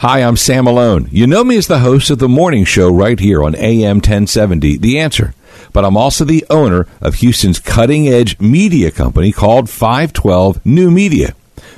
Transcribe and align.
Hi, 0.00 0.20
I'm 0.20 0.36
Sam 0.36 0.66
Malone. 0.66 1.08
You 1.10 1.26
know 1.26 1.42
me 1.42 1.56
as 1.56 1.66
the 1.66 1.80
host 1.80 2.08
of 2.10 2.20
the 2.20 2.28
morning 2.28 2.64
show 2.64 2.88
right 2.88 3.18
here 3.18 3.42
on 3.42 3.56
AM 3.56 3.96
1070, 3.96 4.78
The 4.78 4.96
Answer. 4.96 5.34
But 5.72 5.84
I'm 5.84 5.96
also 5.96 6.24
the 6.24 6.46
owner 6.48 6.86
of 7.00 7.16
Houston's 7.16 7.58
cutting 7.58 8.06
edge 8.06 8.38
media 8.38 8.92
company 8.92 9.32
called 9.32 9.68
512 9.68 10.64
New 10.64 10.92
Media. 10.92 11.34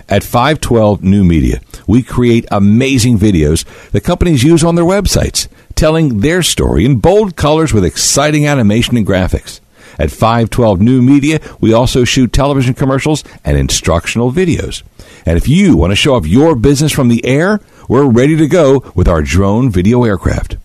At 0.06 0.22
512 0.22 1.02
New 1.02 1.24
Media, 1.24 1.62
we 1.86 2.02
create 2.02 2.44
amazing 2.50 3.18
videos 3.18 3.64
that 3.92 4.04
companies 4.04 4.44
use 4.44 4.62
on 4.62 4.74
their 4.74 4.84
websites, 4.84 5.48
telling 5.74 6.18
their 6.18 6.42
story 6.42 6.84
in 6.84 6.96
bold 6.96 7.36
colors 7.36 7.72
with 7.72 7.86
exciting 7.86 8.46
animation 8.46 8.98
and 8.98 9.06
graphics. 9.06 9.60
At 9.98 10.10
512 10.10 10.80
New 10.82 11.00
Media, 11.00 11.40
we 11.58 11.72
also 11.72 12.04
shoot 12.04 12.34
television 12.34 12.74
commercials 12.74 13.24
and 13.46 13.56
instructional 13.56 14.30
videos. 14.30 14.82
And 15.26 15.36
if 15.36 15.48
you 15.48 15.76
want 15.76 15.90
to 15.90 15.96
show 15.96 16.14
off 16.14 16.26
your 16.26 16.54
business 16.54 16.92
from 16.92 17.08
the 17.08 17.24
air, 17.24 17.60
we're 17.90 18.08
ready 18.08 18.36
to 18.36 18.46
go 18.46 18.84
with 18.94 19.08
our 19.08 19.20
drone 19.20 19.68
video 19.68 20.04
aircraft. 20.04 20.56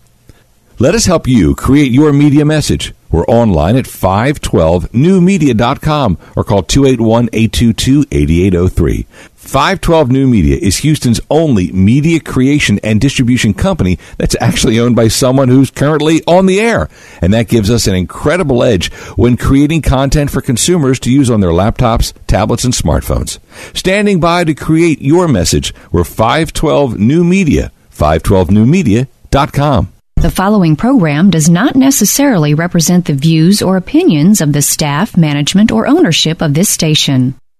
Let 0.77 0.93
us 0.93 1.07
help 1.07 1.27
you 1.27 1.55
create 1.55 1.91
your 1.91 2.13
media 2.13 2.45
message. 2.45 2.93
We're 3.09 3.25
online 3.25 3.75
at 3.77 3.85
512newmedia.com 3.85 6.19
or 6.35 6.43
call 6.43 6.61
281-822-8803. 6.61 9.05
512 9.47 10.11
New 10.11 10.27
Media 10.27 10.57
is 10.57 10.77
Houston's 10.77 11.21
only 11.29 11.71
media 11.71 12.19
creation 12.19 12.79
and 12.83 12.99
distribution 12.99 13.53
company 13.53 13.99
that's 14.17 14.35
actually 14.41 14.79
owned 14.79 14.95
by 14.95 15.07
someone 15.07 15.49
who's 15.49 15.69
currently 15.69 16.23
on 16.25 16.47
the 16.47 16.59
air. 16.59 16.89
And 17.21 17.31
that 17.33 17.47
gives 17.47 17.69
us 17.69 17.85
an 17.87 17.93
incredible 17.95 18.63
edge 18.63 18.91
when 19.15 19.37
creating 19.37 19.83
content 19.83 20.31
for 20.31 20.41
consumers 20.41 20.99
to 21.01 21.11
use 21.11 21.29
on 21.29 21.41
their 21.41 21.51
laptops, 21.51 22.13
tablets, 22.27 22.63
and 22.63 22.73
smartphones. 22.73 23.37
Standing 23.77 24.19
by 24.19 24.43
to 24.43 24.55
create 24.55 25.01
your 25.01 25.27
message, 25.27 25.73
we're 25.91 26.03
512 26.03 26.97
New 26.97 27.23
Media, 27.23 27.71
512newmedia.com. 27.91 29.91
The 30.17 30.31
following 30.31 30.75
program 30.75 31.29
does 31.29 31.49
not 31.49 31.75
necessarily 31.75 32.55
represent 32.55 33.05
the 33.05 33.13
views 33.13 33.61
or 33.61 33.77
opinions 33.77 34.41
of 34.41 34.53
the 34.53 34.63
staff, 34.63 35.15
management, 35.15 35.71
or 35.71 35.87
ownership 35.87 36.41
of 36.41 36.55
this 36.55 36.67
station. 36.67 37.35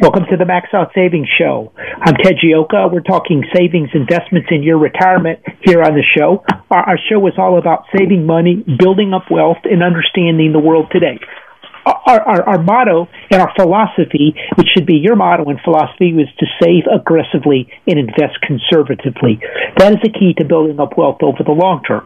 Welcome 0.00 0.24
to 0.28 0.36
the 0.36 0.44
Max 0.44 0.74
Out 0.74 0.90
Savings 0.92 1.28
Show. 1.38 1.70
I'm 1.78 2.14
Ted 2.18 2.34
Gioka. 2.42 2.90
We're 2.90 3.06
talking 3.06 3.44
savings, 3.54 3.90
investments 3.94 4.48
in 4.50 4.64
your 4.64 4.76
retirement 4.76 5.38
here 5.62 5.84
on 5.84 5.94
the 5.94 6.02
show. 6.02 6.42
Our, 6.68 6.82
our, 6.82 6.98
show 7.08 7.24
is 7.28 7.34
all 7.38 7.58
about 7.58 7.84
saving 7.96 8.26
money, 8.26 8.64
building 8.80 9.14
up 9.14 9.30
wealth, 9.30 9.62
and 9.62 9.84
understanding 9.84 10.50
the 10.50 10.58
world 10.58 10.90
today. 10.90 11.20
Our, 11.86 12.20
our, 12.20 12.42
our 12.42 12.62
motto 12.64 13.06
and 13.30 13.40
our 13.40 13.52
philosophy, 13.54 14.34
which 14.56 14.66
should 14.74 14.84
be 14.84 14.96
your 14.96 15.14
motto 15.14 15.44
and 15.48 15.60
philosophy, 15.62 16.10
is 16.10 16.26
to 16.42 16.46
save 16.60 16.90
aggressively 16.90 17.70
and 17.86 17.96
invest 17.96 18.42
conservatively. 18.42 19.38
That 19.78 19.92
is 19.92 20.02
the 20.02 20.10
key 20.10 20.34
to 20.38 20.44
building 20.44 20.80
up 20.80 20.98
wealth 20.98 21.22
over 21.22 21.44
the 21.46 21.54
long 21.54 21.84
term 21.86 22.04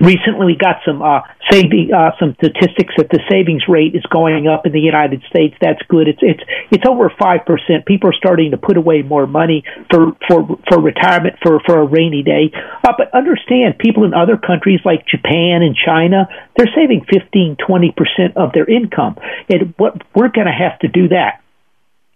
recently 0.00 0.46
we 0.46 0.56
got 0.56 0.82
some 0.84 1.02
uh, 1.02 1.20
saving 1.50 1.90
uh, 1.94 2.10
some 2.18 2.34
statistics 2.34 2.94
that 2.96 3.08
the 3.10 3.20
savings 3.30 3.62
rate 3.68 3.94
is 3.94 4.04
going 4.10 4.48
up 4.48 4.66
in 4.66 4.72
the 4.72 4.80
United 4.80 5.22
States. 5.30 5.54
That's 5.60 5.80
good. 5.88 6.08
It's 6.08 6.18
it's 6.22 6.42
it's 6.70 6.84
over 6.88 7.12
five 7.18 7.46
percent. 7.46 7.86
People 7.86 8.10
are 8.10 8.18
starting 8.18 8.50
to 8.50 8.56
put 8.56 8.76
away 8.76 9.02
more 9.02 9.26
money 9.26 9.64
for 9.90 10.16
for 10.26 10.58
for 10.68 10.80
retirement 10.80 11.36
for 11.42 11.60
for 11.64 11.80
a 11.80 11.86
rainy 11.86 12.22
day. 12.22 12.50
Uh, 12.54 12.92
but 12.98 13.14
understand, 13.14 13.78
people 13.78 14.04
in 14.04 14.14
other 14.14 14.36
countries 14.36 14.80
like 14.84 15.06
Japan 15.06 15.62
and 15.62 15.76
China, 15.76 16.28
they're 16.56 16.72
saving 16.74 17.06
fifteen 17.10 17.56
twenty 17.56 17.94
percent 17.94 18.36
of 18.36 18.52
their 18.52 18.68
income. 18.68 19.16
And 19.48 19.74
what 19.76 20.02
we're 20.14 20.34
going 20.34 20.46
to 20.46 20.56
have 20.56 20.78
to 20.80 20.88
do 20.88 21.08
that. 21.08 21.42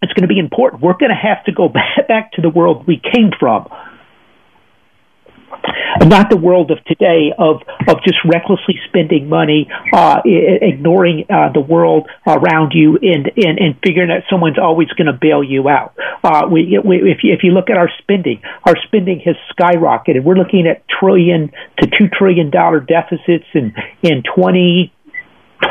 It's 0.03 0.15
going 0.15 0.27
to 0.27 0.33
be 0.33 0.39
important. 0.39 0.81
We're 0.81 0.97
going 0.97 1.13
to 1.13 1.29
have 1.29 1.45
to 1.45 1.53
go 1.53 1.69
back 2.09 2.33
to 2.33 2.41
the 2.41 2.49
world 2.49 2.87
we 2.87 2.97
came 2.97 3.31
from 3.39 3.69
not 6.07 6.31
the 6.31 6.37
world 6.37 6.71
of 6.71 6.83
today 6.85 7.33
of 7.37 7.63
of 7.89 8.03
just 8.05 8.19
recklessly 8.25 8.79
spending 8.89 9.29
money, 9.29 9.69
uh, 9.93 10.21
ignoring 10.25 11.27
uh, 11.31 11.53
the 11.53 11.61
world 11.61 12.09
around 12.27 12.73
you, 12.75 12.99
and, 13.03 13.31
and 13.37 13.59
and 13.59 13.77
figuring 13.85 14.09
that 14.09 14.25
someone's 14.31 14.59
always 14.59 14.89
going 14.91 15.07
to 15.07 15.19
bail 15.19 15.43
you 15.43 15.69
out. 15.69 15.95
Uh, 16.23 16.47
we, 16.51 16.79
we, 16.85 16.97
if 17.11 17.19
you, 17.23 17.33
if 17.33 17.41
you 17.43 17.53
look 17.53 17.71
at 17.71 17.77
our 17.77 17.91
spending, 17.99 18.43
our 18.65 18.77
spending 18.87 19.21
has 19.21 19.37
skyrocketed. 19.57 20.23
We're 20.23 20.37
looking 20.37 20.67
at 20.67 20.85
trillion 20.89 21.51
to 21.81 21.87
two 21.87 22.09
trillion 22.09 22.51
dollar 22.51 22.81
deficits 22.81 23.47
in 23.55 23.75
in 24.03 24.23
twenty 24.23 24.93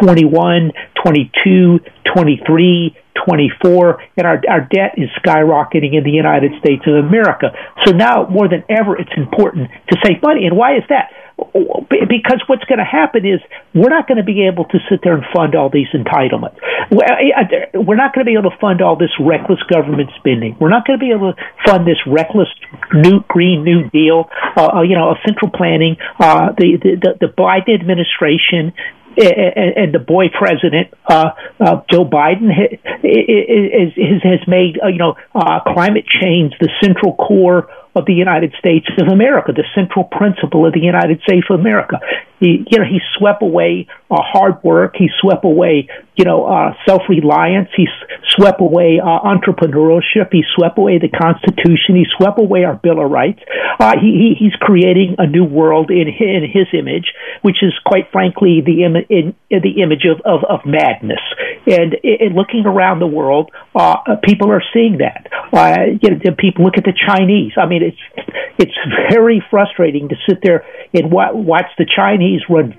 21, 0.02 0.72
22, 1.04 1.80
23, 2.14 2.98
24, 3.26 4.02
and 4.18 4.28
our, 4.28 4.42
our 4.50 4.62
debt 4.62 4.96
is 4.98 5.10
skyrocketing 5.24 5.98
in 5.98 6.04
the 6.04 6.12
United 6.12 6.52
States 6.60 6.84
of 6.88 6.96
America. 7.06 7.52
So 7.86 7.92
now, 7.92 8.28
more 8.30 8.48
than 8.48 8.64
ever, 8.70 8.98
it's 8.98 9.14
important 9.16 9.70
to 9.90 9.98
save 10.04 10.22
money. 10.22 10.46
And 10.46 10.56
why 10.56 10.78
is 10.78 10.84
that? 10.90 11.12
Because 11.40 12.44
what's 12.48 12.66
going 12.66 12.80
to 12.80 12.88
happen 12.88 13.26
is 13.26 13.40
we're 13.74 13.90
not 13.90 14.08
going 14.08 14.18
to 14.18 14.28
be 14.28 14.48
able 14.48 14.66
to 14.66 14.78
sit 14.90 15.00
there 15.04 15.16
and 15.16 15.24
fund 15.34 15.56
all 15.56 15.70
these 15.70 15.88
entitlements. 15.96 16.60
We're 16.92 17.96
not 17.96 18.14
going 18.14 18.26
to 18.26 18.30
be 18.30 18.36
able 18.36 18.52
to 18.52 18.58
fund 18.60 18.82
all 18.82 18.98
this 18.98 19.16
reckless 19.20 19.60
government 19.72 20.10
spending. 20.20 20.58
We're 20.60 20.70
not 20.70 20.86
going 20.86 21.00
to 21.00 21.04
be 21.06 21.12
able 21.12 21.34
to 21.34 21.40
fund 21.66 21.88
this 21.88 22.00
reckless 22.06 22.50
new 22.94 23.24
Green 23.28 23.64
New 23.64 23.90
Deal, 23.90 24.28
uh, 24.58 24.80
uh 24.80 24.82
you 24.82 24.96
know, 24.96 25.12
of 25.12 25.18
central 25.26 25.52
planning. 25.52 25.96
Uh, 26.20 26.52
the, 26.58 26.76
the 26.76 27.28
the 27.28 27.32
Biden 27.32 27.80
administration 27.80 28.74
and, 29.18 29.94
the 29.94 30.00
boy 30.00 30.26
president 30.30 30.94
uh, 31.08 31.32
uh, 31.60 31.82
Joe 31.90 32.06
Biden 32.06 32.50
has, 32.52 34.22
has 34.24 34.48
made 34.48 34.80
uh, 34.84 34.88
you 34.88 34.98
know 34.98 35.16
uh, 35.34 35.60
climate 35.74 36.06
change 36.22 36.54
the 36.60 36.70
central 36.82 37.16
core 37.16 37.70
of 37.96 38.06
the 38.06 38.14
United 38.14 38.54
States 38.60 38.88
of 39.00 39.08
America, 39.08 39.52
the 39.52 39.66
central 39.74 40.06
principle 40.06 40.66
of 40.66 40.74
the 40.74 40.80
United 40.80 41.22
States 41.22 41.46
of 41.50 41.60
America. 41.60 42.00
He, 42.40 42.64
you 42.70 42.78
know, 42.80 42.86
he 42.86 43.00
swept 43.18 43.42
away 43.42 43.88
uh, 44.12 44.22
hard 44.22 44.64
work. 44.64 44.96
He 44.98 45.10
swept 45.20 45.44
away, 45.44 45.90
you 46.20 46.26
know, 46.26 46.44
uh, 46.44 46.76
self-reliance. 46.86 47.70
He 47.78 47.88
swept 48.36 48.60
away 48.60 49.00
uh, 49.00 49.24
entrepreneurship. 49.24 50.28
He 50.34 50.44
swept 50.54 50.78
away 50.78 51.00
the 51.00 51.08
Constitution. 51.08 51.96
He 51.96 52.06
swept 52.18 52.38
away 52.38 52.66
our 52.66 52.76
Bill 52.76 53.00
of 53.00 53.10
Rights. 53.10 53.40
Uh, 53.80 53.96
he, 53.96 54.36
he's 54.38 54.52
creating 54.60 55.16
a 55.18 55.26
new 55.26 55.46
world 55.46 55.90
in 55.90 56.08
his, 56.12 56.28
in 56.28 56.44
his 56.44 56.68
image, 56.78 57.14
which 57.42 57.64
is 57.64 57.72
quite 57.86 58.12
frankly 58.12 58.60
the 58.60 58.84
Im- 58.84 59.08
in, 59.08 59.34
the 59.50 59.82
image 59.82 60.04
of, 60.04 60.20
of, 60.26 60.44
of 60.44 60.66
madness. 60.66 61.24
And 61.66 61.96
in 62.04 62.36
looking 62.36 62.66
around 62.66 63.00
the 63.00 63.08
world, 63.08 63.52
uh, 63.74 63.96
people 64.22 64.52
are 64.52 64.64
seeing 64.74 64.98
that. 65.00 65.28
Uh, 65.54 65.96
you 66.02 66.20
know, 66.20 66.36
people 66.38 66.66
look 66.66 66.78
at 66.78 66.84
the 66.84 67.00
Chinese. 67.08 67.54
I 67.56 67.66
mean, 67.66 67.82
it's 67.82 68.36
it's 68.58 68.76
very 69.10 69.42
frustrating 69.50 70.10
to 70.10 70.16
sit 70.28 70.40
there 70.44 70.66
and 70.94 71.12
watch 71.12 71.72
the 71.78 71.86
Chinese 71.88 72.42
run 72.50 72.76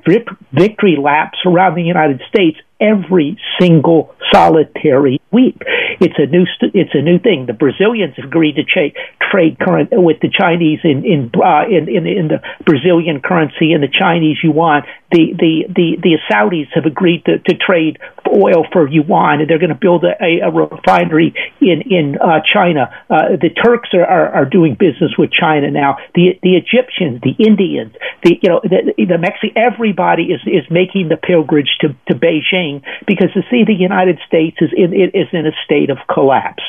victory 0.53 0.99
laps 1.00 1.38
around 1.47 1.75
the 1.75 1.82
United 1.82 2.20
States 2.29 2.59
every 2.81 3.38
single 3.61 4.15
solitary 4.32 5.21
week. 5.31 5.56
It's 6.00 6.15
a 6.19 6.27
new 6.27 6.47
it's 6.62 6.94
a 6.94 7.03
new 7.03 7.19
thing. 7.19 7.47
The 7.47 7.53
Brazilians 7.53 8.15
have 8.17 8.25
agreed 8.25 8.56
to 8.56 8.65
cha- 8.65 8.97
trade 9.31 9.59
current 9.59 9.91
with 9.93 10.21
the 10.21 10.31
Chinese 10.31 10.81
in 10.85 11.05
in, 11.05 11.31
uh, 11.37 11.67
in 11.69 11.88
in 11.88 12.06
in 12.06 12.29
the 12.29 12.43
Brazilian 12.65 13.21
currency 13.21 13.73
and 13.73 13.82
the 13.82 13.93
Chinese 13.93 14.38
yuan. 14.43 14.82
The 15.12 15.35
the 15.38 15.65
the 15.69 15.97
the 16.03 16.19
Saudis 16.31 16.69
have 16.75 16.87
agreed 16.87 17.25
to, 17.27 17.38
to 17.38 17.55
trade 17.55 17.99
oil 18.27 18.65
for 18.73 18.88
yuan, 18.88 19.41
and 19.41 19.50
they're 19.50 19.59
going 19.59 19.75
to 19.75 19.79
build 19.81 20.05
a, 20.05 20.15
a, 20.23 20.49
a 20.49 20.50
refinery 20.50 21.35
in 21.61 21.82
in 21.91 22.17
uh, 22.19 22.41
China. 22.53 22.91
Uh, 23.11 23.37
the 23.41 23.50
Turks 23.50 23.91
are, 23.93 24.05
are, 24.05 24.29
are 24.29 24.44
doing 24.44 24.75
business 24.79 25.12
with 25.19 25.31
China 25.32 25.71
now. 25.71 25.99
The 26.15 26.38
the 26.43 26.56
Egyptians, 26.56 27.21
the 27.23 27.35
Indians, 27.43 27.94
the 28.23 28.38
you 28.41 28.49
know 28.49 28.61
the, 28.62 28.94
the 28.97 29.19
Mexican, 29.19 29.59
everybody 29.59 30.31
is 30.31 30.41
is 30.47 30.65
making 30.71 31.09
the 31.09 31.17
pilgrimage 31.17 31.71
to 31.81 31.88
to 32.09 32.15
Beijing 32.15 32.69
because 33.06 33.31
to 33.34 33.43
see 33.50 33.64
the 33.67 33.75
United 33.75 34.19
States 34.26 34.56
is 34.61 34.70
in 34.76 34.93
is 34.93 35.28
in 35.32 35.46
a 35.46 35.55
state 35.64 35.90
of 35.90 35.99
collapse. 36.12 36.62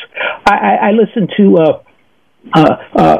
I, 0.45 0.55
I, 0.55 0.73
I 0.87 0.91
listened 0.91 1.31
to. 1.37 1.57
Uh, 1.57 1.83
uh, 2.55 2.75
uh, 2.97 3.17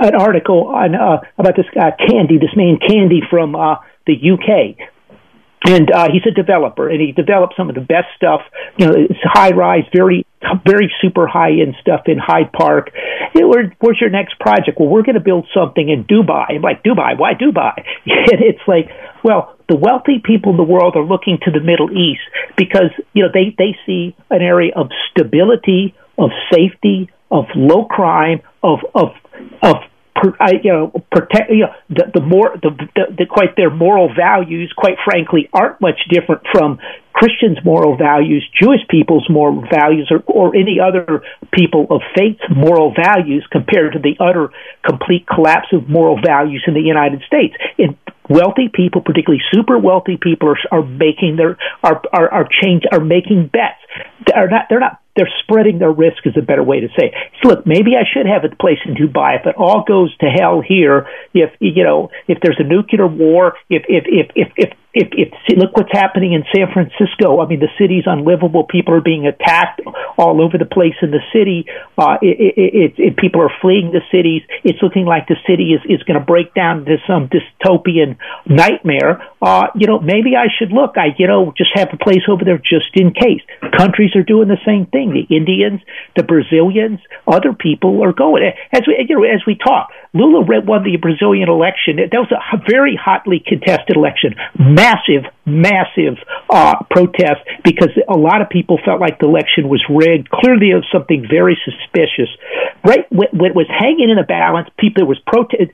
an 0.00 0.14
article 0.14 0.66
on 0.68 0.94
uh, 0.94 1.20
about 1.38 1.56
this 1.56 1.64
guy 1.74 1.90
Candy, 2.06 2.36
this 2.36 2.54
man 2.54 2.76
Candy 2.76 3.22
from 3.30 3.56
uh, 3.56 3.76
the 4.06 4.12
UK, 4.12 4.76
and 5.64 5.90
uh, 5.90 6.08
he's 6.12 6.22
a 6.26 6.34
developer, 6.34 6.88
and 6.88 7.00
he 7.00 7.12
developed 7.12 7.54
some 7.56 7.68
of 7.68 7.74
the 7.74 7.80
best 7.80 8.08
stuff. 8.16 8.42
You 8.76 8.86
know, 8.86 8.92
it's 8.94 9.18
high 9.22 9.52
rise, 9.52 9.84
very, 9.92 10.26
very 10.66 10.92
super 11.00 11.26
high 11.26 11.50
end 11.50 11.74
stuff 11.80 12.02
in 12.06 12.18
Hyde 12.18 12.52
Park. 12.52 12.90
Know, 13.34 13.48
where, 13.48 13.74
where's 13.80 13.98
your 14.00 14.10
next 14.10 14.38
project? 14.38 14.78
Well, 14.78 14.88
we're 14.88 15.02
going 15.02 15.14
to 15.14 15.20
build 15.20 15.46
something 15.54 15.88
in 15.88 16.04
Dubai. 16.04 16.56
I'm 16.56 16.62
like, 16.62 16.82
Dubai? 16.82 17.18
Why 17.18 17.34
Dubai? 17.34 17.84
And 18.06 18.40
it's 18.42 18.62
like, 18.66 18.90
well, 19.24 19.56
the 19.68 19.76
wealthy 19.76 20.20
people 20.24 20.52
in 20.52 20.56
the 20.56 20.64
world 20.64 20.96
are 20.96 21.04
looking 21.04 21.38
to 21.42 21.50
the 21.50 21.60
Middle 21.60 21.90
East 21.90 22.22
because 22.56 22.90
you 23.12 23.22
know 23.22 23.28
they 23.32 23.54
they 23.56 23.76
see 23.86 24.16
an 24.30 24.42
area 24.42 24.72
of 24.74 24.88
stability, 25.10 25.94
of 26.18 26.30
safety, 26.52 27.10
of 27.30 27.44
low 27.54 27.84
crime, 27.84 28.40
of 28.62 28.78
of 28.94 29.08
of 29.62 29.76
You 30.62 30.72
know, 30.72 30.92
protect, 31.12 31.50
you 31.50 31.66
know, 31.66 31.74
the, 31.90 32.10
the 32.14 32.20
more, 32.20 32.56
the, 32.60 32.70
the, 32.94 33.02
the, 33.18 33.26
quite 33.26 33.56
their 33.56 33.70
moral 33.70 34.12
values, 34.12 34.72
quite 34.76 34.96
frankly, 35.04 35.48
aren't 35.52 35.80
much 35.80 36.00
different 36.10 36.42
from 36.52 36.78
Christians' 37.12 37.58
moral 37.64 37.96
values, 37.96 38.46
Jewish 38.60 38.80
people's 38.88 39.26
moral 39.28 39.62
values, 39.70 40.10
or, 40.10 40.22
or 40.26 40.56
any 40.56 40.78
other 40.80 41.22
people 41.52 41.86
of 41.90 42.00
faith's 42.16 42.42
moral 42.50 42.94
values 42.94 43.46
compared 43.50 43.92
to 43.94 43.98
the 43.98 44.16
utter 44.18 44.50
complete 44.86 45.26
collapse 45.26 45.68
of 45.72 45.88
moral 45.88 46.18
values 46.24 46.64
in 46.66 46.74
the 46.74 46.80
United 46.80 47.22
States. 47.26 47.54
And 47.78 47.96
wealthy 48.28 48.68
people, 48.72 49.00
particularly 49.02 49.42
super 49.52 49.78
wealthy 49.78 50.16
people, 50.20 50.48
are, 50.48 50.58
are 50.70 50.86
making 50.86 51.36
their, 51.36 51.58
are, 51.82 52.02
are, 52.12 52.28
are 52.32 52.48
change, 52.62 52.84
are 52.92 53.00
making 53.00 53.50
bets. 53.52 53.82
They're 54.26 54.48
not, 54.48 54.66
they're 54.68 54.80
not 54.80 55.00
they're 55.18 55.34
spreading 55.42 55.80
their 55.80 55.90
risk 55.90 56.22
is 56.24 56.34
a 56.38 56.42
better 56.42 56.62
way 56.62 56.78
to 56.78 56.88
say. 56.94 57.10
It. 57.10 57.14
So 57.42 57.48
look, 57.50 57.66
maybe 57.66 57.98
I 57.98 58.06
should 58.06 58.26
have 58.26 58.46
a 58.46 58.54
place 58.54 58.78
in 58.86 58.94
Dubai 58.94 59.40
if 59.40 59.46
it 59.46 59.56
all 59.58 59.82
goes 59.82 60.16
to 60.18 60.26
hell 60.26 60.62
here. 60.62 61.08
If 61.34 61.50
you 61.58 61.82
know, 61.82 62.10
if 62.28 62.38
there's 62.40 62.60
a 62.60 62.64
nuclear 62.64 63.08
war, 63.08 63.54
if 63.68 63.82
if 63.88 64.04
if 64.06 64.30
if 64.36 64.48
if 64.56 64.70
if, 64.94 65.08
if 65.12 65.28
see, 65.46 65.56
look 65.56 65.76
what's 65.76 65.92
happening 65.92 66.32
in 66.32 66.44
San 66.54 66.72
Francisco. 66.72 67.40
I 67.40 67.46
mean, 67.46 67.60
the 67.60 67.68
city's 67.78 68.04
unlivable. 68.06 68.64
People 68.64 68.94
are 68.94 69.00
being 69.00 69.26
attacked 69.26 69.80
all 70.16 70.42
over 70.42 70.56
the 70.56 70.64
place 70.64 70.94
in 71.02 71.10
the 71.10 71.20
city. 71.32 71.66
Uh, 71.96 72.16
it, 72.22 72.56
it, 72.56 72.74
it, 72.74 72.92
it, 72.96 73.16
people 73.16 73.42
are 73.42 73.52
fleeing 73.60 73.92
the 73.92 74.00
cities. 74.10 74.42
It's 74.64 74.80
looking 74.82 75.04
like 75.04 75.28
the 75.28 75.36
city 75.46 75.74
is, 75.74 75.82
is 75.84 76.02
going 76.04 76.18
to 76.18 76.24
break 76.24 76.54
down 76.54 76.80
into 76.80 76.96
some 77.06 77.28
dystopian 77.28 78.16
nightmare. 78.46 79.22
Uh, 79.40 79.68
you 79.74 79.86
know, 79.86 80.00
maybe 80.00 80.34
I 80.36 80.46
should 80.58 80.72
look. 80.72 80.96
I, 80.96 81.14
you 81.16 81.26
know, 81.26 81.52
just 81.56 81.70
have 81.74 81.88
a 81.92 81.96
place 81.96 82.26
over 82.28 82.44
there 82.44 82.58
just 82.58 82.90
in 82.94 83.12
case. 83.12 83.42
Countries 83.76 84.10
are 84.16 84.22
doing 84.22 84.48
the 84.48 84.58
same 84.66 84.86
thing. 84.86 85.14
The 85.14 85.34
Indians, 85.34 85.80
the 86.16 86.24
Brazilians, 86.24 86.98
other 87.26 87.52
people 87.52 88.02
are 88.02 88.12
going. 88.12 88.42
As 88.72 88.82
we, 88.86 88.98
you 89.08 89.16
know, 89.16 89.24
as 89.24 89.42
we 89.46 89.54
talk, 89.54 89.90
Lula 90.12 90.42
won 90.42 90.82
the 90.82 90.96
Brazilian 90.96 91.48
election. 91.48 91.96
That 91.96 92.18
was 92.18 92.32
a 92.32 92.58
very 92.68 92.98
hotly 92.98 93.42
contested 93.44 93.96
election. 93.96 94.34
Massive, 94.58 95.30
massive 95.46 96.18
uh, 96.50 96.82
protest 96.90 97.44
because 97.62 97.90
a 98.08 98.16
lot 98.18 98.42
of 98.42 98.48
people 98.48 98.78
felt 98.84 99.00
like 99.00 99.18
the 99.18 99.26
election 99.26 99.68
was 99.68 99.84
rigged. 99.88 100.30
Clearly, 100.30 100.74
was 100.74 100.86
something 100.90 101.26
very 101.30 101.56
suspicious. 101.64 102.28
Right 102.84 103.06
when, 103.10 103.28
when 103.32 103.50
it 103.52 103.56
was 103.56 103.66
hanging 103.68 104.10
in 104.10 104.18
a 104.18 104.26
balance, 104.26 104.68
people 104.78 105.06
was 105.06 105.18
protest. 105.26 105.70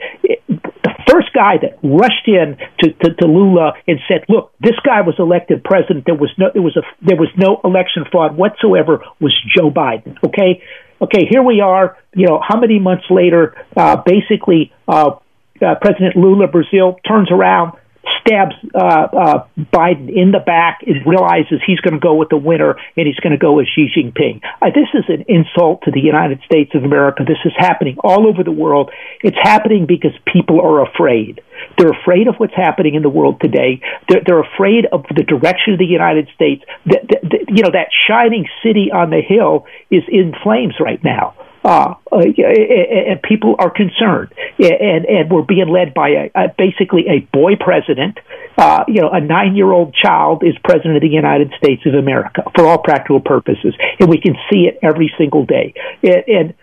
The 0.84 0.94
first 1.10 1.32
guy 1.32 1.56
that 1.62 1.78
rushed 1.82 2.28
in 2.28 2.56
to, 2.80 2.92
to, 2.92 3.14
to 3.14 3.26
Lula 3.26 3.72
and 3.88 3.98
said, 4.06 4.24
"Look, 4.28 4.52
this 4.60 4.78
guy 4.84 5.00
was 5.00 5.14
elected 5.18 5.64
president. 5.64 6.04
There 6.04 6.14
was 6.14 6.30
no, 6.38 6.50
there 6.52 6.62
was 6.62 6.76
a, 6.76 6.82
there 7.00 7.16
was 7.16 7.30
no 7.36 7.60
election 7.64 8.04
fraud 8.12 8.36
whatsoever." 8.36 9.02
Was 9.20 9.32
Joe 9.56 9.70
Biden? 9.70 10.16
Okay, 10.22 10.62
okay, 11.00 11.26
here 11.28 11.42
we 11.42 11.60
are, 11.60 11.96
you 12.14 12.26
know, 12.26 12.40
how 12.46 12.60
many 12.60 12.78
months 12.78 13.04
later, 13.10 13.54
uh, 13.76 13.96
basically, 14.04 14.72
uh, 14.86 15.16
uh, 15.62 15.74
President 15.80 16.16
Lula 16.16 16.48
Brazil 16.48 16.98
turns 17.06 17.30
around, 17.30 17.72
stabs 18.20 18.54
uh, 18.74 19.06
uh, 19.12 19.46
Biden 19.72 20.08
in 20.08 20.32
the 20.32 20.40
back 20.44 20.80
and 20.86 21.04
realizes 21.06 21.60
he's 21.66 21.80
going 21.80 21.94
to 21.94 22.00
go 22.00 22.14
with 22.14 22.28
the 22.28 22.36
winner 22.36 22.76
and 22.96 23.06
he's 23.06 23.18
going 23.20 23.32
to 23.32 23.38
go 23.38 23.54
with 23.54 23.66
Xi 23.74 23.88
Jinping. 23.94 24.40
Uh, 24.60 24.70
this 24.74 24.88
is 24.94 25.04
an 25.08 25.24
insult 25.28 25.82
to 25.84 25.90
the 25.90 26.00
United 26.00 26.40
States 26.44 26.72
of 26.74 26.84
America. 26.84 27.24
This 27.26 27.38
is 27.44 27.52
happening 27.56 27.96
all 28.02 28.26
over 28.26 28.42
the 28.42 28.52
world. 28.52 28.90
It's 29.22 29.36
happening 29.42 29.86
because 29.86 30.12
people 30.32 30.60
are 30.60 30.82
afraid. 30.82 31.40
They're 31.78 31.92
afraid 31.92 32.28
of 32.28 32.36
what's 32.36 32.54
happening 32.54 32.94
in 32.94 33.02
the 33.02 33.08
world 33.08 33.40
today. 33.40 33.80
They're, 34.08 34.22
they're 34.24 34.42
afraid 34.42 34.86
of 34.90 35.04
the 35.14 35.22
direction 35.22 35.72
of 35.72 35.78
the 35.78 35.86
United 35.86 36.28
States. 36.34 36.64
The, 36.86 36.98
the, 37.08 37.28
the, 37.28 37.38
you 37.48 37.62
know, 37.62 37.70
that 37.72 37.88
shining 38.08 38.46
city 38.62 38.90
on 38.92 39.10
the 39.10 39.20
hill 39.20 39.66
is 39.90 40.02
in 40.08 40.34
flames 40.42 40.74
right 40.80 41.02
now 41.02 41.34
uh, 41.64 41.94
uh, 42.12 42.18
and 42.18 43.22
people 43.22 43.56
are 43.58 43.70
concerned, 43.70 44.32
and 44.58 45.06
and 45.06 45.30
we're 45.30 45.42
being 45.42 45.68
led 45.68 45.94
by 45.94 46.08
a, 46.10 46.30
a 46.34 46.54
basically 46.56 47.06
a 47.08 47.20
boy 47.32 47.52
president. 47.58 48.18
Uh, 48.56 48.84
you 48.86 49.00
know, 49.00 49.10
a 49.10 49.20
nine-year-old 49.20 49.94
child 49.94 50.44
is 50.44 50.54
president 50.62 50.96
of 50.96 51.02
the 51.02 51.08
United 51.08 51.52
States 51.58 51.82
of 51.86 51.94
America 51.94 52.42
for 52.54 52.66
all 52.66 52.78
practical 52.78 53.20
purposes, 53.20 53.74
and 53.98 54.08
we 54.08 54.20
can 54.20 54.34
see 54.52 54.68
it 54.68 54.78
every 54.82 55.12
single 55.18 55.44
day. 55.44 55.74
and, 56.02 56.24
and 56.28 56.54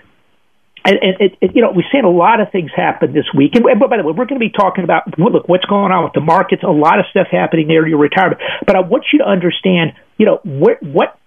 and, 0.83 0.97
and, 1.01 1.37
and, 1.41 1.55
you 1.55 1.61
know, 1.61 1.71
we've 1.71 1.85
seen 1.91 2.05
a 2.05 2.09
lot 2.09 2.41
of 2.41 2.51
things 2.51 2.71
happen 2.75 3.13
this 3.13 3.25
week. 3.35 3.53
And, 3.55 3.63
by 3.63 3.97
the 3.97 4.03
way, 4.03 4.13
we're 4.13 4.25
going 4.25 4.39
to 4.41 4.45
be 4.45 4.49
talking 4.49 4.83
about 4.83 5.17
look 5.19 5.47
what's 5.47 5.65
going 5.65 5.91
on 5.91 6.03
with 6.03 6.13
the 6.13 6.21
markets. 6.21 6.63
A 6.63 6.71
lot 6.71 6.99
of 6.99 7.05
stuff 7.11 7.27
happening 7.29 7.67
there. 7.67 7.87
Your 7.87 7.99
retirement, 7.99 8.41
but 8.65 8.75
I 8.75 8.81
want 8.81 9.05
you 9.13 9.19
to 9.19 9.25
understand. 9.25 9.93
You 10.17 10.25
know, 10.25 10.39
what, 10.43 10.83
what 10.83 11.17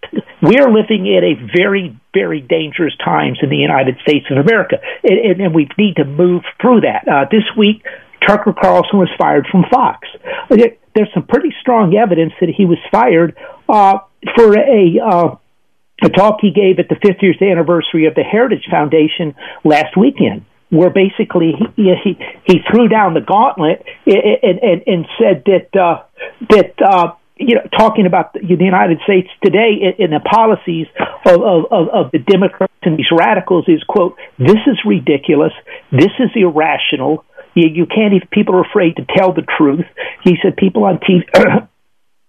we're 0.43 0.71
living 0.71 1.07
in 1.07 1.25
a 1.25 1.35
very, 1.57 1.99
very 2.13 2.41
dangerous 2.41 2.95
times 3.05 3.39
in 3.43 3.51
the 3.51 3.57
United 3.57 3.97
States 4.03 4.27
of 4.31 4.39
America, 4.39 4.77
and, 5.03 5.41
and, 5.41 5.55
we 5.55 5.69
need 5.79 5.97
to 5.97 6.05
move 6.05 6.43
through 6.61 6.83
that. 6.83 7.07
Uh, 7.09 7.25
this 7.31 7.45
week, 7.57 7.85
Tucker 8.27 8.53
Carlson 8.53 8.99
was 8.99 9.09
fired 9.19 9.47
from 9.51 9.65
Fox. 9.71 10.09
There's 10.51 11.13
some 11.13 11.27
pretty 11.27 11.53
strong 11.61 11.95
evidence 11.97 12.33
that 12.41 12.51
he 12.51 12.65
was 12.65 12.79
fired 12.91 13.37
uh, 13.69 13.99
for 14.37 14.57
a. 14.57 14.99
Uh, 15.05 15.37
a 16.03 16.09
talk 16.09 16.39
he 16.41 16.51
gave 16.51 16.81
at 16.81 16.89
the 16.89 16.97
50th 16.97 17.41
anniversary 17.41 18.07
of 18.07 18.17
the 18.17 18.23
Heritage 18.23 18.67
Foundation 18.69 19.35
last 19.65 19.97
weekend, 19.97 20.45
where 20.69 20.91
basically 20.91 21.53
he 21.77 21.95
he, 22.03 22.19
he 22.45 22.59
threw 22.69 22.89
down 22.89 23.15
the 23.15 23.21
gauntlet 23.21 23.87
and 24.05 24.59
and, 24.61 24.83
and 24.87 25.07
said 25.19 25.45
that 25.47 25.81
uh, 25.81 26.03
that. 26.51 26.75
Uh, 26.85 27.13
you 27.37 27.57
know, 27.57 27.63
talking 27.77 28.07
about 28.07 28.33
the 28.33 28.41
United 28.47 28.99
States 29.03 29.29
today 29.43 29.95
in, 29.99 30.11
the 30.11 30.21
policies 30.21 30.87
of, 31.27 31.43
of, 31.43 31.89
of 31.89 32.13
the 32.13 32.19
Democrats 32.19 32.73
and 32.83 32.97
these 32.97 33.11
radicals 33.11 33.65
is, 33.67 33.83
quote, 33.89 34.17
this 34.39 34.63
is 34.67 34.79
ridiculous. 34.87 35.53
This 35.91 36.13
is 36.21 36.31
irrational. 36.37 37.25
You, 37.55 37.69
you 37.69 37.87
can't 37.87 38.15
even, 38.15 38.29
people 38.31 38.55
are 38.55 38.65
afraid 38.65 38.97
to 38.97 39.07
tell 39.17 39.33
the 39.33 39.43
truth. 39.59 39.85
He 40.23 40.37
said 40.43 40.57
people 40.57 40.85
on 40.85 40.99
TV, 40.99 41.27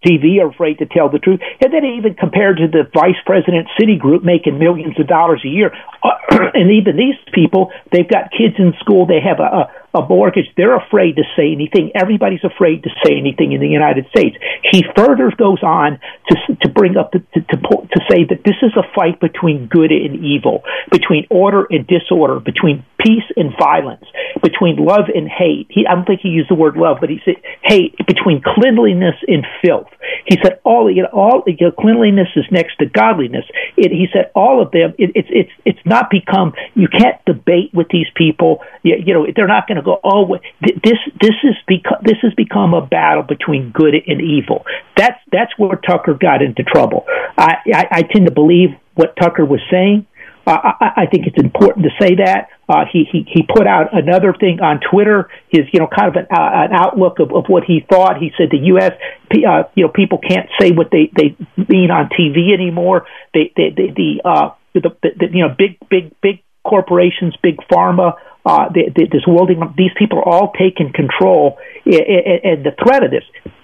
TV 0.06 0.40
are 0.40 0.50
afraid 0.50 0.78
to 0.80 0.86
tell 0.86 1.10
the 1.10 1.20
truth. 1.20 1.42
And 1.60 1.74
then 1.74 1.84
even 1.98 2.14
compared 2.14 2.58
to 2.58 2.68
the 2.68 2.86
vice 2.94 3.20
president 3.26 3.68
Citigroup 3.80 4.24
making 4.24 4.60
millions 4.60 5.00
of 5.00 5.08
dollars 5.08 5.42
a 5.44 5.50
year, 5.50 5.74
and 6.32 6.72
even 6.72 6.96
these 6.96 7.18
people, 7.34 7.72
they've 7.92 8.08
got 8.08 8.30
kids 8.32 8.56
in 8.58 8.74
school, 8.80 9.06
they 9.06 9.20
have 9.20 9.40
a, 9.40 9.50
a 9.50 9.72
a 9.96 10.06
mortgage, 10.06 10.46
they're 10.58 10.76
afraid 10.76 11.16
to 11.16 11.24
say 11.38 11.52
anything. 11.52 11.92
Everybody's 11.96 12.44
afraid 12.44 12.84
to 12.84 12.90
say 13.04 13.16
anything 13.18 13.54
in 13.54 13.62
the 13.62 13.68
United 13.68 14.06
States. 14.10 14.36
He 14.72 14.84
further 14.96 15.32
goes 15.32 15.64
on 15.64 16.00
to 16.28 16.36
to 16.62 16.70
bring 16.70 16.98
up 16.98 17.12
the, 17.14 17.20
to, 17.34 17.42
to 17.42 17.58
to 17.58 18.00
say 18.12 18.26
that 18.28 18.44
this 18.44 18.60
is 18.62 18.76
a 18.76 18.84
fight 18.94 19.20
between 19.22 19.68
good 19.68 19.92
and 19.92 20.24
evil, 20.24 20.64
between 20.92 21.26
order 21.30 21.66
and 21.70 21.88
disorder, 21.88 22.40
between 22.40 22.84
peace 23.00 23.24
and 23.38 23.54
violence, 23.58 24.04
between 24.44 24.76
love 24.76 25.08
and 25.14 25.30
hate. 25.30 25.68
He, 25.70 25.88
I 25.88 25.96
don't 25.96 26.06
think 26.06 26.22
he 26.22 26.30
used 26.30 26.50
the 26.50 26.56
word 26.56 26.76
love, 26.76 26.98
but 27.00 27.10
he 27.10 27.20
said 27.24 27.36
hate 27.64 27.96
between 28.06 28.42
cleanliness 28.44 29.16
and 29.28 29.46
filth. 29.64 29.88
He 30.26 30.38
said 30.42 30.60
all 30.64 30.90
you 30.90 31.04
know, 31.04 31.10
all 31.14 31.44
you 31.48 31.58
know, 31.60 31.72
cleanliness 31.72 32.28
is 32.36 32.46
next 32.52 32.78
to 32.78 32.86
godliness. 32.86 33.46
It, 33.78 33.92
he 33.92 34.08
said 34.12 34.32
all 34.36 34.62
of 34.62 34.72
them. 34.72 34.94
It, 34.98 35.12
it's 35.16 35.30
it's 35.32 35.52
it's 35.66 35.86
not 35.86 36.10
become. 36.10 36.54
You 36.74 36.88
can't 36.88 37.24
debate 37.26 37.74
with 37.74 37.88
these 37.90 38.08
people. 38.16 38.64
You, 38.84 38.96
you 39.06 39.14
know 39.14 39.28
they're 39.36 39.48
not 39.48 39.68
going 39.68 39.78
to 39.78 39.84
go, 39.84 40.00
oh, 40.04 40.38
this 40.62 41.00
this 41.22 41.36
is 41.44 41.56
because 41.68 42.00
this 42.04 42.18
has 42.22 42.34
become 42.34 42.74
a 42.74 42.86
battle 42.86 43.24
between 43.24 43.72
good 43.72 43.94
and 44.08 44.22
evil. 44.22 44.66
That's 44.98 45.20
that's 45.32 45.52
where 45.58 45.76
Tucker 45.76 46.14
got 46.14 46.42
into 46.42 46.64
trouble. 46.64 47.06
I 47.38 47.56
I, 47.74 47.88
I 47.92 48.02
tend 48.02 48.26
to 48.28 48.32
believe 48.32 48.70
what 48.96 49.16
Tucker 49.16 49.46
was 49.46 49.62
saying. 49.72 50.08
Uh, 50.48 50.74
I, 50.80 50.92
I 50.98 51.06
think 51.08 51.26
it's 51.28 51.42
important 51.42 51.86
to 51.86 51.92
say 52.00 52.16
that. 52.16 52.50
Uh, 52.68 52.86
he, 52.92 53.06
he 53.12 53.26
he 53.32 53.44
put 53.44 53.68
out 53.68 53.94
another 53.94 54.34
thing 54.34 54.60
on 54.60 54.80
Twitter. 54.80 55.30
His 55.50 55.66
you 55.72 55.80
know 55.80 55.88
kind 55.88 56.10
of 56.10 56.16
an, 56.16 56.28
uh, 56.32 56.66
an 56.66 56.74
outlook 56.74 57.20
of, 57.20 57.32
of 57.32 57.46
what 57.48 57.64
he 57.64 57.86
thought. 57.88 58.18
He 58.18 58.32
said 58.38 58.50
the 58.52 58.66
U.S. 58.74 58.92
Uh, 59.32 59.70
you 59.76 59.86
know 59.86 59.92
people 59.94 60.18
can't 60.18 60.50
say 60.60 60.72
what 60.72 60.90
they 60.92 61.12
they 61.16 61.36
mean 61.56 61.92
on 61.92 62.10
TV 62.10 62.54
anymore. 62.54 63.06
They, 63.34 63.52
they, 63.56 63.70
they 63.70 63.94
the 63.96 64.22
uh 64.26 64.50
the, 64.74 64.82
the, 65.02 65.10
the 65.18 65.28
you 65.32 65.48
know 65.48 65.56
big 65.56 65.78
big 65.90 66.20
big 66.22 66.42
corporations, 66.64 67.36
big 67.42 67.58
pharma 67.72 68.14
uh, 68.46 68.70
the, 68.70 68.92
the, 68.96 69.08
this 69.12 69.26
world, 69.28 69.50
these 69.76 69.92
people 69.98 70.20
are 70.20 70.30
all 70.30 70.54
taking 70.54 70.94
control, 70.94 71.58
and 71.86 72.64
the 72.64 72.74
threat 72.84 73.04
of 73.04 73.12
this. 73.12 73.24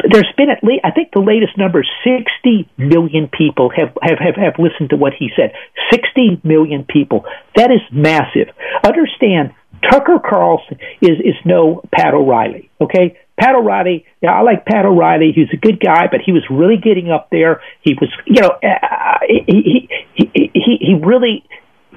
There's 0.09 0.31
been 0.35 0.49
at 0.49 0.63
least, 0.63 0.81
I 0.83 0.91
think 0.91 1.11
the 1.13 1.21
latest 1.21 1.57
number 1.57 1.85
60 2.03 2.69
million 2.77 3.29
people 3.29 3.69
have, 3.69 3.95
have, 4.01 4.17
have, 4.17 4.35
have 4.35 4.53
listened 4.57 4.89
to 4.89 4.97
what 4.97 5.13
he 5.13 5.29
said. 5.35 5.53
60 5.91 6.41
million 6.43 6.85
people. 6.85 7.25
That 7.55 7.69
is 7.69 7.81
massive. 7.91 8.49
Understand, 8.83 9.53
Tucker 9.89 10.19
Carlson 10.19 10.79
is, 11.01 11.17
is 11.19 11.35
no 11.45 11.81
Pat 11.93 12.13
O'Reilly, 12.13 12.71
okay? 12.81 13.19
Pat 13.39 13.55
O'Reilly, 13.55 14.05
yeah, 14.21 14.33
I 14.33 14.41
like 14.41 14.65
Pat 14.65 14.85
O'Reilly. 14.85 15.31
He's 15.33 15.49
a 15.53 15.57
good 15.57 15.79
guy, 15.79 16.07
but 16.11 16.21
he 16.25 16.31
was 16.31 16.43
really 16.49 16.77
getting 16.77 17.09
up 17.11 17.29
there. 17.31 17.61
He 17.81 17.95
was, 17.99 18.09
you 18.25 18.41
know, 18.41 18.49
uh, 18.49 19.17
he, 19.27 19.87
he, 20.15 20.31
he, 20.53 20.77
he 20.79 20.99
really, 21.03 21.43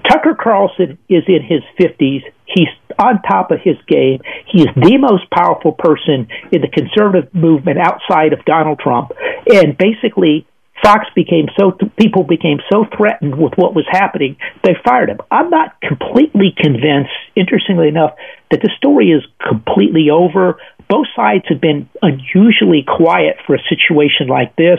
Tucker 0.09 0.37
Carlson 0.41 0.99
is 1.09 1.25
in 1.29 1.43
his 1.43 1.63
50s. 1.81 2.23
He's 2.47 2.69
on 2.99 3.23
top 3.23 3.51
of 3.51 3.59
his 3.63 3.77
game. 3.89 4.21
He 4.53 4.63
is 4.63 4.69
the 4.75 4.99
most 4.99 5.31
powerful 5.31 5.73
person 5.73 6.29
in 6.53 6.61
the 6.61 6.69
conservative 6.69 7.35
movement 7.35 7.79
outside 7.79 8.33
of 8.33 8.45
Donald 8.45 8.79
Trump. 8.79 9.13
And 9.51 9.77
basically, 9.77 10.47
Fox 10.83 11.07
became 11.15 11.47
so 11.59 11.73
people 11.99 12.25
became 12.25 12.59
so 12.71 12.85
threatened 12.97 13.37
with 13.39 13.55
what 13.57 13.75
was 13.75 13.87
happening, 13.89 14.37
they 14.65 14.75
fired 14.85 15.09
him. 15.09 15.19
I'm 15.31 15.49
not 15.49 15.81
completely 15.81 16.55
convinced, 16.57 17.13
interestingly 17.35 17.89
enough, 17.89 18.15
that 18.51 18.61
the 18.61 18.71
story 18.77 19.11
is 19.11 19.23
completely 19.41 20.11
over. 20.11 20.59
Both 20.89 21.07
sides 21.17 21.45
have 21.49 21.61
been 21.61 21.89
unusually 22.03 22.85
quiet 22.87 23.37
for 23.47 23.55
a 23.55 23.63
situation 23.69 24.27
like 24.29 24.55
this. 24.57 24.79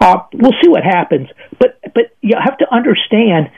Uh, 0.00 0.18
we'll 0.34 0.54
see 0.62 0.68
what 0.68 0.84
happens, 0.84 1.28
but 1.58 1.78
but 1.94 2.12
you 2.20 2.36
have 2.38 2.58
to 2.58 2.66
understand 2.70 3.50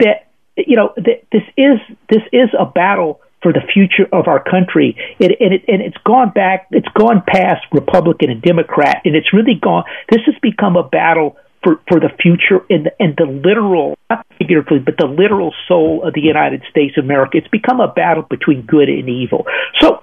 that 0.00 0.26
you 0.56 0.76
know 0.76 0.92
that 0.96 1.24
this 1.32 1.42
is 1.56 1.78
this 2.08 2.22
is 2.32 2.50
a 2.58 2.64
battle 2.66 3.20
for 3.42 3.52
the 3.52 3.60
future 3.72 4.08
of 4.12 4.26
our 4.26 4.42
country. 4.42 4.96
It, 5.18 5.36
and, 5.40 5.52
it, 5.54 5.64
and 5.68 5.82
it's 5.82 5.96
gone 6.04 6.30
back, 6.30 6.66
it's 6.70 6.88
gone 6.98 7.22
past 7.26 7.62
Republican 7.70 8.30
and 8.30 8.42
Democrat, 8.42 9.02
and 9.04 9.14
it's 9.14 9.32
really 9.32 9.54
gone. 9.54 9.84
This 10.10 10.22
has 10.26 10.34
become 10.42 10.76
a 10.76 10.82
battle 10.82 11.36
for, 11.62 11.80
for 11.88 12.00
the 12.00 12.10
future 12.20 12.64
and 12.70 12.86
the, 12.86 12.92
and 12.98 13.14
the 13.16 13.26
literal, 13.26 13.98
not 14.08 14.26
figuratively, 14.38 14.78
but 14.78 14.96
the 14.98 15.06
literal 15.06 15.52
soul 15.68 16.06
of 16.06 16.14
the 16.14 16.20
United 16.20 16.62
States 16.70 16.96
of 16.96 17.04
America. 17.04 17.38
It's 17.38 17.48
become 17.48 17.80
a 17.80 17.92
battle 17.92 18.24
between 18.28 18.62
good 18.62 18.88
and 18.88 19.08
evil. 19.08 19.46
So, 19.80 20.02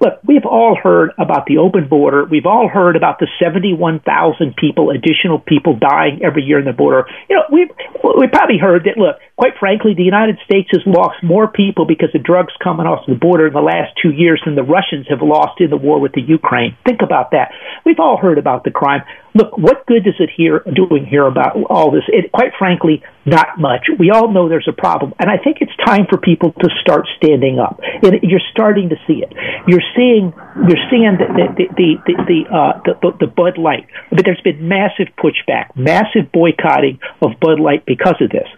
look, 0.00 0.20
we've 0.26 0.44
all 0.44 0.76
heard 0.76 1.10
about 1.18 1.46
the 1.46 1.58
open 1.58 1.88
border. 1.88 2.24
We've 2.24 2.46
all 2.46 2.68
heard 2.68 2.96
about 2.96 3.18
the 3.18 3.28
71,000 3.40 4.56
people, 4.56 4.90
additional 4.90 5.38
people 5.38 5.78
dying 5.78 6.20
every 6.22 6.42
year 6.42 6.58
in 6.58 6.64
the 6.64 6.72
border. 6.72 7.08
You 7.28 7.36
know, 7.36 7.44
we've, 7.52 7.70
we 8.02 8.26
probably 8.26 8.58
heard 8.58 8.84
that, 8.84 8.98
look, 8.98 9.16
quite 9.36 9.54
frankly, 9.58 9.94
the 9.94 10.02
United 10.02 10.38
States 10.44 10.68
has 10.72 10.82
lost 10.86 11.22
more 11.22 11.48
people 11.48 11.86
because 11.86 12.10
of 12.14 12.22
drugs 12.22 12.52
coming 12.62 12.86
off 12.86 13.06
the 13.06 13.14
border 13.14 13.46
in 13.46 13.52
the 13.52 13.60
last 13.60 13.94
two 14.00 14.10
years 14.10 14.42
than 14.44 14.54
the 14.54 14.66
Russians 14.66 15.06
have 15.08 15.22
lost 15.22 15.60
in 15.60 15.70
the 15.70 15.76
war 15.76 16.00
with 16.00 16.12
the 16.12 16.22
Ukraine. 16.22 16.76
Think 16.84 17.00
about 17.02 17.30
that. 17.32 17.52
We've 17.84 18.00
all 18.00 18.16
heard 18.16 18.38
about 18.38 18.64
the 18.64 18.70
crime. 18.70 19.02
Look, 19.36 19.58
what 19.58 19.84
good 19.86 20.06
is 20.06 20.14
it 20.18 20.30
here 20.34 20.64
doing 20.64 21.04
here 21.04 21.26
about 21.26 21.56
all 21.68 21.90
this? 21.90 22.04
It, 22.08 22.32
quite 22.32 22.52
frankly, 22.58 23.02
not 23.26 23.58
much. 23.58 23.84
We 23.98 24.10
all 24.10 24.32
know 24.32 24.48
there's 24.48 24.68
a 24.68 24.72
problem, 24.72 25.12
and 25.18 25.28
I 25.28 25.36
think 25.36 25.58
it's 25.60 25.74
time 25.84 26.06
for 26.08 26.16
people 26.16 26.52
to 26.52 26.68
start 26.80 27.06
standing 27.18 27.58
up. 27.58 27.80
And 28.02 28.22
you're 28.22 28.44
starting 28.50 28.88
to 28.88 28.96
see 29.06 29.20
it. 29.20 29.32
You're 29.68 29.84
seeing 29.94 30.32
you're 30.64 30.82
seeing 30.88 31.20
the 31.20 31.28
the 31.52 31.66
the 31.76 31.88
the 32.06 32.14
the, 32.16 32.40
uh, 32.48 32.80
the, 32.86 32.92
the, 33.02 33.26
the 33.26 33.30
Bud 33.30 33.58
Light, 33.58 33.84
but 34.08 34.24
there's 34.24 34.40
been 34.40 34.68
massive 34.68 35.12
pushback, 35.20 35.76
massive 35.76 36.32
boycotting 36.32 36.98
of 37.20 37.36
Bud 37.40 37.60
Light 37.60 37.84
because 37.84 38.16
of 38.22 38.30
this. 38.30 38.48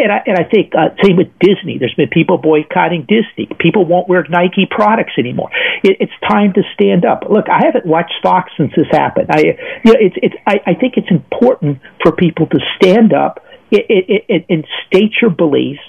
And 0.00 0.10
I 0.10 0.18
and 0.26 0.34
I 0.34 0.48
think 0.48 0.72
uh, 0.74 0.96
same 1.04 1.16
with 1.16 1.28
Disney. 1.38 1.78
There's 1.78 1.94
been 1.94 2.10
people 2.10 2.38
boycotting 2.38 3.06
Disney. 3.06 3.46
People 3.60 3.84
won't 3.84 4.08
wear 4.08 4.26
Nike 4.28 4.66
products 4.66 5.14
anymore. 5.18 5.50
It, 5.84 5.98
it's 6.00 6.16
time 6.26 6.54
to 6.54 6.62
stand 6.74 7.04
up. 7.04 7.22
Look, 7.28 7.46
I 7.46 7.60
haven't 7.66 7.86
watched 7.86 8.18
Fox 8.22 8.50
since 8.56 8.72
this 8.74 8.88
happened. 8.90 9.28
I 9.30 9.54
you 9.84 9.92
know 9.92 10.00
it's 10.00 10.16
I, 10.46 10.60
I 10.66 10.74
think 10.74 10.94
it's 10.96 11.10
important 11.10 11.80
for 12.02 12.12
people 12.12 12.46
to 12.46 12.58
stand 12.76 13.12
up 13.12 13.44
it, 13.70 14.24
it, 14.28 14.46
and 14.48 14.64
state 14.86 15.12
your 15.20 15.30
beliefs, 15.30 15.80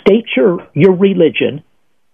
state 0.00 0.26
your 0.36 0.66
your 0.74 0.94
religion, 0.94 1.62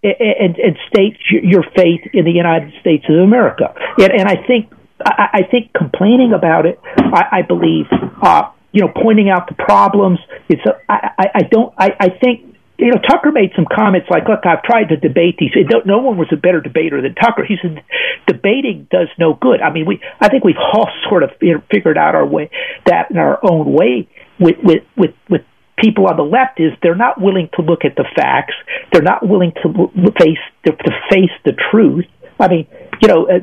and, 0.02 0.56
and 0.56 0.76
state 0.92 1.16
your 1.30 1.64
faith 1.76 2.00
in 2.12 2.24
the 2.24 2.32
United 2.32 2.72
States 2.80 3.04
of 3.08 3.16
America. 3.16 3.74
And, 3.98 4.12
and 4.12 4.28
I 4.28 4.36
think 4.46 4.72
I, 5.04 5.28
I 5.34 5.42
think 5.50 5.72
complaining 5.72 6.32
about 6.32 6.66
it, 6.66 6.80
I, 6.96 7.38
I 7.38 7.42
believe, 7.42 7.86
uh, 8.22 8.50
you 8.72 8.82
know, 8.82 8.92
pointing 9.02 9.30
out 9.30 9.48
the 9.48 9.54
problems. 9.54 10.18
It's 10.48 10.62
a, 10.66 10.80
I, 10.88 11.10
I, 11.18 11.26
I 11.34 11.42
don't. 11.50 11.72
I, 11.78 11.90
I 12.00 12.08
think 12.10 12.47
you 12.78 12.92
know, 12.92 13.00
Tucker 13.08 13.32
made 13.32 13.50
some 13.56 13.66
comments 13.66 14.06
like, 14.08 14.28
"Look, 14.28 14.46
I've 14.46 14.62
tried 14.62 14.90
to 14.90 14.96
debate 14.96 15.36
these. 15.38 15.50
No 15.84 15.98
one 15.98 16.16
was 16.16 16.28
a 16.32 16.36
better 16.36 16.60
debater 16.60 17.02
than 17.02 17.14
Tucker." 17.14 17.44
He 17.44 17.56
said, 17.60 17.82
"Debating 18.26 18.86
does 18.90 19.08
no 19.18 19.34
good." 19.34 19.60
I 19.60 19.70
mean, 19.70 19.84
we, 19.84 20.00
I 20.20 20.28
think 20.28 20.44
we've 20.44 20.56
all 20.56 20.88
sort 21.08 21.24
of 21.24 21.30
figured 21.70 21.98
out 21.98 22.14
our 22.14 22.26
way 22.26 22.50
that 22.86 23.10
in 23.10 23.18
our 23.18 23.38
own 23.42 23.72
way 23.72 24.08
with 24.38 24.56
with 24.62 24.84
with 24.96 25.14
with 25.28 25.42
people 25.76 26.06
on 26.06 26.16
the 26.16 26.22
left 26.22 26.60
is 26.60 26.72
they're 26.82 26.94
not 26.94 27.20
willing 27.20 27.48
to 27.54 27.62
look 27.62 27.84
at 27.84 27.96
the 27.96 28.04
facts. 28.14 28.54
They're 28.92 29.02
not 29.02 29.26
willing 29.26 29.52
to 29.62 30.12
face 30.18 30.38
to, 30.66 30.72
to 30.72 30.90
face 31.10 31.30
the 31.44 31.54
truth. 31.70 32.06
I 32.40 32.48
mean, 32.48 32.66
you 33.02 33.08
know, 33.08 33.26
uh, 33.26 33.40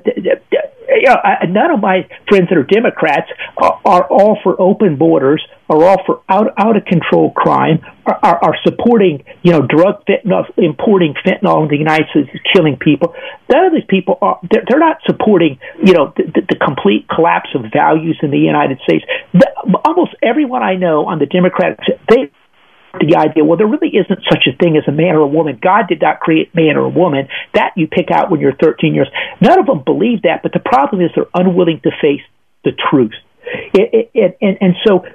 you 0.95 1.07
know, 1.07 1.17
none 1.49 1.71
of 1.71 1.79
my 1.79 2.07
friends 2.27 2.49
that 2.49 2.57
are 2.57 2.63
Democrats 2.63 3.29
are, 3.57 3.79
are 3.85 4.07
all 4.07 4.37
for 4.43 4.59
open 4.59 4.97
borders, 4.97 5.45
are 5.69 5.83
all 5.83 5.97
for 6.05 6.21
out 6.29 6.53
out 6.57 6.77
of 6.77 6.85
control 6.85 7.31
crime, 7.31 7.79
are, 8.05 8.19
are, 8.23 8.43
are 8.43 8.55
supporting 8.63 9.23
you 9.41 9.51
know 9.51 9.61
drug 9.61 10.03
fentanyl, 10.05 10.45
importing 10.57 11.13
fentanyl 11.25 11.63
into 11.63 11.71
the 11.71 11.77
United 11.77 12.07
States, 12.09 12.29
killing 12.53 12.77
people. 12.77 13.13
None 13.51 13.65
of 13.65 13.73
these 13.73 13.87
people 13.87 14.17
are 14.21 14.39
they're, 14.49 14.63
they're 14.67 14.79
not 14.79 14.97
supporting 15.05 15.59
you 15.83 15.93
know 15.93 16.13
the, 16.15 16.23
the, 16.23 16.41
the 16.49 16.55
complete 16.55 17.07
collapse 17.07 17.49
of 17.55 17.71
values 17.73 18.17
in 18.21 18.31
the 18.31 18.39
United 18.39 18.79
States. 18.87 19.05
The, 19.33 19.79
almost 19.85 20.15
everyone 20.21 20.63
I 20.63 20.75
know 20.75 21.05
on 21.05 21.19
the 21.19 21.25
Democratic 21.25 21.79
they 22.09 22.31
the 22.99 23.15
idea, 23.17 23.43
well, 23.43 23.57
there 23.57 23.67
really 23.67 23.89
isn't 23.89 24.19
such 24.29 24.47
a 24.47 24.55
thing 24.57 24.77
as 24.77 24.83
a 24.87 24.91
man 24.91 25.15
or 25.15 25.21
a 25.21 25.27
woman. 25.27 25.59
God 25.61 25.87
did 25.87 26.01
not 26.01 26.19
create 26.19 26.53
man 26.55 26.77
or 26.77 26.89
woman. 26.89 27.27
That 27.53 27.73
you 27.75 27.87
pick 27.87 28.11
out 28.11 28.31
when 28.31 28.39
you're 28.39 28.55
13 28.55 28.93
years. 28.93 29.09
None 29.41 29.59
of 29.59 29.65
them 29.65 29.83
believe 29.83 30.23
that, 30.23 30.43
but 30.43 30.53
the 30.53 30.59
problem 30.59 31.01
is 31.01 31.11
they're 31.15 31.25
unwilling 31.33 31.81
to 31.83 31.91
face 32.01 32.23
the 32.63 32.71
truth. 32.89 33.13
It, 33.73 34.09
it, 34.13 34.37
and, 34.41 34.57
and 34.61 34.75
so 34.85 35.05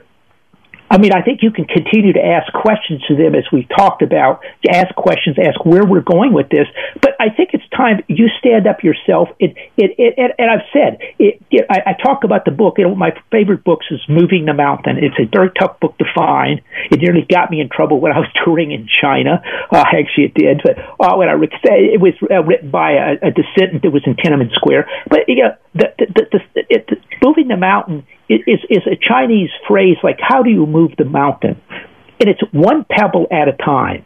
I 0.91 0.99
mean, 0.99 1.13
I 1.13 1.23
think 1.23 1.41
you 1.43 1.53
can 1.53 1.67
continue 1.67 2.13
to 2.15 2.25
ask 2.25 2.53
questions 2.53 3.01
to 3.07 3.15
them 3.15 3.37
as 3.37 3.45
we've 3.53 3.69
talked 3.69 4.03
about. 4.03 4.43
To 4.67 4.75
ask 4.75 4.93
questions, 4.97 5.37
ask 5.39 5.65
where 5.65 5.87
we're 5.87 6.03
going 6.03 6.33
with 6.33 6.49
this. 6.51 6.67
But 7.01 7.15
I 7.21 7.31
think 7.31 7.51
it's 7.53 7.63
time 7.71 8.03
you 8.09 8.27
stand 8.41 8.67
up 8.67 8.83
yourself. 8.83 9.29
It, 9.39 9.55
it, 9.77 9.95
it, 9.99 10.15
it 10.19 10.35
and 10.37 10.51
I've 10.51 10.67
said, 10.73 10.99
it, 11.21 11.41
it, 11.51 11.67
I, 11.71 11.91
I 11.91 12.03
talk 12.03 12.25
about 12.25 12.45
the 12.45 12.51
book. 12.51 12.75
You 12.79 12.89
know, 12.89 12.95
my 12.97 13.15
favorite 13.31 13.63
books 13.63 13.87
is 13.93 14.01
Moving 14.09 14.47
the 14.47 14.55
Mountain. 14.55 14.99
It's 14.99 15.15
a 15.15 15.31
very 15.31 15.51
tough 15.59 15.79
book 15.79 15.97
to 15.99 16.05
find. 16.13 16.61
It 16.91 16.99
nearly 16.99 17.25
got 17.31 17.53
me 17.53 17.61
in 17.61 17.69
trouble 17.71 18.01
when 18.01 18.11
I 18.11 18.19
was 18.19 18.29
touring 18.45 18.73
in 18.73 18.89
China. 19.01 19.43
Uh, 19.71 19.85
actually, 19.95 20.25
it 20.25 20.35
did. 20.35 20.61
But 20.65 20.77
uh, 20.99 21.17
when 21.17 21.29
I 21.29 21.39
it 21.39 22.01
was 22.01 22.15
uh, 22.29 22.43
written 22.43 22.71
by 22.71 22.93
a, 22.93 23.29
a 23.29 23.31
dissident 23.31 23.83
that 23.83 23.93
was 23.93 24.03
in 24.07 24.17
Tiananmen 24.17 24.51
Square. 24.55 24.89
But 25.09 25.21
you 25.29 25.37
know, 25.37 25.55
the, 25.75 25.95
the, 25.99 26.07
the, 26.15 26.39
the, 26.55 26.63
it, 26.69 26.87
the 26.89 26.97
moving 27.23 27.47
the 27.47 27.57
mountain 27.57 28.07
is, 28.31 28.61
is 28.71 28.87
a 28.87 28.97
Chinese 28.97 29.51
phrase 29.67 29.97
like, 30.03 30.19
how 30.21 30.43
do 30.43 30.51
you 30.51 30.67
move 30.67 30.93
the 30.97 31.05
mountain? 31.05 31.61
And 32.21 32.29
it's 32.29 32.41
one 32.53 32.85
pebble 32.89 33.27
at 33.31 33.49
a 33.49 33.53
time. 33.53 34.05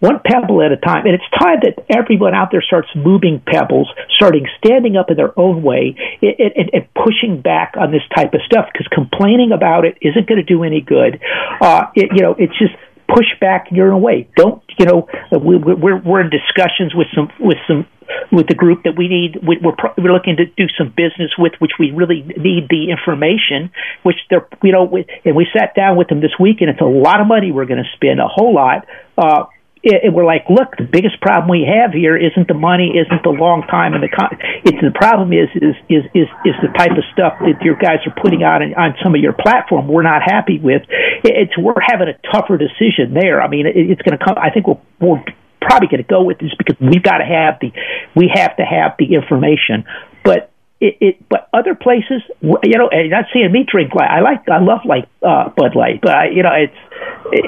One 0.00 0.18
pebble 0.24 0.62
at 0.62 0.72
a 0.72 0.78
time. 0.78 1.04
And 1.04 1.14
it's 1.14 1.24
time 1.38 1.60
that 1.62 1.84
everyone 1.90 2.34
out 2.34 2.48
there 2.50 2.62
starts 2.62 2.88
moving 2.96 3.40
pebbles, 3.46 3.88
starting 4.16 4.46
standing 4.58 4.96
up 4.96 5.10
in 5.10 5.16
their 5.16 5.38
own 5.38 5.62
way 5.62 5.94
and, 6.22 6.52
and, 6.56 6.70
and 6.72 6.94
pushing 6.94 7.40
back 7.42 7.74
on 7.78 7.92
this 7.92 8.02
type 8.16 8.32
of 8.32 8.40
stuff 8.46 8.66
because 8.72 8.88
complaining 8.88 9.52
about 9.52 9.84
it 9.84 9.98
isn't 10.00 10.26
going 10.26 10.40
to 10.40 10.46
do 10.46 10.64
any 10.64 10.80
good. 10.80 11.20
Uh, 11.60 11.86
it, 11.94 12.10
you 12.16 12.22
know, 12.22 12.34
it's 12.38 12.56
just 12.58 12.74
push 13.14 13.26
back 13.40 13.66
your 13.70 13.96
way. 13.96 14.28
Don't, 14.36 14.62
you 14.78 14.86
know, 14.86 15.08
we, 15.32 15.56
we're, 15.56 16.00
we're 16.00 16.20
in 16.20 16.30
discussions 16.30 16.94
with 16.94 17.08
some, 17.14 17.30
with 17.40 17.58
some 17.66 17.86
with 18.32 18.46
the 18.48 18.54
group 18.54 18.82
that 18.84 18.94
we 18.96 19.08
need. 19.08 19.38
We're, 19.42 19.74
we're 19.96 20.12
looking 20.12 20.36
to 20.36 20.46
do 20.46 20.66
some 20.76 20.88
business 20.88 21.30
with, 21.38 21.52
which 21.58 21.72
we 21.78 21.90
really 21.90 22.22
need 22.22 22.66
the 22.68 22.90
information. 22.90 23.70
Which 24.02 24.16
they're, 24.28 24.48
you 24.62 24.72
know, 24.72 24.90
and 25.24 25.36
we 25.36 25.46
sat 25.56 25.74
down 25.74 25.96
with 25.96 26.08
them 26.08 26.20
this 26.20 26.34
week, 26.38 26.60
and 26.60 26.70
it's 26.70 26.80
a 26.80 26.84
lot 26.84 27.20
of 27.20 27.26
money 27.26 27.52
we're 27.52 27.66
going 27.66 27.82
to 27.82 27.90
spend, 27.94 28.20
a 28.20 28.28
whole 28.28 28.54
lot. 28.54 28.86
Uh, 29.16 29.44
it, 29.82 30.12
we're 30.12 30.26
like, 30.26 30.44
look, 30.50 30.76
the 30.76 30.84
biggest 30.84 31.20
problem 31.20 31.48
we 31.48 31.64
have 31.64 31.92
here 31.92 32.16
isn't 32.16 32.48
the 32.48 32.54
money, 32.54 32.92
isn't 33.00 33.22
the 33.24 33.32
long 33.32 33.64
time, 33.64 33.94
and 33.94 34.02
the 34.02 34.12
con- 34.12 34.36
it's 34.64 34.76
the 34.76 34.92
problem 34.92 35.32
is 35.32 35.48
is 35.56 35.76
is 35.88 36.04
is 36.12 36.28
is 36.44 36.56
the 36.60 36.68
type 36.76 36.92
of 36.92 37.04
stuff 37.12 37.40
that 37.40 37.56
your 37.64 37.76
guys 37.76 38.04
are 38.04 38.12
putting 38.20 38.44
out 38.44 38.60
on, 38.60 38.74
on 38.76 38.94
some 39.02 39.14
of 39.14 39.20
your 39.20 39.32
platform. 39.32 39.88
We're 39.88 40.04
not 40.04 40.20
happy 40.20 40.58
with. 40.58 40.82
It's 41.24 41.56
we're 41.56 41.80
having 41.80 42.08
a 42.08 42.16
tougher 42.28 42.58
decision 42.60 43.14
there. 43.14 43.40
I 43.40 43.48
mean, 43.48 43.64
it, 43.66 43.76
it's 43.76 44.02
going 44.02 44.18
to 44.18 44.22
come. 44.22 44.36
I 44.36 44.50
think 44.50 44.66
we'll, 44.66 44.82
we'll 45.00 45.24
probably 45.60 45.88
going 45.88 46.04
to 46.04 46.08
go 46.08 46.24
with 46.24 46.38
this 46.38 46.52
because 46.58 46.76
we've 46.80 47.02
got 47.02 47.18
to 47.18 47.28
have 47.28 47.56
the 47.60 47.72
we 48.14 48.28
have 48.28 48.56
to 48.60 48.64
have 48.64 49.00
the 49.00 49.16
information. 49.16 49.88
But 50.24 50.52
it, 50.80 50.96
it 51.00 51.28
but 51.28 51.48
other 51.52 51.74
places, 51.74 52.20
you 52.42 52.76
know, 52.76 52.88
and 52.92 53.08
not 53.10 53.32
seeing 53.32 53.52
me 53.52 53.64
drink 53.64 53.94
light. 53.94 54.12
I 54.12 54.20
like 54.20 54.48
I 54.48 54.60
love 54.60 54.80
like 54.84 55.08
uh, 55.24 55.48
Bud 55.56 55.76
Light, 55.76 56.00
but 56.02 56.12
I, 56.12 56.28
you 56.28 56.42
know, 56.42 56.52
it's 56.52 56.76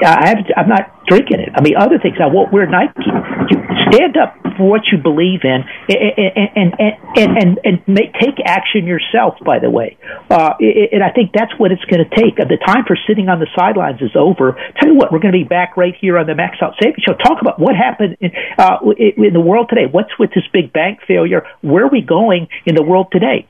I 0.05 0.27
have, 0.27 0.37
I'm 0.55 0.69
not 0.69 1.05
drinking 1.07 1.39
it. 1.39 1.49
I 1.55 1.61
mean, 1.61 1.75
other 1.77 1.99
things. 1.99 2.17
I 2.21 2.27
won't 2.27 2.53
wear 2.53 2.65
Nike. 2.65 3.03
You 3.03 3.57
stand 3.91 4.17
up 4.17 4.35
for 4.57 4.69
what 4.69 4.81
you 4.91 4.97
believe 4.97 5.41
in, 5.43 5.63
and 5.89 6.53
and 6.55 6.73
and 6.79 6.93
and 7.17 7.37
and, 7.37 7.59
and 7.63 7.87
make, 7.87 8.13
take 8.13 8.37
action 8.45 8.85
yourself. 8.85 9.35
By 9.43 9.59
the 9.59 9.69
way, 9.69 9.97
uh, 10.29 10.53
and 10.59 11.03
I 11.03 11.11
think 11.11 11.31
that's 11.33 11.51
what 11.57 11.71
it's 11.71 11.83
going 11.85 12.03
to 12.03 12.09
take. 12.15 12.37
The 12.37 12.57
time 12.65 12.85
for 12.87 12.97
sitting 13.07 13.29
on 13.29 13.39
the 13.39 13.47
sidelines 13.55 14.01
is 14.01 14.15
over. 14.15 14.55
Tell 14.79 14.89
you 14.89 14.95
what, 14.95 15.11
we're 15.11 15.19
going 15.19 15.33
to 15.33 15.39
be 15.39 15.47
back 15.47 15.75
right 15.75 15.95
here 15.99 16.17
on 16.17 16.27
the 16.27 16.35
Max 16.35 16.57
Out 16.61 16.75
Savings 16.81 17.03
Show. 17.03 17.13
Talk 17.13 17.41
about 17.41 17.59
what 17.59 17.75
happened 17.75 18.17
in, 18.21 18.31
uh, 18.57 18.79
in 18.97 19.33
the 19.33 19.41
world 19.41 19.67
today. 19.69 19.85
What's 19.89 20.17
with 20.19 20.29
this 20.33 20.45
big 20.53 20.71
bank 20.71 20.99
failure? 21.07 21.45
Where 21.61 21.85
are 21.85 21.91
we 21.91 22.01
going 22.01 22.47
in 22.65 22.75
the 22.75 22.83
world 22.83 23.07
today? 23.11 23.47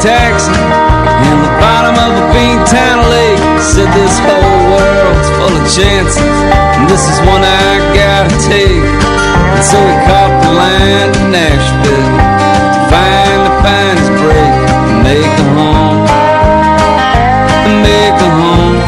Taxi 0.00 0.54
in 1.26 1.36
the 1.42 1.52
bottom 1.58 1.94
of 1.98 2.12
a 2.14 2.24
beantown 2.30 3.02
lake. 3.10 3.42
Said 3.58 3.90
this 3.94 4.16
whole 4.22 4.62
world's 4.70 5.30
full 5.34 5.54
of 5.54 5.64
chances, 5.66 6.36
and 6.78 6.86
this 6.88 7.02
is 7.10 7.18
one 7.26 7.42
I 7.42 7.70
gotta 7.94 8.34
take. 8.46 8.86
And 9.54 9.64
so 9.64 9.78
he 9.78 9.96
caught 10.06 10.34
the 10.42 10.52
line 10.54 11.10
to 11.14 11.22
Nashville 11.34 12.10
to 12.74 12.80
find 12.90 13.38
the 13.46 13.54
finest 13.62 14.10
break 14.22 14.54
and 14.88 14.98
make 15.02 15.34
a 15.42 15.48
home. 15.58 16.06
And 17.66 17.76
make 17.82 18.18
a 18.18 18.30
home. 18.38 18.78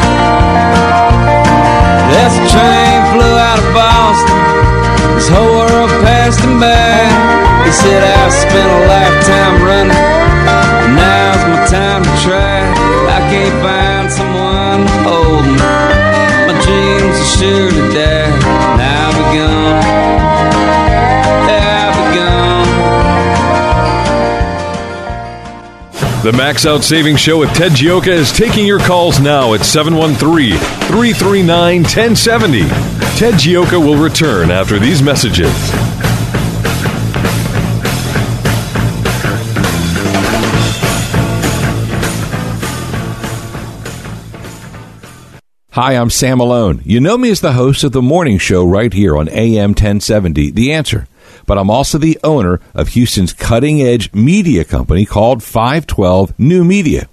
The 2.41 2.47
train 2.47 2.97
flew 3.11 3.33
out 3.37 3.59
of 3.59 3.67
Boston, 3.75 4.39
this 5.15 5.29
whole 5.29 5.51
world 5.61 5.91
passed 6.01 6.39
him 6.39 6.59
by. 6.59 7.05
He 7.65 7.71
said, 7.71 8.01
I've 8.01 8.33
spent 8.33 8.67
a 8.67 8.87
lifetime 8.87 9.61
running 9.63 10.00
Find 13.63 14.11
someone. 14.11 14.81
My 16.47 16.55
dreams 16.63 17.17
are 17.19 17.31
sure 17.37 17.69
to 17.71 17.93
die. 17.93 18.77
Now. 18.77 19.01
The 26.23 26.31
Max 26.33 26.67
Out 26.67 26.83
Savings 26.83 27.19
Show 27.19 27.39
with 27.39 27.51
Ted 27.55 27.71
Gioka 27.71 28.09
is 28.09 28.31
taking 28.31 28.67
your 28.67 28.77
calls 28.77 29.19
now 29.19 29.55
at 29.55 29.65
713 29.65 30.55
339 30.55 31.81
1070. 31.81 32.59
Ted 33.17 33.33
Gioka 33.33 33.83
will 33.83 33.97
return 33.97 34.51
after 34.51 34.77
these 34.77 35.01
messages. 35.01 35.49
Hi, 45.75 45.93
I'm 45.93 46.09
Sam 46.09 46.39
Malone. 46.39 46.81
You 46.83 46.99
know 46.99 47.17
me 47.17 47.31
as 47.31 47.39
the 47.39 47.53
host 47.53 47.85
of 47.85 47.93
the 47.93 48.01
morning 48.01 48.37
show 48.37 48.65
right 48.65 48.91
here 48.91 49.15
on 49.15 49.29
AM 49.29 49.69
1070, 49.69 50.51
The 50.51 50.73
Answer. 50.73 51.07
But 51.45 51.57
I'm 51.57 51.69
also 51.69 51.97
the 51.97 52.19
owner 52.25 52.59
of 52.73 52.89
Houston's 52.89 53.31
cutting 53.31 53.81
edge 53.81 54.13
media 54.13 54.65
company 54.65 55.05
called 55.05 55.41
512 55.41 56.37
New 56.37 56.65
Media. 56.65 57.07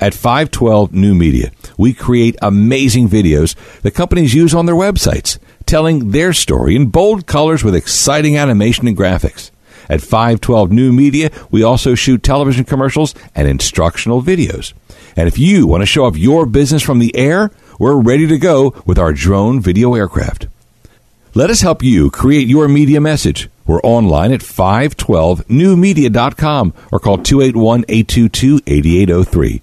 At 0.00 0.12
512 0.12 0.92
New 0.92 1.14
Media, 1.14 1.52
we 1.78 1.92
create 1.92 2.34
amazing 2.42 3.08
videos 3.08 3.54
that 3.82 3.92
companies 3.92 4.34
use 4.34 4.56
on 4.56 4.66
their 4.66 4.74
websites, 4.74 5.38
telling 5.64 6.10
their 6.10 6.32
story 6.32 6.74
in 6.74 6.86
bold 6.86 7.28
colors 7.28 7.62
with 7.62 7.76
exciting 7.76 8.36
animation 8.36 8.88
and 8.88 8.96
graphics. 8.96 9.52
At 9.88 10.00
512 10.00 10.72
New 10.72 10.92
Media, 10.92 11.30
we 11.52 11.62
also 11.62 11.94
shoot 11.94 12.24
television 12.24 12.64
commercials 12.64 13.14
and 13.36 13.46
instructional 13.46 14.20
videos. 14.20 14.72
And 15.16 15.28
if 15.28 15.38
you 15.38 15.68
want 15.68 15.82
to 15.82 15.86
show 15.86 16.06
off 16.06 16.16
your 16.16 16.44
business 16.44 16.82
from 16.82 16.98
the 16.98 17.14
air, 17.16 17.52
we're 17.80 17.96
ready 17.96 18.26
to 18.26 18.38
go 18.38 18.74
with 18.84 18.98
our 18.98 19.14
drone 19.14 19.58
video 19.58 19.94
aircraft. 19.94 20.46
Let 21.34 21.48
us 21.48 21.62
help 21.62 21.82
you 21.82 22.10
create 22.10 22.46
your 22.46 22.68
media 22.68 23.00
message. 23.00 23.48
We're 23.66 23.80
online 23.80 24.32
at 24.32 24.40
512newmedia.com 24.40 26.74
or 26.92 26.98
call 26.98 27.16
281 27.18 27.84
822 27.88 28.60
8803. 28.66 29.62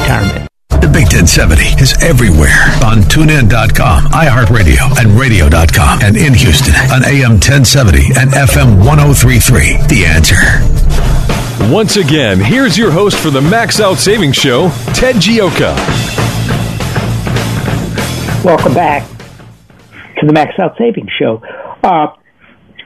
The 0.00 0.88
Big 0.92 1.12
1070 1.12 1.62
is 1.82 1.92
everywhere 2.02 2.56
on 2.82 3.02
tunein.com, 3.12 4.04
iHeartRadio, 4.04 4.98
and 4.98 5.10
radio.com, 5.18 6.00
and 6.02 6.16
in 6.16 6.32
Houston 6.32 6.74
on 6.90 7.04
AM 7.04 7.32
1070 7.32 7.98
and 8.18 8.30
FM 8.30 8.78
1033. 8.86 9.76
The 9.88 10.06
answer. 10.06 10.40
Once 11.72 11.96
again, 11.96 12.40
here's 12.40 12.78
your 12.78 12.90
host 12.90 13.18
for 13.18 13.28
the 13.30 13.42
Max 13.42 13.78
Out 13.78 13.98
Savings 13.98 14.36
Show, 14.36 14.70
Ted 14.94 15.16
Gioka. 15.16 15.76
Welcome 18.42 18.72
back 18.72 19.06
to 20.18 20.26
the 20.26 20.32
Max 20.32 20.58
Out 20.58 20.76
Savings 20.78 21.10
Show. 21.18 21.42
Uh, 21.84 22.06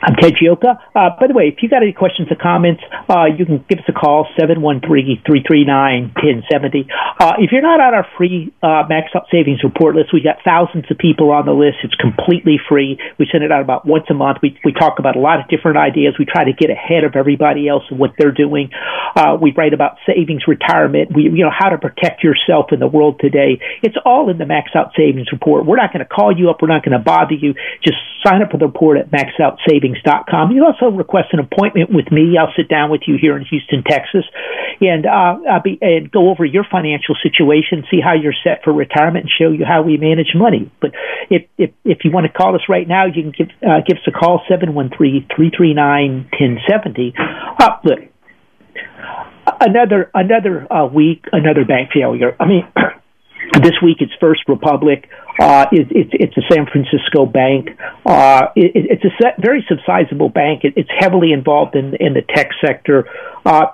I'm 0.04 0.16
Ted 0.16 0.34
Gioka. 0.36 0.76
Uh, 0.94 1.16
by 1.18 1.28
the 1.28 1.32
way, 1.32 1.48
if 1.48 1.62
you 1.62 1.70
got 1.70 1.82
any 1.82 1.94
questions 1.94 2.28
or 2.30 2.36
comments, 2.36 2.82
uh, 3.08 3.24
you 3.24 3.46
can 3.46 3.64
give 3.70 3.78
us 3.78 3.86
a 3.88 3.92
call, 3.96 4.28
713-339-1070. 4.36 6.90
Uh, 7.18 7.32
if 7.40 7.52
you're 7.52 7.64
not 7.64 7.80
on 7.80 7.94
our 7.94 8.06
free 8.18 8.52
uh, 8.62 8.82
Max 8.86 9.08
Out 9.16 9.24
Savings 9.32 9.64
Report 9.64 9.96
list, 9.96 10.12
we've 10.12 10.22
got 10.22 10.44
thousands 10.44 10.84
of 10.90 10.98
people 10.98 11.32
on 11.32 11.46
the 11.46 11.56
list. 11.56 11.78
It's 11.84 11.94
completely 11.94 12.60
free. 12.68 12.98
We 13.18 13.26
send 13.32 13.44
it 13.44 13.52
out 13.52 13.62
about 13.62 13.86
once 13.86 14.04
a 14.10 14.14
month. 14.14 14.40
We, 14.42 14.60
we 14.62 14.72
talk 14.72 14.98
about 14.98 15.16
a 15.16 15.20
lot 15.20 15.40
of 15.40 15.48
different 15.48 15.78
ideas. 15.78 16.16
We 16.18 16.26
try 16.26 16.44
to 16.44 16.52
get 16.52 16.68
ahead 16.68 17.04
of 17.04 17.16
everybody 17.16 17.66
else 17.66 17.84
and 17.88 17.98
what 17.98 18.12
they're 18.18 18.30
doing. 18.30 18.68
Uh, 19.16 19.38
we 19.40 19.54
write 19.56 19.72
about 19.72 19.96
savings, 20.04 20.46
retirement, 20.46 21.12
we, 21.16 21.30
you 21.32 21.44
know, 21.44 21.50
how 21.50 21.70
to 21.70 21.78
protect 21.78 22.22
yourself 22.22 22.72
in 22.72 22.80
the 22.80 22.88
world 22.88 23.20
today. 23.20 23.58
It's 23.82 23.96
all 24.04 24.28
in 24.28 24.36
the 24.36 24.44
Max 24.44 24.72
Out 24.76 24.92
Savings 24.96 25.32
Report. 25.32 25.64
We're 25.64 25.76
not 25.76 25.94
going 25.94 26.04
to 26.04 26.12
call 26.12 26.36
you 26.36 26.50
up. 26.50 26.60
We're 26.60 26.68
not 26.68 26.84
going 26.84 26.98
to 26.98 27.02
bother 27.02 27.32
you. 27.32 27.54
Just 27.82 27.96
sign 28.26 28.42
up 28.42 28.50
for 28.50 28.58
the 28.58 28.66
report 28.66 28.98
at 28.98 29.12
Max 29.12 29.30
Out 29.40 29.58
Savings 29.68 29.93
savings.com. 29.94 30.52
You 30.52 30.64
also 30.64 30.94
request 30.94 31.28
an 31.32 31.40
appointment 31.40 31.90
with 31.90 32.10
me. 32.10 32.36
I'll 32.38 32.52
sit 32.56 32.68
down 32.68 32.90
with 32.90 33.02
you 33.06 33.16
here 33.20 33.36
in 33.36 33.44
Houston, 33.44 33.82
Texas, 33.82 34.24
and 34.80 35.06
uh, 35.06 35.38
I'll 35.50 35.62
be 35.62 35.78
and 35.80 36.10
go 36.10 36.30
over 36.30 36.44
your 36.44 36.64
financial 36.70 37.14
situation, 37.22 37.84
see 37.90 38.00
how 38.02 38.14
you're 38.14 38.34
set 38.44 38.62
for 38.64 38.72
retirement, 38.72 39.24
and 39.24 39.30
show 39.30 39.50
you 39.50 39.64
how 39.64 39.82
we 39.82 39.96
manage 39.96 40.34
money. 40.34 40.70
But 40.80 40.92
if 41.30 41.46
if 41.58 41.70
if 41.84 41.98
you 42.04 42.10
want 42.10 42.26
to 42.26 42.32
call 42.32 42.54
us 42.54 42.62
right 42.68 42.86
now, 42.86 43.06
you 43.06 43.22
can 43.22 43.32
give 43.36 43.48
uh, 43.62 43.80
give 43.86 43.98
us 43.98 44.06
a 44.06 44.12
call 44.12 44.42
seven 44.48 44.74
one 44.74 44.90
three 44.96 45.26
three 45.34 45.50
three 45.56 45.74
nine 45.74 46.28
ten 46.38 46.58
seventy. 46.68 47.14
Uh, 47.16 47.76
look, 47.84 47.98
another 49.60 50.10
another 50.14 50.72
uh, 50.72 50.86
week, 50.86 51.24
another 51.32 51.64
bank 51.64 51.90
failure. 51.92 52.36
I 52.38 52.46
mean. 52.46 52.68
this 53.62 53.74
week 53.82 53.98
it's 54.00 54.12
First 54.20 54.40
Republic. 54.48 55.08
Uh, 55.38 55.66
it, 55.72 55.90
it, 55.90 56.08
it's 56.12 56.36
a 56.36 56.42
San 56.52 56.66
Francisco 56.66 57.26
bank. 57.26 57.70
Uh, 58.06 58.48
it, 58.54 58.72
it's 58.74 59.04
a 59.04 59.40
very 59.40 59.66
subsizable 59.70 60.32
bank. 60.32 60.60
it's 60.62 60.90
heavily 60.98 61.32
involved 61.32 61.74
in 61.74 61.94
in 61.96 62.14
the 62.14 62.22
tech 62.22 62.50
sector. 62.64 63.08
Uh, 63.44 63.66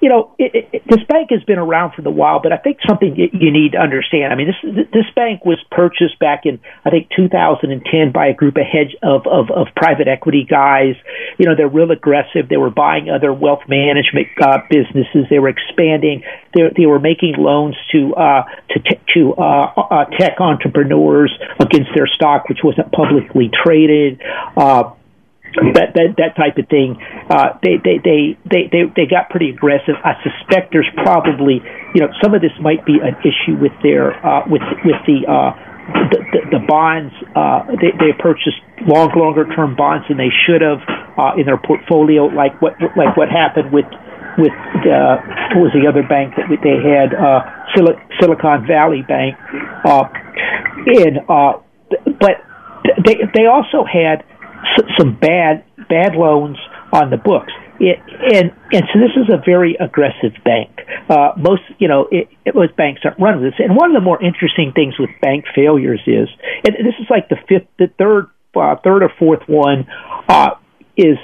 you 0.00 0.08
know, 0.10 0.34
it, 0.38 0.68
it, 0.72 0.82
this 0.88 1.02
bank 1.08 1.30
has 1.30 1.42
been 1.44 1.58
around 1.58 1.94
for 1.94 2.06
a 2.06 2.10
while, 2.10 2.40
but 2.42 2.52
I 2.52 2.58
think 2.58 2.78
something 2.86 3.16
you 3.16 3.50
need 3.50 3.72
to 3.72 3.78
understand. 3.78 4.32
I 4.32 4.36
mean, 4.36 4.48
this 4.48 4.86
this 4.92 5.08
bank 5.14 5.44
was 5.44 5.58
purchased 5.70 6.18
back 6.18 6.44
in 6.44 6.60
I 6.84 6.90
think 6.90 7.08
2010 7.16 8.12
by 8.12 8.26
a 8.26 8.34
group 8.34 8.56
of 8.56 8.66
hedge 8.66 8.94
of 9.02 9.26
of, 9.26 9.50
of 9.50 9.68
private 9.74 10.06
equity 10.06 10.46
guys. 10.48 10.94
You 11.38 11.46
know, 11.46 11.56
they're 11.56 11.68
real 11.68 11.90
aggressive. 11.90 12.48
They 12.48 12.58
were 12.58 12.70
buying 12.70 13.08
other 13.08 13.32
wealth 13.32 13.62
management 13.68 14.28
uh, 14.40 14.58
businesses. 14.68 15.26
They 15.30 15.38
were 15.38 15.48
expanding. 15.48 16.22
They 16.54 16.62
they 16.76 16.86
were 16.86 17.00
making 17.00 17.36
loans 17.38 17.76
to 17.92 18.14
uh, 18.14 18.44
to 18.70 18.78
t- 18.80 19.00
to 19.14 19.34
uh, 19.34 19.72
uh, 19.76 20.04
tech 20.18 20.40
entrepreneurs 20.40 21.32
against 21.58 21.90
their 21.94 22.06
stock, 22.06 22.48
which 22.48 22.60
wasn't 22.62 22.92
publicly 22.92 23.50
traded. 23.64 24.20
Uh, 24.56 24.92
that 25.74 25.94
that 25.94 26.14
that 26.18 26.32
type 26.36 26.58
of 26.58 26.68
thing. 26.68 26.96
Uh, 27.28 27.58
they, 27.62 27.76
they 27.82 27.96
they 28.02 28.20
they 28.44 28.62
they 28.70 28.82
they 28.94 29.06
got 29.06 29.30
pretty 29.30 29.50
aggressive. 29.50 29.96
I 30.04 30.14
suspect 30.22 30.72
there's 30.72 30.90
probably 30.96 31.60
you 31.94 32.00
know 32.00 32.08
some 32.22 32.34
of 32.34 32.40
this 32.40 32.52
might 32.60 32.84
be 32.84 33.00
an 33.00 33.16
issue 33.24 33.56
with 33.60 33.72
their 33.82 34.14
uh, 34.24 34.44
with 34.48 34.62
with 34.84 35.00
the. 35.06 35.24
Uh, 35.26 35.72
the, 35.86 36.18
the, 36.34 36.58
the 36.58 36.62
bonds 36.66 37.14
uh, 37.38 37.62
they, 37.78 37.94
they 38.02 38.10
purchased 38.18 38.58
long 38.90 39.06
longer 39.14 39.46
term 39.54 39.76
bonds 39.76 40.02
than 40.08 40.18
they 40.18 40.34
should 40.42 40.60
have 40.60 40.82
uh, 41.14 41.38
in 41.38 41.46
their 41.46 41.62
portfolio 41.62 42.26
like 42.26 42.60
what 42.60 42.74
like 42.98 43.16
what 43.16 43.30
happened 43.30 43.70
with 43.70 43.86
with 44.34 44.50
uh, 44.82 45.22
what 45.54 45.70
was 45.70 45.72
the 45.78 45.86
other 45.86 46.02
bank 46.02 46.34
that 46.34 46.50
they 46.58 46.74
had 46.82 47.14
uh, 47.14 47.38
Sil- 47.70 48.02
Silicon 48.18 48.66
Valley 48.66 49.06
Bank 49.06 49.38
uh, 49.86 50.10
and 50.90 51.22
uh, 51.30 51.62
but 52.18 52.42
they 53.06 53.22
they 53.34 53.46
also 53.46 53.84
had 53.86 54.26
some 54.98 55.14
bad 55.14 55.64
bad 55.88 56.14
loans 56.14 56.58
on 56.92 57.10
the 57.10 57.16
books. 57.16 57.52
It, 57.78 58.00
and 58.08 58.52
and 58.72 58.82
so 58.92 58.98
this 58.98 59.12
is 59.16 59.28
a 59.28 59.42
very 59.44 59.76
aggressive 59.78 60.32
bank. 60.44 60.70
Uh, 61.08 61.32
most 61.36 61.62
you 61.78 61.88
know 61.88 62.08
it, 62.10 62.28
it 62.44 62.54
was 62.54 62.70
banks 62.76 63.02
aren't 63.04 63.20
running 63.20 63.42
this. 63.42 63.54
And 63.58 63.76
one 63.76 63.94
of 63.94 64.00
the 64.00 64.04
more 64.04 64.22
interesting 64.22 64.72
things 64.74 64.98
with 64.98 65.10
bank 65.20 65.44
failures 65.54 66.00
is, 66.06 66.28
and 66.64 66.74
this 66.74 66.94
is 66.98 67.06
like 67.10 67.28
the 67.28 67.36
fifth, 67.48 67.68
the 67.78 67.88
third, 67.98 68.30
uh, 68.56 68.76
third 68.82 69.02
or 69.02 69.12
fourth 69.18 69.42
one, 69.46 69.86
uh, 70.28 70.56
is 70.96 71.18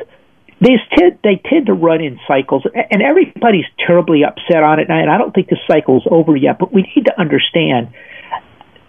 these 0.61 0.78
tend 0.96 1.18
they 1.24 1.40
tend 1.48 1.66
to 1.66 1.72
run 1.72 2.02
in 2.02 2.20
cycles, 2.28 2.64
and 2.74 3.02
everybody's 3.02 3.66
terribly 3.87 4.22
upset 4.24 4.62
on 4.62 4.78
it. 4.78 4.88
And 4.90 5.11
I 5.11 5.18
don't 5.18 5.35
think 5.35 5.48
the 5.48 5.59
cycle's 5.66 6.07
over 6.11 6.37
yet, 6.37 6.59
but 6.59 6.72
we 6.72 6.83
need 6.94 7.07
to 7.07 7.18
understand 7.18 7.88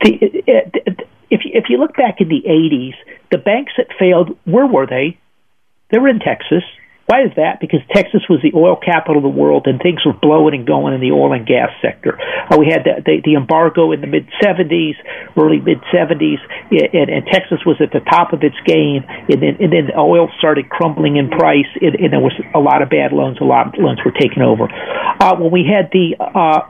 the, 0.03 1.05
if 1.33 1.41
you, 1.45 1.51
if 1.53 1.65
you 1.69 1.77
look 1.77 1.95
back 1.95 2.21
in 2.21 2.29
the 2.29 2.43
80s, 2.45 2.93
the 3.33 3.41
banks 3.41 3.73
that 3.81 3.89
failed, 3.97 4.37
where 4.45 4.67
were 4.69 4.85
they? 4.85 5.17
They 5.89 5.97
were 5.97 6.07
in 6.07 6.19
Texas. 6.21 6.61
Why 7.09 7.25
is 7.25 7.33
that? 7.35 7.59
Because 7.59 7.81
Texas 7.91 8.21
was 8.29 8.39
the 8.45 8.55
oil 8.55 8.77
capital 8.77 9.17
of 9.17 9.25
the 9.25 9.33
world, 9.33 9.65
and 9.65 9.81
things 9.81 10.05
were 10.05 10.13
blowing 10.13 10.55
and 10.55 10.65
going 10.65 10.93
in 10.93 11.01
the 11.01 11.11
oil 11.11 11.33
and 11.33 11.45
gas 11.45 11.73
sector. 11.81 12.15
Uh, 12.15 12.55
we 12.55 12.69
had 12.69 12.85
the, 12.85 13.01
the, 13.03 13.19
the 13.25 13.33
embargo 13.35 13.91
in 13.91 13.99
the 13.99 14.07
mid 14.07 14.29
70s, 14.39 14.95
early 15.35 15.59
mid 15.59 15.81
70s, 15.91 16.39
and, 16.71 17.09
and 17.09 17.25
Texas 17.27 17.59
was 17.65 17.75
at 17.81 17.91
the 17.91 17.99
top 18.07 18.31
of 18.31 18.39
its 18.45 18.55
game. 18.63 19.03
And 19.27 19.41
then, 19.41 19.57
and 19.59 19.73
then 19.73 19.91
oil 19.97 20.29
started 20.37 20.69
crumbling 20.69 21.17
in 21.17 21.27
price, 21.27 21.67
and, 21.81 21.97
and 21.99 22.13
there 22.13 22.23
was 22.23 22.37
a 22.55 22.61
lot 22.61 22.85
of 22.85 22.87
bad 22.87 23.11
loans. 23.11 23.41
A 23.41 23.49
lot 23.49 23.67
of 23.67 23.73
loans 23.81 23.99
were 24.05 24.15
taken 24.15 24.45
over. 24.45 24.69
Uh, 24.71 25.35
when 25.41 25.51
we 25.51 25.67
had 25.67 25.91
the 25.91 26.15
uh, 26.21 26.63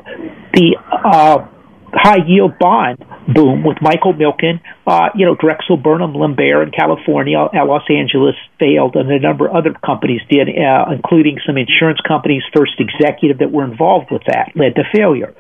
the 0.55 0.79
uh, 0.89 1.45
high 1.93 2.25
yield 2.27 2.57
bond 2.59 3.03
boom 3.27 3.63
with 3.63 3.77
Michael 3.81 4.13
Milken. 4.13 4.59
Uh, 4.85 5.09
you 5.15 5.25
know, 5.25 5.35
Drexel 5.35 5.77
Burnham 5.77 6.13
Lambert 6.13 6.67
in 6.67 6.71
California, 6.71 7.37
uh, 7.37 7.65
Los 7.65 7.83
Angeles 7.89 8.35
failed, 8.59 8.95
and 8.95 9.09
a 9.11 9.19
number 9.19 9.47
of 9.47 9.55
other 9.55 9.73
companies 9.85 10.21
did, 10.29 10.49
uh, 10.49 10.91
including 10.91 11.37
some 11.45 11.57
insurance 11.57 11.99
companies. 12.05 12.43
First 12.55 12.73
Executive 12.79 13.39
that 13.39 13.51
were 13.51 13.63
involved 13.63 14.11
with 14.11 14.23
that 14.27 14.51
led 14.55 14.75
to 14.75 14.83
failure. 14.93 15.33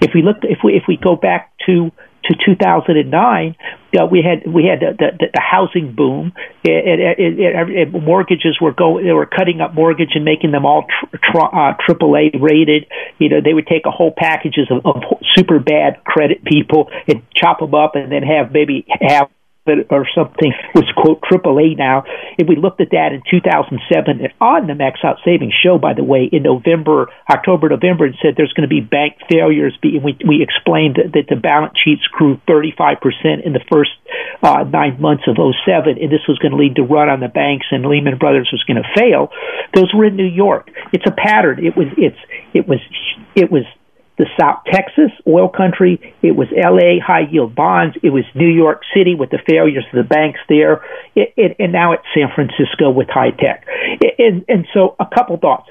If 0.00 0.10
we 0.14 0.22
look, 0.22 0.38
if 0.42 0.58
we 0.64 0.74
if 0.74 0.84
we 0.88 0.96
go 0.96 1.16
back 1.16 1.52
to 1.66 1.92
to 2.24 2.34
2009, 2.44 3.56
uh, 3.94 4.06
we 4.06 4.22
had 4.22 4.50
we 4.52 4.64
had 4.64 4.80
the, 4.80 4.96
the, 4.98 5.28
the 5.32 5.40
housing 5.40 5.94
boom. 5.94 6.32
It, 6.64 7.18
it, 7.18 7.92
it, 7.94 8.02
mortgages 8.02 8.58
were 8.60 8.72
going, 8.72 9.04
they 9.04 9.12
were 9.12 9.26
cutting 9.26 9.60
up 9.60 9.74
mortgage 9.74 10.12
and 10.14 10.24
making 10.24 10.50
them 10.50 10.64
all 10.66 10.86
tr- 10.88 11.16
tr- 11.16 11.52
uh, 11.52 11.74
AAA 11.88 12.40
rated. 12.40 12.86
You 13.18 13.28
know, 13.28 13.40
they 13.44 13.54
would 13.54 13.66
take 13.66 13.86
a 13.86 13.90
whole 13.90 14.12
packages 14.16 14.68
of, 14.70 14.84
of 14.84 15.02
super 15.34 15.58
bad 15.58 16.02
credit 16.04 16.44
people 16.44 16.90
and 17.06 17.22
chop 17.34 17.60
them 17.60 17.74
up, 17.74 17.94
and 17.94 18.10
then 18.10 18.22
have 18.22 18.52
maybe 18.52 18.86
or 19.66 20.06
something 20.14 20.52
was 20.74 20.84
quote 20.96 21.20
AAA 21.22 21.76
now. 21.78 22.04
If 22.36 22.48
we 22.48 22.56
looked 22.56 22.80
at 22.80 22.90
that 22.92 23.12
in 23.12 23.22
2007 23.30 24.20
and 24.20 24.32
on 24.40 24.66
the 24.66 24.74
Max 24.74 25.00
Out 25.02 25.16
Savings 25.24 25.54
show, 25.54 25.78
by 25.78 25.94
the 25.94 26.04
way, 26.04 26.28
in 26.30 26.42
November, 26.42 27.08
October, 27.30 27.68
November, 27.68 28.04
and 28.04 28.14
said 28.20 28.34
there's 28.36 28.52
going 28.52 28.68
to 28.68 28.72
be 28.72 28.80
bank 28.80 29.16
failures. 29.30 29.76
We 29.82 30.00
we 30.00 30.42
explained 30.42 30.96
that, 30.96 31.12
that 31.16 31.26
the 31.28 31.40
balance 31.40 31.74
sheets 31.82 32.04
grew 32.12 32.40
35 32.46 33.00
percent 33.00 33.44
in 33.44 33.52
the 33.52 33.64
first 33.70 33.92
uh, 34.42 34.64
nine 34.64 35.00
months 35.00 35.24
of 35.26 35.36
07, 35.36 35.96
and 35.96 36.12
this 36.12 36.24
was 36.28 36.38
going 36.38 36.52
to 36.52 36.58
lead 36.58 36.76
to 36.76 36.82
run 36.82 37.08
on 37.08 37.20
the 37.20 37.28
banks, 37.28 37.66
and 37.70 37.86
Lehman 37.86 38.18
Brothers 38.18 38.50
was 38.52 38.62
going 38.64 38.82
to 38.82 38.88
fail. 38.92 39.32
Those 39.74 39.92
were 39.94 40.04
in 40.04 40.16
New 40.16 40.28
York. 40.28 40.70
It's 40.92 41.06
a 41.06 41.14
pattern. 41.14 41.64
It 41.64 41.76
was 41.76 41.88
it's 41.96 42.20
it 42.52 42.68
was 42.68 42.80
it 43.34 43.50
was 43.50 43.64
the 44.16 44.26
South 44.38 44.62
Texas 44.70 45.10
oil 45.26 45.48
country. 45.48 46.14
It 46.22 46.36
was 46.36 46.48
L.A. 46.54 47.00
high 47.04 47.26
yield 47.30 47.54
bonds. 47.54 47.96
It 48.02 48.10
was 48.10 48.24
New 48.34 48.48
York 48.48 48.82
City 48.94 49.14
with 49.14 49.30
the 49.30 49.40
failures 49.48 49.84
of 49.92 49.96
the 49.96 50.08
banks 50.08 50.40
there, 50.48 50.84
it, 51.14 51.34
it, 51.36 51.56
and 51.58 51.72
now 51.72 51.92
it's 51.92 52.04
San 52.14 52.28
Francisco 52.34 52.90
with 52.90 53.08
high 53.08 53.30
tech. 53.30 53.66
And, 54.18 54.44
and 54.48 54.66
so, 54.72 54.94
a 55.00 55.06
couple 55.06 55.36
thoughts. 55.38 55.68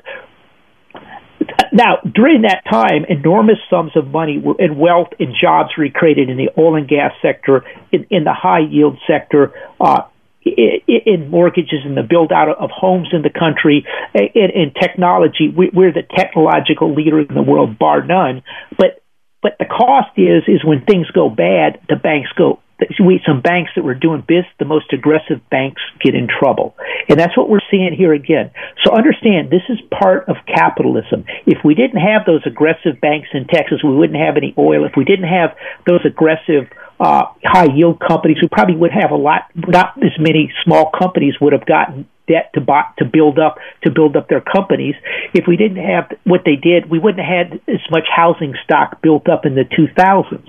Now, 1.71 1.97
during 2.03 2.43
that 2.43 2.63
time, 2.69 3.05
enormous 3.09 3.57
sums 3.69 3.91
of 3.95 4.07
money 4.07 4.37
were, 4.37 4.55
and 4.59 4.77
wealth 4.77 5.09
and 5.19 5.33
jobs 5.39 5.71
were 5.77 5.89
created 5.89 6.29
in 6.29 6.37
the 6.37 6.49
oil 6.57 6.75
and 6.75 6.87
gas 6.87 7.11
sector, 7.21 7.65
in, 7.91 8.05
in 8.09 8.23
the 8.23 8.33
high 8.33 8.59
yield 8.69 8.97
sector. 9.07 9.53
Uh, 9.79 10.03
in 10.45 11.29
mortgages 11.29 11.79
and 11.85 11.95
the 11.95 12.03
build 12.03 12.31
out 12.31 12.49
of 12.49 12.69
homes 12.69 13.09
in 13.13 13.21
the 13.21 13.29
country 13.29 13.85
in, 14.13 14.49
in 14.51 14.73
technology 14.79 15.53
we're 15.55 15.93
the 15.93 16.03
technological 16.15 16.93
leader 16.93 17.19
in 17.19 17.33
the 17.33 17.41
world 17.41 17.77
bar 17.77 18.03
none. 18.03 18.43
But 18.77 19.01
but 19.41 19.57
the 19.59 19.65
cost 19.65 20.17
is 20.17 20.43
is 20.47 20.63
when 20.63 20.85
things 20.85 21.09
go 21.11 21.29
bad 21.29 21.79
the 21.89 21.95
banks 21.95 22.29
go 22.37 22.59
we 22.99 23.21
some 23.25 23.41
banks 23.41 23.71
that 23.75 23.83
were 23.83 23.93
doing 23.95 24.23
biz, 24.27 24.43
the 24.59 24.65
most 24.65 24.91
aggressive 24.93 25.47
banks 25.49 25.81
get 26.01 26.15
in 26.15 26.27
trouble. 26.27 26.75
And 27.09 27.19
that's 27.19 27.37
what 27.37 27.49
we're 27.49 27.63
seeing 27.71 27.93
here 27.93 28.13
again. 28.13 28.51
So 28.83 28.95
understand 28.95 29.49
this 29.49 29.61
is 29.69 29.79
part 29.91 30.27
of 30.27 30.37
capitalism. 30.47 31.25
If 31.45 31.59
we 31.63 31.75
didn't 31.75 32.01
have 32.01 32.25
those 32.25 32.41
aggressive 32.45 32.99
banks 33.01 33.29
in 33.33 33.47
Texas 33.47 33.83
we 33.83 33.95
wouldn't 33.95 34.19
have 34.19 34.37
any 34.37 34.53
oil. 34.57 34.85
If 34.85 34.93
we 34.97 35.05
didn't 35.05 35.29
have 35.29 35.55
those 35.87 36.01
aggressive 36.05 36.69
uh, 36.99 37.25
high 37.43 37.73
yield 37.73 37.99
companies 37.99 38.37
we 38.41 38.47
probably 38.47 38.75
would 38.75 38.91
have 38.91 39.11
a 39.11 39.15
lot, 39.15 39.43
not 39.55 39.97
as 40.03 40.17
many 40.19 40.51
small 40.63 40.89
companies 40.91 41.35
would 41.39 41.53
have 41.53 41.65
gotten 41.65 42.07
debt 42.27 42.51
to 42.53 42.61
buy 42.61 42.83
to 42.97 43.05
build 43.05 43.39
up 43.39 43.57
to 43.83 43.91
build 43.91 44.15
up 44.15 44.29
their 44.29 44.41
companies. 44.41 44.95
If 45.33 45.45
we 45.47 45.57
didn't 45.57 45.83
have 45.83 46.11
what 46.23 46.41
they 46.45 46.55
did, 46.55 46.89
we 46.89 46.99
wouldn't 46.99 47.25
have 47.25 47.51
had 47.51 47.61
as 47.67 47.81
much 47.91 48.07
housing 48.13 48.53
stock 48.63 49.01
built 49.01 49.27
up 49.27 49.45
in 49.45 49.55
the 49.55 49.63
2000s. 49.63 50.47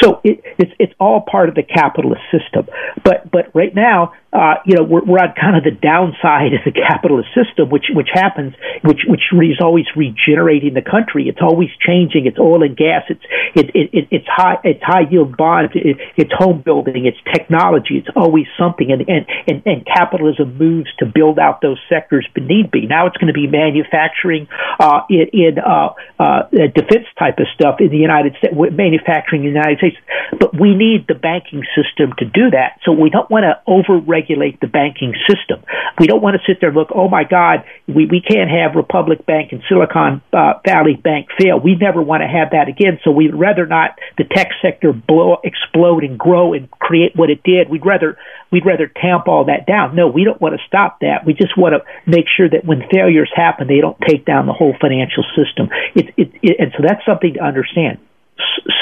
So 0.00 0.20
it, 0.24 0.42
it's 0.58 0.72
it's 0.78 0.92
all 1.00 1.20
part 1.20 1.48
of 1.48 1.54
the 1.54 1.62
capitalist 1.62 2.22
system. 2.30 2.66
But 3.04 3.30
but 3.30 3.54
right 3.54 3.74
now, 3.74 4.12
uh, 4.36 4.60
you 4.66 4.76
know, 4.76 4.84
we're, 4.84 5.04
we're 5.04 5.18
on 5.18 5.32
kind 5.32 5.56
of 5.56 5.64
the 5.64 5.72
downside 5.72 6.52
of 6.52 6.60
the 6.68 6.72
capitalist 6.72 7.32
system, 7.32 7.70
which 7.70 7.88
which 7.88 8.12
happens, 8.12 8.52
which 8.84 9.00
which 9.08 9.32
is 9.32 9.60
always 9.64 9.86
regenerating 9.96 10.74
the 10.74 10.84
country. 10.84 11.32
It's 11.32 11.40
always 11.40 11.70
changing. 11.80 12.26
It's 12.28 12.38
oil 12.38 12.62
and 12.62 12.76
gas. 12.76 13.08
It's 13.08 13.24
it, 13.56 13.66
it, 13.72 13.86
it 13.96 14.04
it's 14.10 14.28
high 14.28 14.60
it's 14.62 14.82
high 14.84 15.08
yield 15.08 15.36
bonds. 15.40 15.72
It, 15.74 15.96
it's 16.16 16.32
home 16.36 16.60
building. 16.60 17.08
It's 17.08 17.16
technology. 17.32 17.96
It's 17.96 18.12
always 18.14 18.44
something. 18.60 18.92
And 18.92 19.08
and 19.08 19.24
and, 19.48 19.62
and 19.64 19.86
capitalism 19.86 20.58
moves 20.58 20.92
to 20.98 21.06
build 21.06 21.38
out 21.38 21.62
those 21.62 21.80
sectors 21.88 22.28
beneath 22.34 22.70
be. 22.70 22.86
Now 22.86 23.06
it's 23.06 23.16
going 23.16 23.32
to 23.32 23.38
be 23.38 23.46
manufacturing 23.46 24.48
uh, 24.78 25.00
in, 25.08 25.28
in 25.32 25.58
uh, 25.58 25.96
uh, 26.20 26.42
defense 26.52 27.08
type 27.18 27.38
of 27.38 27.46
stuff 27.54 27.80
in 27.80 27.88
the 27.88 27.96
United 27.96 28.36
States, 28.36 28.52
manufacturing 28.52 29.44
in 29.44 29.54
the 29.54 29.58
United 29.64 29.78
States. 29.78 29.96
But 30.38 30.52
we 30.52 30.74
need 30.74 31.06
the 31.08 31.14
banking 31.14 31.64
system 31.72 32.12
to 32.18 32.26
do 32.26 32.50
that. 32.50 32.80
So 32.84 32.92
we 32.92 33.08
don't 33.08 33.30
want 33.30 33.44
to 33.44 33.56
over 33.66 33.96
regulate 34.26 34.60
the 34.60 34.66
banking 34.66 35.14
system. 35.28 35.64
We 35.98 36.06
don't 36.06 36.22
want 36.22 36.36
to 36.36 36.42
sit 36.46 36.60
there 36.60 36.70
and 36.70 36.78
look, 36.78 36.88
oh 36.94 37.08
my 37.08 37.24
God, 37.24 37.64
we, 37.86 38.06
we 38.06 38.20
can't 38.20 38.50
have 38.50 38.74
Republic 38.74 39.24
Bank 39.26 39.52
and 39.52 39.62
Silicon 39.68 40.22
uh, 40.32 40.54
Valley 40.64 40.94
Bank 40.94 41.28
fail. 41.38 41.58
We 41.58 41.74
never 41.74 42.02
want 42.02 42.22
to 42.22 42.28
have 42.28 42.50
that 42.50 42.68
again. 42.68 42.98
So 43.04 43.10
we'd 43.10 43.34
rather 43.34 43.66
not 43.66 43.98
the 44.18 44.24
tech 44.24 44.48
sector 44.62 44.92
blow, 44.92 45.38
explode 45.44 46.04
and 46.04 46.18
grow 46.18 46.52
and 46.52 46.70
create 46.70 47.12
what 47.14 47.30
it 47.30 47.42
did. 47.42 47.68
We'd 47.68 47.86
rather 47.86 48.18
we'd 48.50 48.66
rather 48.66 48.86
tamp 48.86 49.28
all 49.28 49.46
that 49.46 49.66
down. 49.66 49.96
No, 49.96 50.08
we 50.08 50.24
don't 50.24 50.40
want 50.40 50.54
to 50.54 50.66
stop 50.66 51.00
that. 51.00 51.24
We 51.26 51.32
just 51.32 51.56
want 51.56 51.74
to 51.74 52.10
make 52.10 52.26
sure 52.36 52.48
that 52.48 52.64
when 52.64 52.82
failures 52.92 53.30
happen, 53.34 53.66
they 53.66 53.80
don't 53.80 53.98
take 54.06 54.24
down 54.24 54.46
the 54.46 54.52
whole 54.52 54.74
financial 54.80 55.24
system. 55.34 55.68
It, 55.94 56.14
it, 56.16 56.32
it, 56.42 56.56
and 56.58 56.72
so 56.76 56.84
that's 56.86 57.04
something 57.06 57.34
to 57.34 57.42
understand. 57.42 57.98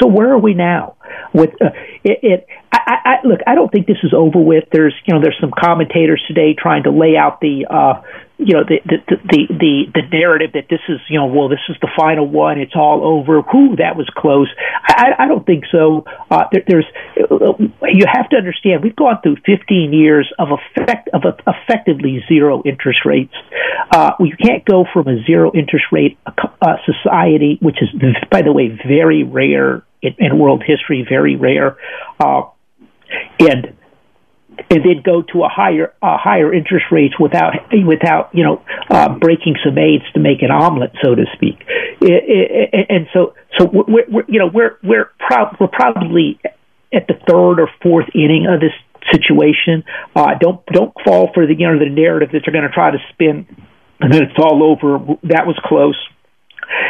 so 0.00 0.06
where 0.06 0.32
are 0.32 0.38
we 0.38 0.54
now? 0.54 0.96
With 1.32 1.50
uh, 1.60 1.70
it, 2.02 2.18
it 2.22 2.46
I, 2.74 2.96
I, 3.04 3.26
look, 3.26 3.40
I 3.46 3.54
don't 3.54 3.70
think 3.70 3.86
this 3.86 4.02
is 4.02 4.12
over 4.12 4.38
with. 4.38 4.64
There's, 4.72 4.94
you 5.06 5.14
know, 5.14 5.20
there's 5.20 5.38
some 5.40 5.52
commentators 5.56 6.22
today 6.26 6.54
trying 6.58 6.84
to 6.84 6.90
lay 6.90 7.16
out 7.16 7.40
the, 7.40 7.66
uh, 7.70 8.02
you 8.36 8.54
know, 8.54 8.64
the, 8.66 8.80
the 8.84 8.98
the 9.06 9.40
the 9.48 9.74
the 9.94 10.02
narrative 10.10 10.52
that 10.54 10.66
this 10.68 10.80
is, 10.88 10.98
you 11.08 11.18
know, 11.18 11.26
well, 11.26 11.48
this 11.48 11.62
is 11.68 11.76
the 11.80 11.88
final 11.96 12.26
one. 12.26 12.58
It's 12.58 12.74
all 12.74 13.06
over. 13.06 13.42
who 13.42 13.76
that 13.76 13.96
was 13.96 14.10
close. 14.16 14.48
I, 14.82 15.12
I 15.20 15.28
don't 15.28 15.46
think 15.46 15.64
so. 15.70 16.04
Uh, 16.30 16.44
there, 16.50 16.62
there's, 16.66 16.86
you 17.16 18.06
have 18.10 18.28
to 18.30 18.36
understand, 18.36 18.82
we've 18.82 18.96
gone 18.96 19.20
through 19.22 19.36
15 19.46 19.92
years 19.92 20.30
of 20.38 20.48
effect 20.50 21.08
of 21.14 21.22
effectively 21.46 22.24
zero 22.28 22.62
interest 22.64 23.00
rates. 23.04 23.34
Uh, 23.92 24.12
you 24.18 24.36
can't 24.36 24.64
go 24.64 24.84
from 24.92 25.06
a 25.06 25.22
zero 25.24 25.52
interest 25.54 25.86
rate 25.92 26.18
uh, 26.26 26.76
society, 26.84 27.58
which 27.62 27.78
is, 27.80 27.88
by 28.30 28.42
the 28.42 28.52
way, 28.52 28.68
very 28.86 29.22
rare 29.22 29.84
in, 30.04 30.14
in 30.18 30.38
world 30.38 30.62
history, 30.66 31.04
very 31.08 31.36
rare. 31.36 31.76
Uh, 32.20 32.42
and 33.40 33.76
and 34.70 34.84
then 34.84 35.02
go 35.04 35.22
to 35.22 35.44
a 35.44 35.48
higher 35.48 35.94
uh, 36.02 36.16
higher 36.16 36.52
interest 36.52 36.86
rates 36.90 37.14
without 37.18 37.54
without 37.86 38.30
you 38.32 38.44
know 38.44 38.62
uh, 38.90 39.08
breaking 39.18 39.56
some 39.64 39.76
eggs 39.78 40.04
to 40.14 40.20
make 40.20 40.42
an 40.42 40.50
omelet, 40.50 40.92
so 41.02 41.14
to 41.14 41.24
speak. 41.34 41.64
And 42.00 43.06
so 43.12 43.34
so 43.58 43.68
we're, 43.72 44.04
we're 44.08 44.24
you 44.28 44.38
know 44.38 44.50
we're 44.52 44.78
we're, 44.82 45.10
prob- 45.18 45.56
we're 45.60 45.68
probably 45.68 46.40
at 46.92 47.06
the 47.08 47.14
third 47.28 47.60
or 47.60 47.68
fourth 47.82 48.06
inning 48.14 48.46
of 48.46 48.60
this 48.60 48.72
situation. 49.12 49.84
Uh, 50.14 50.34
don't 50.40 50.64
don't 50.66 50.94
fall 51.04 51.30
for 51.34 51.46
the 51.46 51.54
you 51.54 51.66
know 51.66 51.78
the 51.78 51.90
narrative 51.90 52.30
that 52.32 52.42
they're 52.44 52.52
going 52.52 52.68
to 52.68 52.74
try 52.74 52.90
to 52.90 52.98
spin, 53.12 53.46
and 54.00 54.12
then 54.12 54.22
it's 54.22 54.38
all 54.38 54.62
over. 54.62 54.98
That 55.24 55.46
was 55.46 55.58
close 55.64 55.98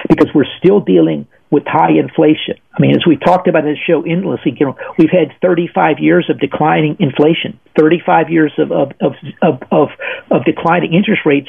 because 0.09 0.29
we're 0.35 0.47
still 0.59 0.81
dealing 0.81 1.27
with 1.55 1.63
high 1.67 1.95
inflation. 1.95 2.59
I 2.75 2.83
mean, 2.83 2.91
as 2.97 3.07
we 3.07 3.17
talked 3.17 3.47
about 3.47 3.65
in 3.65 3.71
this 3.71 3.83
show 3.87 4.03
endlessly, 4.03 4.57
you 4.59 4.67
know, 4.67 4.77
we've 4.99 5.15
had 5.15 5.31
35 5.41 6.01
years 6.01 6.27
of 6.29 6.41
declining 6.41 6.97
inflation, 6.99 7.61
35 7.79 8.29
years 8.29 8.53
of 8.59 8.73
of 8.73 8.93
of 9.41 9.63
of, 9.71 9.89
of 10.31 10.45
declining 10.45 10.93
interest 10.93 11.23
rates 11.25 11.49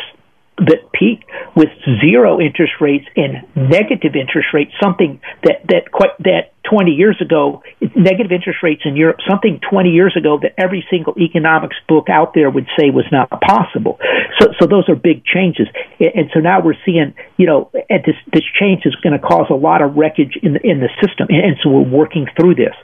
that 0.57 0.91
peaked 0.93 1.25
with 1.55 1.69
zero 1.99 2.39
interest 2.39 2.73
rates 2.79 3.05
and 3.17 3.43
negative 3.55 4.15
interest 4.15 4.49
rates, 4.53 4.71
something 4.81 5.19
that 5.43 5.65
that 5.67 5.91
quite 5.91 6.15
that 6.19 6.53
20 6.69 6.91
years 6.91 7.17
ago, 7.21 7.63
negative 7.95 8.31
interest 8.31 8.59
rates 8.63 8.81
in 8.85 8.95
Europe, 8.95 9.17
something 9.29 9.59
20 9.69 9.89
years 9.89 10.15
ago 10.17 10.39
that 10.41 10.53
every 10.57 10.85
single 10.89 11.13
economics 11.19 11.75
book 11.87 12.07
out 12.09 12.33
there 12.33 12.49
would 12.49 12.67
say 12.77 12.89
was 12.89 13.05
not 13.11 13.29
possible. 13.41 13.99
So, 14.39 14.49
so 14.59 14.67
those 14.67 14.89
are 14.89 14.95
big 14.95 15.23
changes. 15.25 15.67
And 15.99 16.29
so 16.33 16.39
now 16.39 16.61
we're 16.61 16.79
seeing, 16.85 17.13
you 17.37 17.45
know, 17.45 17.69
this, 17.73 18.15
this 18.33 18.43
change 18.59 18.83
is 18.85 18.95
going 18.95 19.13
to 19.13 19.19
cause 19.19 19.47
a 19.49 19.55
lot 19.55 19.81
of 19.81 19.95
wreckage 19.95 20.37
in 20.41 20.53
the, 20.53 20.61
in 20.63 20.79
the 20.79 20.89
system. 21.01 21.27
And 21.29 21.57
so 21.63 21.69
we're 21.69 21.89
working 21.89 22.27
through 22.39 22.55
this. 22.55 22.75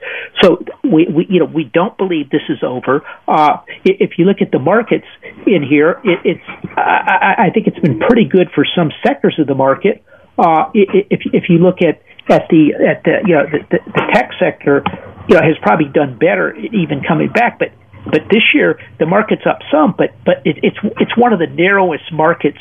So 0.41 0.63
we, 0.83 1.07
we 1.07 1.27
you 1.29 1.39
know, 1.39 1.45
we 1.45 1.65
don't 1.65 1.97
believe 1.97 2.29
this 2.29 2.45
is 2.49 2.59
over. 2.63 3.03
Uh, 3.27 3.57
if 3.83 4.17
you 4.17 4.25
look 4.25 4.41
at 4.41 4.51
the 4.51 4.59
markets 4.59 5.05
in 5.45 5.65
here, 5.67 6.01
it, 6.03 6.19
it's, 6.25 6.77
I, 6.77 7.47
I 7.47 7.49
think 7.53 7.67
it's 7.67 7.79
been 7.79 7.99
pretty 7.99 8.25
good 8.25 8.49
for 8.53 8.65
some 8.75 8.91
sectors 9.05 9.35
of 9.39 9.47
the 9.47 9.55
market. 9.55 10.03
Uh, 10.37 10.71
if, 10.73 11.21
if 11.33 11.49
you 11.49 11.57
look 11.57 11.77
at, 11.81 12.01
at 12.29 12.47
the 12.49 12.73
at 12.75 13.03
the 13.03 13.21
you 13.25 13.35
know 13.35 13.45
the, 13.45 13.59
the, 13.69 13.79
the 13.91 14.03
tech 14.13 14.31
sector, 14.39 14.83
you 15.27 15.35
know, 15.35 15.41
has 15.41 15.57
probably 15.61 15.87
done 15.87 16.17
better 16.17 16.55
even 16.55 17.01
coming 17.07 17.29
back. 17.29 17.59
But 17.59 17.71
but 18.05 18.21
this 18.29 18.43
year 18.53 18.79
the 18.99 19.05
market's 19.05 19.43
up 19.45 19.59
some, 19.71 19.95
but 19.97 20.11
but 20.25 20.45
it, 20.45 20.57
it's 20.63 20.77
it's 20.99 21.15
one 21.17 21.33
of 21.33 21.39
the 21.39 21.47
narrowest 21.47 22.11
markets 22.11 22.59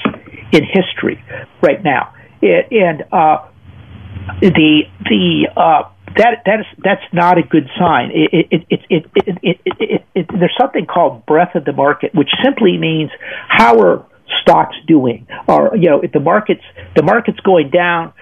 in 0.53 0.65
history 0.65 1.23
right 1.63 1.83
now, 1.83 2.15
it, 2.43 2.67
and 2.71 3.03
uh, 3.13 3.47
the 4.41 4.83
the 5.05 5.49
uh, 5.57 5.89
that 6.17 6.43
that 6.45 6.61
is 6.61 6.67
that's 6.83 7.05
not 7.13 7.39
a 7.39 7.43
good 7.43 7.69
sign. 7.79 8.11
It 8.13 8.47
it 8.51 8.67
it 8.71 8.81
it, 8.89 9.11
it, 9.15 9.39
it, 9.43 9.61
it, 9.79 10.07
it, 10.15 10.27
there's 10.29 10.57
something 10.61 10.87
called 10.87 11.25
breadth 11.27 11.55
of 11.55 11.65
the 11.65 11.73
market, 11.73 12.15
which 12.15 12.31
simply 12.43 12.77
means 12.79 13.11
how 13.49 13.79
are 13.81 14.07
stocks 14.43 14.77
doing, 14.87 15.27
or 15.49 15.77
you 15.77 15.91
know, 15.91 16.01
if 16.01 16.13
the 16.13 16.21
market's 16.21 16.65
the 16.97 17.03
market's 17.03 17.41
going 17.41 17.71
down, 17.71 18.13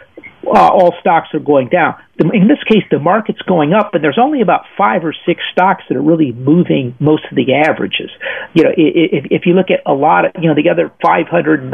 uh, 0.55 0.69
all 0.69 0.95
stocks 1.01 1.29
are 1.35 1.41
going 1.41 1.69
down. 1.69 1.97
In 2.19 2.49
this 2.49 2.59
case, 2.67 2.83
the 2.91 2.99
market's 2.99 3.41
going 3.43 3.73
up, 3.73 3.91
but 3.93 4.03
there's 4.03 4.19
only 4.21 4.41
about 4.41 4.63
five 4.77 5.05
or 5.05 5.15
six 5.25 5.41
stocks 5.53 5.85
that 5.89 5.97
are 5.97 6.03
really 6.03 6.33
moving 6.33 6.97
most 6.99 7.23
of 7.31 7.37
the 7.37 7.55
averages. 7.55 8.11
You 8.55 8.65
know, 8.65 8.71
if, 8.77 9.27
if 9.31 9.43
you 9.47 9.55
look 9.55 9.71
at 9.71 9.87
a 9.87 9.95
lot 9.95 10.25
of, 10.25 10.33
you 10.43 10.49
know, 10.49 10.55
the 10.57 10.69
other 10.69 10.91
590, 11.01 11.71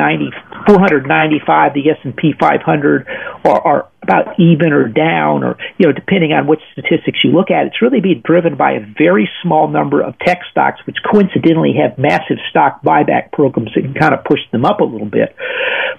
495, 0.67 1.73
the 1.73 1.91
S&P 1.91 2.35
500 2.39 3.09
are, 3.45 3.61
are 3.67 3.89
about 4.03 4.39
even 4.39 4.75
or 4.75 4.87
down, 4.87 5.43
or 5.43 5.57
you 5.79 5.87
know, 5.87 5.93
depending 5.93 6.33
on 6.33 6.47
which 6.47 6.61
statistics 6.73 7.25
you 7.25 7.33
look 7.33 7.51
at, 7.51 7.67
it's 7.67 7.81
really 7.81 8.01
being 8.01 8.21
driven 8.23 8.55
by 8.55 8.73
a 8.73 8.81
very 8.99 9.29
small 9.43 9.67
number 9.67 10.03
of 10.03 10.19
tech 10.19 10.41
stocks, 10.51 10.79
which 10.87 10.97
coincidentally 11.11 11.73
have 11.81 11.97
massive 11.97 12.37
stock 12.51 12.83
buyback 12.83 13.33
programs 13.33 13.71
that 13.75 13.81
can 13.81 13.95
kind 13.95 14.13
of 14.13 14.23
push 14.25 14.41
them 14.53 14.67
up 14.67 14.81
a 14.81 14.85
little 14.85 15.09
bit. 15.09 15.35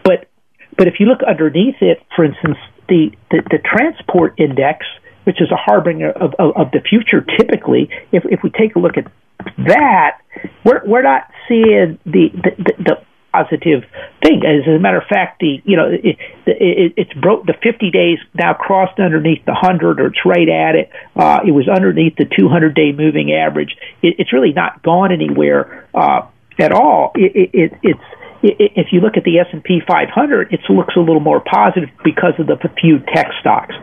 But 0.03 0.29
but 0.77 0.87
if 0.87 0.95
you 0.99 1.05
look 1.05 1.19
underneath 1.27 1.75
it, 1.81 2.03
for 2.15 2.25
instance, 2.25 2.57
the, 2.87 3.11
the, 3.31 3.41
the 3.49 3.59
transport 3.63 4.39
index, 4.39 4.85
which 5.23 5.41
is 5.41 5.49
a 5.51 5.55
harbinger 5.55 6.11
of, 6.11 6.33
of, 6.39 6.55
of 6.55 6.71
the 6.71 6.81
future 6.81 7.25
typically, 7.37 7.89
if, 8.11 8.23
if 8.25 8.41
we 8.43 8.49
take 8.49 8.75
a 8.75 8.79
look 8.79 8.97
at 8.97 9.11
that, 9.57 10.21
we're, 10.63 10.85
we're 10.85 11.01
not 11.01 11.29
seeing 11.47 11.99
the, 12.05 12.29
the, 12.33 12.51
the, 12.57 12.83
the 12.83 13.05
positive 13.35 13.83
thing. 14.23 14.41
As 14.45 14.67
a 14.67 14.79
matter 14.79 14.97
of 14.97 15.07
fact, 15.07 15.39
the 15.39 15.61
you 15.65 15.75
know 15.75 15.89
it, 15.91 16.17
it, 16.45 16.93
it's 16.95 17.13
broke 17.13 17.45
the 17.45 17.53
50 17.61 17.91
days 17.91 18.19
now 18.33 18.53
crossed 18.53 18.99
underneath 18.99 19.43
the 19.45 19.51
100 19.51 19.99
or 19.99 20.07
it's 20.07 20.25
right 20.25 20.47
at 20.47 20.75
it. 20.75 20.89
Uh, 21.15 21.39
it 21.45 21.51
was 21.51 21.67
underneath 21.67 22.15
the 22.17 22.25
200 22.25 22.73
day 22.73 22.91
moving 22.91 23.33
average. 23.33 23.75
It, 24.01 24.15
it's 24.19 24.33
really 24.33 24.53
not 24.53 24.83
gone 24.83 25.11
anywhere 25.11 25.87
uh, 25.93 26.27
at 26.59 26.71
all. 26.71 27.11
It, 27.15 27.49
it, 27.53 27.73
it's 27.83 27.99
if 28.43 28.91
you 28.91 28.99
look 28.99 29.17
at 29.17 29.23
the 29.23 29.39
S&P 29.39 29.81
500, 29.87 30.53
it 30.53 30.61
looks 30.69 30.95
a 30.95 30.99
little 30.99 31.23
more 31.23 31.39
positive 31.39 31.89
because 32.03 32.33
of 32.39 32.47
the 32.47 32.57
few 32.79 32.99
tech 33.13 33.31
stocks. 33.39 33.75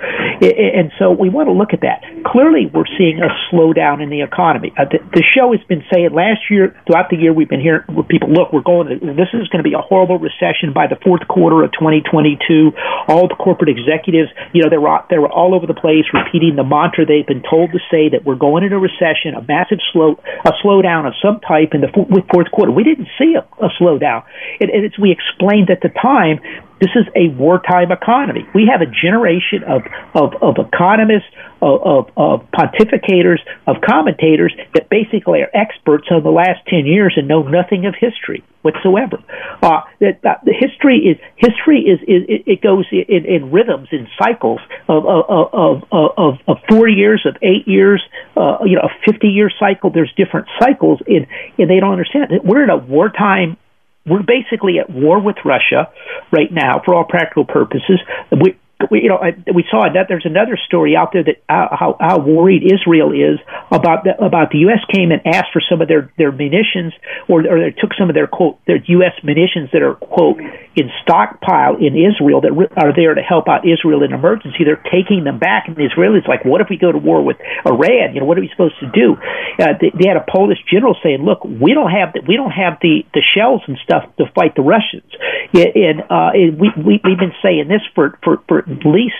And 0.43 0.93
so 0.99 1.11
we 1.11 1.29
want 1.29 1.49
to 1.49 1.57
look 1.57 1.73
at 1.73 1.81
that. 1.83 2.03
Clearly, 2.27 2.67
we're 2.67 2.89
seeing 2.99 3.21
a 3.23 3.31
slowdown 3.51 4.03
in 4.03 4.11
the 4.11 4.23
economy. 4.23 4.73
Uh, 4.79 4.85
the, 4.91 5.23
show 5.23 5.53
has 5.55 5.63
been 5.69 5.83
saying 5.93 6.13
last 6.13 6.51
year, 6.51 6.77
throughout 6.87 7.09
the 7.09 7.17
year, 7.17 7.33
we've 7.33 7.49
been 7.49 7.63
hearing 7.63 7.87
people, 8.11 8.29
look, 8.29 8.53
we're 8.53 8.67
going, 8.67 8.91
to, 8.91 8.95
this 9.15 9.31
is 9.33 9.49
going 9.49 9.63
to 9.63 9.67
be 9.67 9.73
a 9.73 9.81
horrible 9.81 10.19
recession 10.19 10.75
by 10.75 10.87
the 10.87 10.99
fourth 11.01 11.27
quarter 11.29 11.63
of 11.63 11.73
2022. 11.73 12.75
All 13.09 13.29
the 13.29 13.39
corporate 13.39 13.71
executives, 13.71 14.29
you 14.53 14.63
know, 14.63 14.69
they 14.69 14.79
were, 14.79 14.99
they 15.09 15.19
were 15.19 15.31
all 15.31 15.55
over 15.55 15.67
the 15.67 15.79
place 15.79 16.05
repeating 16.13 16.57
the 16.57 16.67
mantra 16.67 17.07
they've 17.07 17.27
been 17.27 17.43
told 17.47 17.73
to 17.73 17.81
say 17.91 18.11
that 18.11 18.27
we're 18.27 18.39
going 18.39 18.65
into 18.65 18.77
a 18.77 18.83
recession, 18.83 19.35
a 19.39 19.43
massive 19.43 19.79
slow, 19.93 20.19
a 20.45 20.53
slowdown 20.61 21.07
of 21.07 21.15
some 21.23 21.41
type 21.41 21.73
in 21.73 21.81
the 21.81 21.91
fourth 22.33 22.51
quarter. 22.51 22.71
We 22.71 22.85
didn't 22.85 23.09
see 23.19 23.35
a, 23.39 23.47
a 23.63 23.71
slowdown. 23.81 24.25
And, 24.61 24.71
as 24.71 24.99
we 24.99 25.11
explained 25.13 25.71
at 25.71 25.81
the 25.81 25.91
time, 25.91 26.41
this 26.83 26.91
is 26.97 27.07
a 27.15 27.29
wartime 27.39 27.93
economy. 27.93 28.45
We 28.55 28.67
have 28.67 28.81
a 28.81 28.91
generation 28.91 29.63
of, 29.63 29.83
of, 30.15 30.35
of 30.43 30.57
economists, 30.59 31.31
of, 31.63 31.81
of, 31.81 32.11
of 32.17 32.51
pontificators, 32.51 33.39
of 33.69 33.77
commentators 33.89 34.53
that 34.75 34.91
basically 34.91 35.43
are 35.43 35.51
experts 35.55 36.09
on 36.11 36.25
the 36.25 36.31
last 36.31 36.67
10 36.67 36.85
years 36.87 37.15
and 37.17 37.29
know 37.29 37.43
nothing 37.43 37.87
of 37.87 37.95
history 37.95 38.43
whatsoever. 38.63 39.19
Uh, 39.63 39.83
that, 40.01 40.23
that 40.23 40.41
the 40.45 40.55
history 40.59 40.99
is 40.99 41.19
history 41.37 41.83
is, 41.83 42.01
is 42.03 42.27
it, 42.29 42.43
it 42.47 42.63
goes 42.63 42.87
in, 42.91 43.27
in 43.27 43.53
rhythms, 43.53 43.89
in 43.93 44.09
cycles 44.19 44.61
of 44.89 45.07
of, 45.07 45.51
of 45.53 45.83
of 46.19 46.39
of 46.49 46.57
four 46.69 46.89
years, 46.89 47.23
of 47.27 47.37
eight 47.43 47.67
years, 47.67 48.03
uh, 48.37 48.59
you 48.65 48.77
know, 48.77 48.83
a 48.83 48.91
fifty 49.05 49.29
year 49.29 49.51
cycle. 49.61 49.91
There's 49.91 50.13
different 50.17 50.49
cycles, 50.59 51.01
and 51.07 51.27
and 51.59 51.71
they 51.71 51.79
don't 51.81 51.93
understand. 51.93 52.31
We're 52.45 52.65
in 52.65 52.71
a 52.71 52.77
wartime 52.77 53.57
we're 54.05 54.23
basically 54.23 54.79
at 54.79 54.91
war 54.91 55.21
with 55.21 55.37
Russia 55.45 55.89
right 56.33 56.51
now 56.51 56.81
for 56.85 56.95
all 56.95 57.05
practical 57.05 57.45
purposes. 57.45 58.01
We, 58.31 58.59
we, 58.91 59.03
you 59.03 59.09
know, 59.09 59.21
we 59.55 59.65
saw 59.71 59.85
that 59.93 60.07
there's 60.09 60.27
another 60.27 60.59
story 60.67 60.97
out 60.97 61.13
there 61.13 61.25
that 61.25 61.43
uh, 61.49 61.77
how, 61.77 61.97
how 62.01 62.19
worried 62.19 62.63
Israel 62.63 63.13
is 63.13 63.39
about 63.71 64.05
the, 64.05 64.17
about 64.23 64.51
the 64.51 64.59
U.S. 64.71 64.81
came 64.93 65.11
and 65.11 65.21
asked 65.27 65.53
for 65.53 65.63
some 65.69 65.81
of 65.81 65.89
their 65.89 66.13
their 66.19 66.33
munitions, 66.33 66.93
or 67.29 67.41
or 67.47 67.61
they 67.61 67.75
took 67.77 67.95
some 67.99 68.09
of 68.09 68.15
their 68.15 68.27
quote 68.27 68.59
their 68.67 68.81
U.S. 69.01 69.13
munitions 69.23 69.71
that 69.73 69.83
are 69.83 69.95
quote 69.95 70.39
in 70.75 70.91
stockpile 71.03 71.77
in 71.77 71.97
Israel 71.97 72.41
that 72.41 72.53
re- 72.53 72.73
are 72.77 72.95
there 72.95 73.15
to 73.15 73.23
help 73.23 73.49
out 73.49 73.69
Israel 73.69 74.03
in 74.03 74.13
emergency. 74.13 74.65
They're 74.65 74.83
taking 74.91 75.25
them 75.25 75.39
back, 75.39 75.69
and 75.69 75.77
the 75.77 75.89
Israelis 75.89 76.27
like, 76.29 76.45
what 76.45 76.61
if 76.61 76.69
we 76.71 76.77
go 76.77 76.93
to 76.93 76.99
war 76.99 77.23
with 77.23 77.37
Iran? 77.67 78.15
You 78.15 78.21
know, 78.21 78.27
what 78.27 78.39
are 78.39 78.45
we 78.45 78.49
supposed 78.49 78.79
to 78.81 78.91
do? 78.91 79.17
Uh, 79.61 79.77
they, 79.81 79.93
they 79.93 80.09
had 80.09 80.17
a 80.17 80.25
Polish 80.25 80.59
general 80.71 80.97
saying, 81.03 81.23
look, 81.25 81.45
we 81.45 81.75
don't 81.75 81.91
have 81.91 82.13
the, 82.15 82.21
we 82.27 82.37
don't 82.37 82.53
have 82.53 82.79
the 82.81 83.05
the 83.13 83.23
shells 83.23 83.63
and 83.67 83.77
stuff 83.85 84.09
to 84.17 84.25
fight 84.35 84.57
the 84.57 84.63
Russians, 84.63 85.09
and, 85.53 86.01
uh, 86.09 86.33
and 86.33 86.59
we, 86.59 86.73
we 86.77 87.01
we've 87.05 87.19
been 87.19 87.37
saying 87.43 87.69
this 87.69 87.83
for 87.95 88.19
for 88.25 88.41
for 88.49 88.63
least 88.85 89.17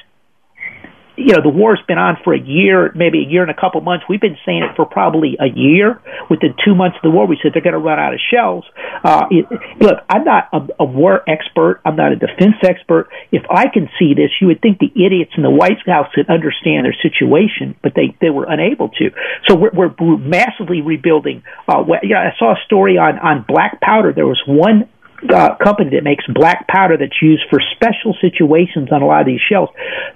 you 1.17 1.35
know, 1.35 1.43
the 1.43 1.51
war's 1.51 1.81
been 1.87 1.99
on 1.99 2.17
for 2.25 2.35
a 2.35 2.41
year, 2.41 2.91
maybe 2.95 3.19
a 3.21 3.29
year 3.29 3.43
and 3.43 3.51
a 3.51 3.59
couple 3.59 3.81
months. 3.83 4.05
We've 4.09 4.21
been 4.21 4.39
saying 4.47 4.63
it 4.63 4.77
for 4.77 4.87
probably 4.87 5.37
a 5.39 5.47
year. 5.47 6.01
Within 6.31 6.55
two 6.65 6.75
months 6.75 6.97
of 6.97 7.03
the 7.03 7.11
war, 7.11 7.27
we 7.27 7.39
said 7.43 7.53
they're 7.53 7.63
going 7.63 7.77
to 7.77 7.85
run 7.85 7.99
out 7.99 8.15
of 8.15 8.21
shells. 8.33 8.65
Uh, 9.05 9.27
it, 9.31 9.47
look, 9.81 9.99
I'm 10.09 10.25
not 10.25 10.49
a, 10.53 10.67
a 10.81 10.85
war 10.85 11.23
expert. 11.29 11.83
I'm 11.85 11.97
not 11.97 12.13
a 12.13 12.17
defense 12.17 12.57
expert. 12.63 13.11
If 13.31 13.43
I 13.51 13.69
can 13.69 13.91
see 13.99 14.15
this, 14.15 14.31
you 14.41 14.47
would 14.47 14.63
think 14.63 14.79
the 14.79 14.91
idiots 14.95 15.33
in 15.37 15.43
the 15.43 15.51
White 15.51 15.85
House 15.87 16.09
could 16.15 16.31
understand 16.31 16.87
their 16.87 16.97
situation, 17.03 17.77
but 17.83 17.93
they, 17.95 18.17
they 18.21 18.31
were 18.31 18.47
unable 18.49 18.89
to. 18.89 19.11
So 19.49 19.55
we're, 19.55 19.73
we're, 19.73 19.93
massively 20.23 20.81
rebuilding. 20.83 21.43
Uh, 21.69 21.85
you 22.03 22.17
I 22.17 22.33
saw 22.39 22.53
a 22.53 22.61
story 22.65 22.97
on, 22.97 23.19
on 23.19 23.45
black 23.47 23.81
powder. 23.81 24.13
There 24.13 24.27
was 24.27 24.41
one 24.47 24.89
uh, 25.31 25.55
company 25.63 25.91
that 25.95 26.03
makes 26.03 26.25
black 26.27 26.67
powder 26.67 26.97
that's 26.97 27.21
used 27.23 27.43
for 27.51 27.61
special 27.75 28.17
situations 28.21 28.91
on 28.91 29.03
a 29.03 29.07
lot 29.07 29.21
of 29.21 29.27
these 29.27 29.41
shells. 29.41 29.69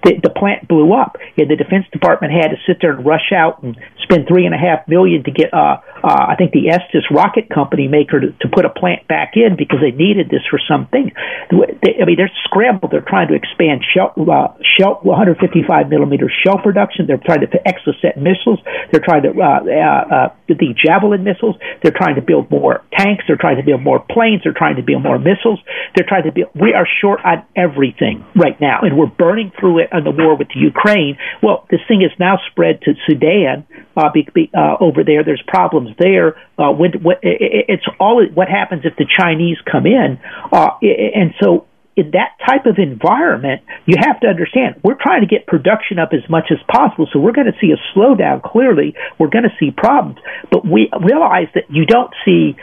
The, 0.02 0.18
the 0.22 0.30
plant 0.30 0.66
blew 0.68 0.92
up, 0.92 1.16
and 1.36 1.50
the 1.50 1.56
Defense 1.56 1.86
Department 1.92 2.32
had 2.32 2.50
to 2.50 2.58
sit 2.66 2.78
there 2.80 2.92
and 2.96 3.06
rush 3.06 3.30
out 3.34 3.62
and 3.62 3.76
spend 4.02 4.26
three 4.28 4.46
and 4.46 4.54
a 4.54 4.58
half 4.58 4.86
million 4.88 5.22
to 5.24 5.30
get, 5.30 5.52
uh, 5.52 5.78
uh, 6.02 6.26
I 6.30 6.34
think, 6.36 6.52
the 6.52 6.70
Estes 6.70 7.06
rocket 7.10 7.50
company 7.50 7.88
maker 7.88 8.20
to, 8.20 8.30
to 8.32 8.46
put 8.48 8.64
a 8.64 8.70
plant 8.70 9.06
back 9.08 9.34
in 9.34 9.56
because 9.56 9.78
they 9.82 9.90
needed 9.90 10.30
this 10.30 10.42
for 10.50 10.58
something. 10.62 11.10
They, 11.50 12.02
I 12.02 12.04
mean, 12.06 12.16
they're 12.16 12.32
scrambled. 12.44 12.92
They're 12.92 13.06
trying 13.06 13.28
to 13.28 13.34
expand 13.34 13.82
shell, 13.82 14.14
uh, 14.14 14.54
shell 14.78 15.00
155 15.02 15.88
millimeter 15.88 16.30
shell 16.44 16.58
production. 16.58 17.06
They're 17.06 17.22
trying 17.22 17.40
to 17.40 17.50
exocet 17.66 18.16
missiles. 18.16 18.60
They're 18.90 19.02
trying 19.02 19.22
to 19.22 19.34
uh, 19.34 19.60
uh, 19.66 20.14
uh, 20.14 20.28
the 20.48 20.74
javelin 20.78 21.24
missiles. 21.24 21.56
They're 21.82 21.94
trying 21.94 22.14
to 22.16 22.22
build 22.22 22.50
more 22.50 22.82
tanks. 22.96 23.24
They're 23.26 23.40
trying 23.40 23.56
to 23.56 23.66
build 23.66 23.82
more 23.82 24.00
planes. 24.00 24.42
They're 24.44 24.56
trying 24.56 24.76
to 24.76 24.82
build 24.82 24.95
more 25.00 25.18
missiles. 25.18 25.60
They're 25.94 26.06
trying 26.06 26.24
to 26.24 26.32
build. 26.32 26.50
We 26.54 26.72
are 26.74 26.86
short 27.00 27.20
on 27.24 27.44
everything 27.54 28.24
right 28.34 28.60
now, 28.60 28.80
and 28.82 28.96
we're 28.96 29.06
burning 29.06 29.52
through 29.58 29.80
it 29.80 29.92
on 29.92 30.04
the 30.04 30.10
war 30.10 30.36
with 30.36 30.48
the 30.48 30.60
Ukraine. 30.60 31.18
Well, 31.42 31.66
this 31.70 31.80
thing 31.88 32.02
is 32.02 32.10
now 32.18 32.38
spread 32.50 32.82
to 32.82 32.94
Sudan. 33.06 33.66
Uh, 33.96 34.10
be, 34.12 34.28
be, 34.34 34.50
uh, 34.56 34.76
over 34.80 35.04
there, 35.04 35.24
there's 35.24 35.42
problems 35.46 35.90
there. 35.98 36.36
Uh, 36.58 36.72
when, 36.72 36.92
when 37.02 37.16
it, 37.22 37.66
it's 37.68 37.86
all 37.98 38.24
what 38.34 38.48
happens 38.48 38.82
if 38.84 38.96
the 38.96 39.06
Chinese 39.06 39.56
come 39.70 39.86
in, 39.86 40.18
uh, 40.52 40.70
and 40.82 41.34
so 41.42 41.66
in 41.96 42.10
that 42.12 42.36
type 42.46 42.66
of 42.66 42.76
environment, 42.78 43.62
you 43.86 43.96
have 43.98 44.20
to 44.20 44.28
understand 44.28 44.76
we're 44.84 45.00
trying 45.00 45.22
to 45.22 45.26
get 45.26 45.46
production 45.46 45.98
up 45.98 46.10
as 46.12 46.28
much 46.28 46.52
as 46.52 46.58
possible. 46.68 47.08
So 47.12 47.18
we're 47.18 47.32
going 47.32 47.50
to 47.50 47.58
see 47.58 47.72
a 47.72 47.80
slowdown. 47.96 48.42
Clearly, 48.42 48.94
we're 49.18 49.32
going 49.32 49.48
to 49.48 49.56
see 49.58 49.70
problems, 49.70 50.18
but 50.50 50.64
we 50.64 50.90
realize 51.00 51.48
that 51.54 51.64
you 51.70 51.86
don't 51.86 52.12
see 52.24 52.54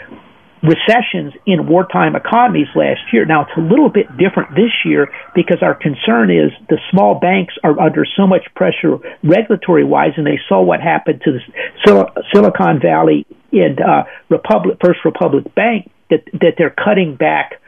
recessions 0.63 1.33
in 1.45 1.67
wartime 1.67 2.15
economies 2.15 2.67
last 2.73 3.01
year. 3.11 3.25
Now, 3.25 3.41
it's 3.41 3.57
a 3.57 3.61
little 3.61 3.89
bit 3.89 4.07
different 4.17 4.51
this 4.51 4.71
year 4.85 5.09
because 5.35 5.57
our 5.61 5.75
concern 5.75 6.31
is 6.31 6.51
the 6.69 6.79
small 6.89 7.19
banks 7.19 7.53
are 7.63 7.77
under 7.79 8.05
so 8.15 8.25
much 8.25 8.43
pressure 8.55 8.97
regulatory 9.23 9.83
wise, 9.83 10.13
and 10.15 10.25
they 10.25 10.39
saw 10.47 10.61
what 10.63 10.79
happened 10.79 11.21
to 11.25 11.33
the 11.33 11.39
Sil- 11.83 12.11
Silicon 12.33 12.79
Valley 12.79 13.27
and 13.51 13.79
uh, 13.81 14.05
Republic, 14.29 14.77
First 14.83 14.99
Republic 15.03 15.53
Bank 15.53 15.91
that, 16.09 16.23
that 16.33 16.53
they're 16.57 16.73
cutting 16.73 17.15
back. 17.15 17.61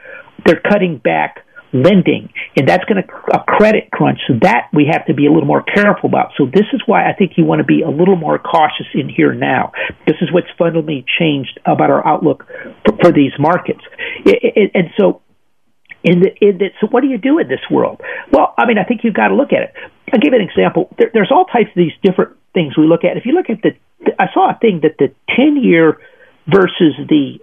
They're 0.44 0.60
cutting 0.60 0.98
back 0.98 1.44
lending, 1.72 2.32
and 2.56 2.68
that's 2.68 2.84
going 2.84 3.02
to 3.02 3.08
a 3.32 3.44
credit 3.44 3.90
crunch. 3.90 4.18
So 4.26 4.34
that 4.42 4.68
we 4.72 4.88
have 4.90 5.06
to 5.06 5.14
be 5.14 5.26
a 5.26 5.30
little 5.32 5.46
more 5.46 5.62
careful 5.62 6.08
about. 6.08 6.32
So 6.36 6.46
this 6.46 6.66
is 6.72 6.82
why 6.86 7.08
I 7.08 7.14
think 7.14 7.32
you 7.36 7.44
want 7.44 7.60
to 7.60 7.64
be 7.64 7.82
a 7.82 7.90
little 7.90 8.16
more 8.16 8.38
cautious 8.38 8.86
in 8.94 9.08
here 9.08 9.34
now. 9.34 9.72
This 10.06 10.16
is 10.20 10.32
what's 10.32 10.48
fundamentally 10.58 11.04
changed 11.18 11.58
about 11.66 11.90
our 11.90 12.06
outlook 12.06 12.46
for, 12.84 12.96
for 13.02 13.12
these 13.12 13.32
markets, 13.38 13.82
it, 14.24 14.38
it, 14.42 14.70
and 14.74 14.88
so. 14.98 15.22
In 16.04 16.20
the, 16.20 16.30
in 16.40 16.58
the, 16.58 16.66
so 16.80 16.86
what 16.86 17.00
do 17.00 17.08
you 17.08 17.18
do 17.18 17.40
in 17.40 17.48
this 17.48 17.64
world? 17.68 18.00
Well, 18.30 18.54
I 18.56 18.64
mean, 18.66 18.78
I 18.78 18.84
think 18.84 19.00
you've 19.02 19.14
got 19.14 19.28
to 19.28 19.34
look 19.34 19.52
at 19.52 19.62
it. 19.62 19.72
I'll 20.12 20.20
give 20.20 20.34
you 20.34 20.38
an 20.38 20.46
example. 20.46 20.94
There, 20.96 21.10
there's 21.12 21.32
all 21.32 21.46
types 21.46 21.70
of 21.70 21.74
these 21.74 21.98
different 22.00 22.36
things 22.54 22.78
we 22.78 22.86
look 22.86 23.02
at. 23.02 23.16
If 23.16 23.26
you 23.26 23.32
look 23.32 23.50
at 23.50 23.58
the, 23.62 23.74
I 24.16 24.26
saw 24.32 24.50
a 24.50 24.58
thing 24.60 24.82
that 24.84 24.98
the 25.00 25.10
10 25.34 25.56
year 25.56 25.98
versus 26.46 26.94
the 27.08 27.40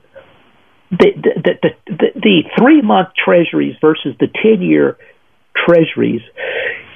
the 0.99 1.11
the 1.15 1.53
the, 1.61 1.69
the, 1.87 2.07
the 2.15 2.43
three 2.57 2.81
month 2.81 3.09
treasuries 3.23 3.75
versus 3.81 4.15
the 4.19 4.27
ten 4.27 4.61
year 4.61 4.97
treasuries 5.55 6.21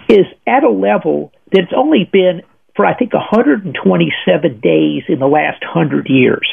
is 0.10 0.25
at 0.45 0.63
a 0.63 0.69
level 0.69 1.31
that's 1.51 1.73
only 1.75 2.10
been 2.12 2.41
for 2.75 2.86
I 2.86 2.95
think 2.95 3.13
127 3.13 4.60
days 4.62 5.03
in 5.10 5.19
the 5.19 5.27
last 5.27 5.62
100 5.65 6.07
years. 6.10 6.47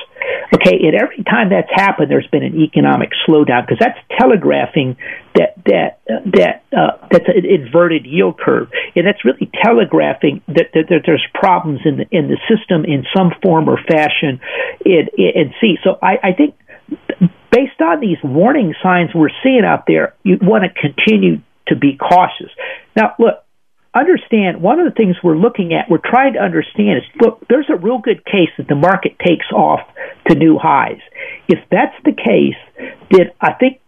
Okay, 0.55 0.79
and 0.87 0.95
every 0.95 1.23
time 1.25 1.51
that's 1.51 1.71
happened, 1.71 2.11
there's 2.11 2.27
been 2.29 2.43
an 2.43 2.57
economic 2.61 3.11
slowdown 3.29 3.67
because 3.67 3.79
that's 3.79 3.99
telegraphing 4.19 4.97
that 5.35 5.55
that 5.67 6.01
uh, 6.09 6.21
that 6.33 6.65
uh, 6.73 7.07
that's 7.11 7.29
an 7.29 7.45
inverted 7.45 8.07
yield 8.07 8.39
curve, 8.39 8.69
and 8.95 9.07
that's 9.07 9.25
really 9.25 9.51
telegraphing 9.63 10.43
that, 10.49 10.73
that, 10.73 10.87
that 10.89 11.03
there's 11.05 11.25
problems 11.35 11.81
in 11.85 11.97
the 11.97 12.07
in 12.11 12.29
the 12.29 12.39
system 12.49 12.85
in 12.85 13.05
some 13.15 13.33
form 13.43 13.69
or 13.69 13.79
fashion. 13.79 14.41
In, 14.85 15.09
in 15.17 15.53
see, 15.61 15.77
so 15.83 15.99
I, 16.01 16.19
I 16.23 16.33
think 16.33 16.55
based 17.55 17.81
on 17.81 18.01
these 18.01 18.19
warning 18.25 18.75
signs 18.83 19.11
we're 19.15 19.35
seeing 19.43 19.63
out 19.65 19.85
there, 19.87 20.15
you 20.25 20.39
want 20.43 20.65
to 20.65 20.71
continue 20.75 21.41
to 21.69 21.77
be 21.77 21.97
cautious. 21.97 22.51
Now, 22.97 23.15
look, 23.19 23.45
understand 23.95 24.61
one 24.61 24.81
of 24.81 24.87
the 24.87 24.97
things 24.97 25.17
we're 25.23 25.37
looking 25.37 25.73
at, 25.73 25.89
we're 25.89 26.03
trying 26.05 26.35
to 26.35 26.41
understand 26.41 26.99
is 26.99 27.05
look, 27.21 27.47
there's 27.49 27.71
a 27.71 27.77
real 27.77 27.99
good 27.99 28.25
case 28.25 28.51
that 28.59 28.67
the 28.67 28.75
market 28.75 29.17
takes 29.25 29.47
off 29.55 29.81
to 30.29 30.35
new 30.35 30.59
highs. 30.61 31.01
If 31.49 31.61
that's 31.71 31.95
the 32.05 32.13
case, 32.13 32.59
then 33.11 33.31
I 33.41 33.53
think 33.53 33.81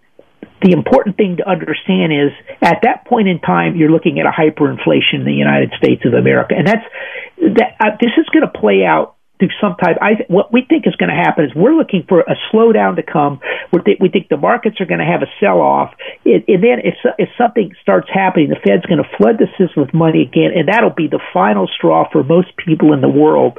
the 0.63 0.73
important 0.73 1.17
thing 1.17 1.39
to 1.39 1.49
understand 1.49 2.13
is 2.13 2.33
at 2.63 2.79
that 2.83 3.05
point 3.07 3.29
in 3.29 3.41
time, 3.41 3.75
you're 3.77 3.91
looking 3.91 4.21
at 4.21 4.27
a 4.27 4.31
hyperinflation 4.33 5.21
in 5.21 5.25
the 5.25 5.35
United 5.35 5.73
States 5.77 6.03
of 6.07 6.15
America. 6.15 6.55
And 6.57 6.67
that's, 6.67 6.87
that, 7.59 7.77
uh, 7.81 7.97
this 8.01 8.13
is 8.17 8.27
going 8.33 8.47
to 8.47 8.59
play 8.59 8.85
out 8.87 9.16
through 9.39 9.53
some 9.61 9.77
type. 9.77 9.97
I 10.01 10.25
what 10.29 10.53
we 10.53 10.65
think 10.69 10.87
is 10.87 10.97
going 10.97 11.11
to 11.11 11.17
happen 11.17 11.45
is 11.45 11.55
we're 11.55 11.75
looking 11.75 12.05
for 12.09 12.21
a 12.21 12.37
slowdown 12.53 12.97
to 12.97 13.03
come. 13.03 13.41
We 13.73 13.81
think 13.83 14.01
we 14.01 14.09
think 14.09 14.29
the 14.29 14.37
markets 14.37 14.81
are 14.81 14.87
going 14.87 15.01
to 15.01 15.07
have 15.07 15.23
a 15.23 15.31
sell 15.41 15.61
off, 15.61 15.95
and, 16.25 16.45
then 16.47 16.81
if 16.85 16.97
if 17.19 17.29
something 17.37 17.73
starts 17.83 18.09
happening, 18.13 18.49
the 18.49 18.57
Fed's 18.57 18.87
going 18.87 19.03
to 19.03 19.11
flood 19.17 19.37
the 19.39 19.49
system 19.59 19.83
with 19.83 19.95
money 19.95 20.23
again, 20.23 20.53
and 20.57 20.69
that'll 20.69 20.97
be 20.97 21.09
the 21.09 21.21
final 21.33 21.69
straw 21.69 22.09
for 22.11 22.25
most 22.25 22.57
people 22.57 22.93
in 22.93 23.01
the 23.01 23.09
world. 23.09 23.59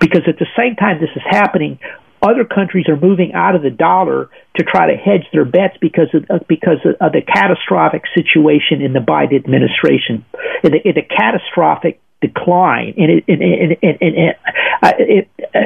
Because 0.00 0.22
at 0.26 0.38
the 0.38 0.50
same 0.58 0.74
time 0.74 1.00
this 1.00 1.14
is 1.14 1.22
happening, 1.22 1.78
other 2.24 2.44
countries 2.44 2.88
are 2.88 2.96
moving 2.96 3.32
out 3.32 3.54
of 3.54 3.62
the 3.62 3.70
dollar 3.70 4.30
to 4.56 4.64
try 4.64 4.90
to 4.90 4.96
hedge 4.96 5.28
their 5.32 5.44
bets 5.44 5.76
because 5.80 6.08
of 6.14 6.24
uh, 6.30 6.38
because 6.48 6.80
of 6.84 7.12
the 7.12 7.20
catastrophic 7.20 8.02
situation 8.14 8.80
in 8.80 8.92
the 8.92 9.00
Biden 9.00 9.36
administration, 9.36 10.24
in 10.64 10.72
the, 10.72 10.80
in 10.88 10.94
the 10.96 11.02
catastrophic 11.04 12.00
decline, 12.26 12.94
and 12.96 13.10
it, 13.10 13.24
and, 13.28 13.42
and, 13.82 13.96
and, 14.00 14.34
uh, 14.82 14.92
it, 14.98 15.28
uh, 15.54 15.58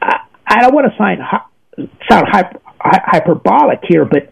I, 0.00 0.20
I 0.46 0.60
don't 0.60 0.74
want 0.74 0.86
to 0.90 0.96
sign, 0.96 1.18
sound 2.08 2.26
hyper, 2.30 2.60
hyperbolic 2.80 3.80
here, 3.88 4.04
but 4.04 4.28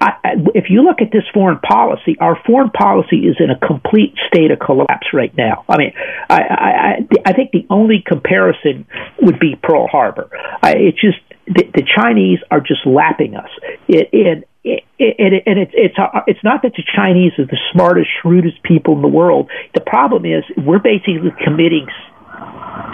I, 0.00 0.34
if 0.54 0.64
you 0.68 0.82
look 0.82 1.00
at 1.00 1.12
this 1.12 1.22
foreign 1.32 1.60
policy, 1.60 2.16
our 2.18 2.36
foreign 2.44 2.70
policy 2.70 3.18
is 3.18 3.36
in 3.38 3.50
a 3.50 3.58
complete 3.58 4.14
state 4.26 4.50
of 4.50 4.58
collapse 4.58 5.06
right 5.12 5.32
now. 5.36 5.64
I 5.68 5.78
mean, 5.78 5.92
I, 6.28 6.40
I, 6.40 7.08
I 7.24 7.32
think 7.34 7.52
the 7.52 7.66
only 7.70 8.02
comparison 8.04 8.86
would 9.20 9.38
be 9.38 9.54
Pearl 9.62 9.86
Harbor. 9.86 10.28
I, 10.60 10.74
it's 10.76 11.00
just 11.00 11.18
the, 11.46 11.64
the 11.74 11.82
Chinese 11.82 12.38
are 12.50 12.60
just 12.60 12.86
lapping 12.86 13.34
us. 13.34 13.50
It, 13.88 14.08
and 14.12 14.44
it, 14.64 14.84
it, 14.98 15.42
and 15.46 15.58
it's 15.58 15.72
it's 15.74 15.96
it's 16.26 16.44
not 16.44 16.62
that 16.62 16.72
the 16.76 16.84
Chinese 16.94 17.32
are 17.38 17.46
the 17.46 17.58
smartest, 17.72 18.08
shrewdest 18.22 18.62
people 18.62 18.94
in 18.94 19.02
the 19.02 19.08
world. 19.08 19.50
The 19.74 19.80
problem 19.80 20.24
is 20.24 20.44
we're 20.56 20.78
basically 20.78 21.34
committing 21.42 21.88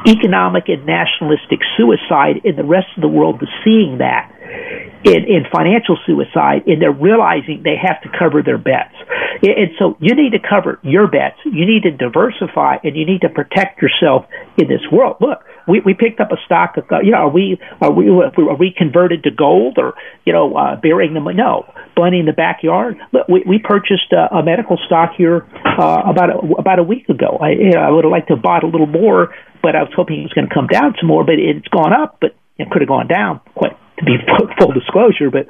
economic 0.06 0.68
and 0.68 0.86
nationalistic 0.86 1.60
suicide, 1.76 2.40
and 2.44 2.56
the 2.56 2.64
rest 2.64 2.88
of 2.96 3.02
the 3.02 3.08
world 3.08 3.42
is 3.42 3.48
seeing 3.64 3.98
that 3.98 4.32
in, 5.04 5.24
in 5.24 5.44
financial 5.52 5.98
suicide, 6.06 6.66
and 6.66 6.80
they're 6.80 6.90
realizing 6.90 7.62
they 7.62 7.76
have 7.76 8.00
to 8.02 8.08
cover 8.18 8.42
their 8.42 8.58
bets. 8.58 8.94
And 9.42 9.70
so 9.78 9.96
you 10.00 10.14
need 10.14 10.32
to 10.32 10.38
cover 10.38 10.78
your 10.82 11.06
bets. 11.06 11.36
You 11.44 11.66
need 11.66 11.82
to 11.84 11.92
diversify, 11.92 12.78
and 12.82 12.96
you 12.96 13.06
need 13.06 13.20
to 13.22 13.28
protect 13.28 13.80
yourself 13.80 14.26
in 14.56 14.68
this 14.68 14.80
world. 14.90 15.16
Look, 15.20 15.44
we, 15.68 15.80
we 15.84 15.94
picked 15.94 16.20
up 16.20 16.32
a 16.32 16.36
stock. 16.44 16.76
Of, 16.76 16.84
you 17.04 17.12
know, 17.12 17.18
are 17.18 17.30
we 17.30 17.58
are 17.80 17.92
we 17.92 18.08
are 18.08 18.56
we 18.56 18.74
converted 18.76 19.22
to 19.24 19.30
gold 19.30 19.78
or 19.78 19.94
you 20.24 20.32
know 20.32 20.56
uh, 20.56 20.76
burying 20.76 21.14
them? 21.14 21.24
No, 21.36 21.72
bunny 21.94 22.18
in 22.20 22.26
the 22.26 22.32
backyard. 22.32 22.96
Look, 23.12 23.28
we 23.28 23.44
we 23.46 23.58
purchased 23.58 24.12
a, 24.12 24.34
a 24.34 24.42
medical 24.42 24.78
stock 24.86 25.12
here 25.16 25.46
uh, 25.64 26.02
about 26.06 26.30
a, 26.30 26.38
about 26.58 26.78
a 26.78 26.82
week 26.82 27.08
ago. 27.08 27.38
I 27.40 27.50
you 27.50 27.70
know, 27.72 27.80
I 27.80 27.90
would 27.90 28.04
have 28.04 28.10
liked 28.10 28.28
to 28.28 28.34
have 28.34 28.42
bought 28.42 28.64
a 28.64 28.66
little 28.66 28.86
more, 28.86 29.34
but 29.62 29.76
I 29.76 29.82
was 29.82 29.92
hoping 29.94 30.20
it 30.20 30.22
was 30.22 30.32
going 30.32 30.48
to 30.48 30.54
come 30.54 30.66
down 30.66 30.94
some 30.98 31.06
more. 31.06 31.24
But 31.24 31.38
it's 31.38 31.68
gone 31.68 31.92
up, 31.92 32.18
but 32.20 32.34
it 32.56 32.70
could 32.70 32.82
have 32.82 32.88
gone 32.88 33.06
down 33.06 33.40
quite 33.54 33.76
to 33.98 34.04
be 34.04 34.16
full 34.58 34.72
disclosure, 34.72 35.30
but 35.30 35.46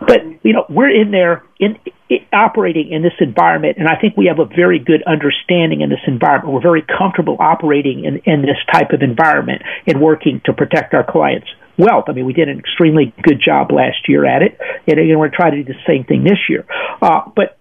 but 0.00 0.20
you 0.42 0.52
know 0.52 0.64
we're 0.68 0.90
in 0.90 1.10
there 1.10 1.44
in, 1.58 1.78
in, 2.08 2.18
operating 2.32 2.92
in 2.92 3.02
this 3.02 3.14
environment, 3.20 3.78
and 3.78 3.88
I 3.88 3.96
think 4.00 4.16
we 4.16 4.26
have 4.26 4.38
a 4.38 4.46
very 4.46 4.78
good 4.78 5.02
understanding 5.06 5.80
in 5.80 5.90
this 5.90 6.02
environment. 6.06 6.54
We're 6.54 6.62
very 6.62 6.84
comfortable 6.86 7.36
operating 7.38 8.04
in, 8.04 8.22
in 8.24 8.42
this 8.42 8.58
type 8.72 8.90
of 8.92 9.02
environment 9.02 9.62
and 9.86 10.00
working 10.00 10.40
to 10.46 10.52
protect 10.52 10.94
our 10.94 11.04
clients' 11.04 11.48
wealth. 11.76 12.04
I 12.08 12.12
mean, 12.12 12.26
we 12.26 12.32
did 12.32 12.48
an 12.48 12.58
extremely 12.58 13.14
good 13.22 13.40
job 13.44 13.70
last 13.72 14.08
year 14.08 14.26
at 14.26 14.42
it, 14.42 14.58
and 14.86 15.18
we're 15.18 15.30
trying 15.34 15.52
to 15.52 15.62
do 15.62 15.72
the 15.72 15.78
same 15.86 16.04
thing 16.04 16.24
this 16.24 16.38
year. 16.48 16.64
Uh, 17.02 17.30
but 17.34 17.58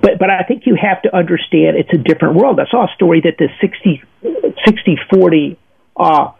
But 0.00 0.18
but 0.18 0.30
I 0.30 0.44
think 0.46 0.62
you 0.66 0.76
have 0.80 1.02
to 1.02 1.16
understand 1.16 1.76
it's 1.76 1.92
a 1.92 1.98
different 1.98 2.36
world. 2.36 2.60
I 2.60 2.68
saw 2.70 2.84
a 2.84 2.94
story 2.94 3.22
that 3.24 3.36
the 3.38 3.48
60, 3.60 4.02
60 4.66 4.98
40 5.12 5.58
uh, 5.96 6.32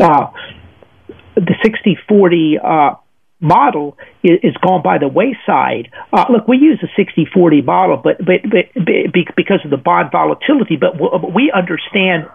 uh, 0.00 0.26
the 1.40 1.54
60 1.62 1.98
40 2.08 2.58
uh, 2.58 2.94
model 3.40 3.96
is, 4.28 4.56
gone 4.60 4.82
by 4.82 4.98
the 4.98 5.08
wayside. 5.08 5.90
Uh, 6.12 6.26
look, 6.30 6.48
we 6.48 6.58
use 6.58 6.82
a 6.82 6.90
60-40 7.00 7.64
model, 7.64 7.96
but, 7.96 8.18
but, 8.18 8.42
but, 8.44 8.66
because 9.36 9.60
of 9.64 9.70
the 9.70 9.76
bond 9.76 10.10
volatility, 10.12 10.76
but 10.76 10.98
we 11.34 11.52
understand 11.54 12.26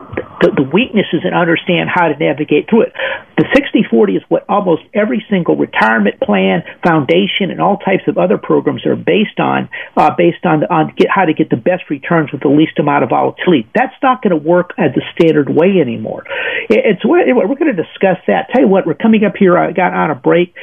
the, 0.41 0.63
weaknesses 0.73 1.21
and 1.23 1.35
understand 1.35 1.89
how 1.93 2.07
to 2.07 2.17
navigate 2.17 2.69
through 2.69 2.89
it. 2.89 2.93
The 3.37 3.45
60-40 3.53 4.17
is 4.17 4.23
what 4.29 4.45
almost 4.49 4.81
every 4.93 5.23
single 5.29 5.55
retirement 5.55 6.19
plan, 6.19 6.63
foundation, 6.83 7.51
and 7.51 7.61
all 7.61 7.77
types 7.77 8.03
of 8.07 8.17
other 8.17 8.37
programs 8.37 8.85
are 8.85 8.95
based 8.95 9.39
on, 9.39 9.69
uh, 9.95 10.11
based 10.17 10.45
on, 10.45 10.63
on 10.65 10.93
get, 10.97 11.07
how 11.13 11.25
to 11.25 11.33
get 11.33 11.49
the 11.49 11.57
best 11.57 11.89
returns 11.89 12.31
with 12.31 12.41
the 12.41 12.49
least 12.49 12.79
amount 12.79 13.03
of 13.03 13.09
volatility. 13.09 13.67
That's 13.75 13.93
not 14.01 14.23
going 14.23 14.31
to 14.31 14.41
work 14.41 14.71
as 14.77 14.95
the 14.95 15.03
standard 15.13 15.49
way 15.49 15.79
anymore. 15.79 16.23
We're, 16.69 17.47
we're 17.47 17.59
going 17.59 17.75
to 17.75 17.83
discuss 17.83 18.17
that. 18.27 18.49
Tell 18.53 18.63
you 18.63 18.67
what, 18.67 18.87
we're 18.87 18.95
coming 18.95 19.23
up 19.25 19.35
here, 19.37 19.57
I 19.57 19.69
uh, 19.69 19.71
got 19.73 19.93
on 19.93 20.11
a 20.11 20.15
break, 20.15 20.55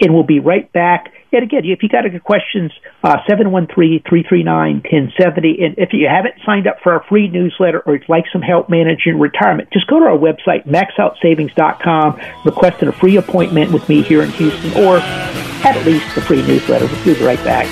and 0.00 0.14
we'll 0.14 0.22
be 0.22 0.40
right 0.40 0.72
back. 0.72 1.12
And 1.32 1.42
again, 1.42 1.62
if 1.64 1.82
you 1.82 1.88
got 1.88 2.06
any 2.06 2.20
questions, 2.20 2.70
uh, 3.02 3.18
713-339-1070. 3.28 5.62
And 5.62 5.74
if 5.76 5.92
you 5.92 6.08
haven't 6.08 6.36
signed 6.46 6.66
up 6.66 6.78
for 6.82 6.92
our 6.92 7.04
free 7.08 7.28
newsletter 7.28 7.80
or 7.80 7.96
you'd 7.96 8.08
like 8.08 8.24
some 8.32 8.40
help 8.40 8.70
managing 8.70 9.18
retirement, 9.18 9.68
just 9.72 9.86
go 9.88 9.98
to 9.98 10.06
our 10.06 10.16
website, 10.16 10.66
maxoutsavings.com, 10.66 12.18
request 12.44 12.82
a 12.82 12.92
free 12.92 13.16
appointment 13.16 13.72
with 13.72 13.88
me 13.88 14.02
here 14.02 14.22
in 14.22 14.30
Houston, 14.30 14.84
or 14.84 14.98
at 14.98 15.84
least 15.84 16.14
the 16.14 16.20
free 16.22 16.42
newsletter. 16.46 16.86
We'll 16.86 17.04
be 17.04 17.14
right 17.24 17.42
back. 17.44 17.66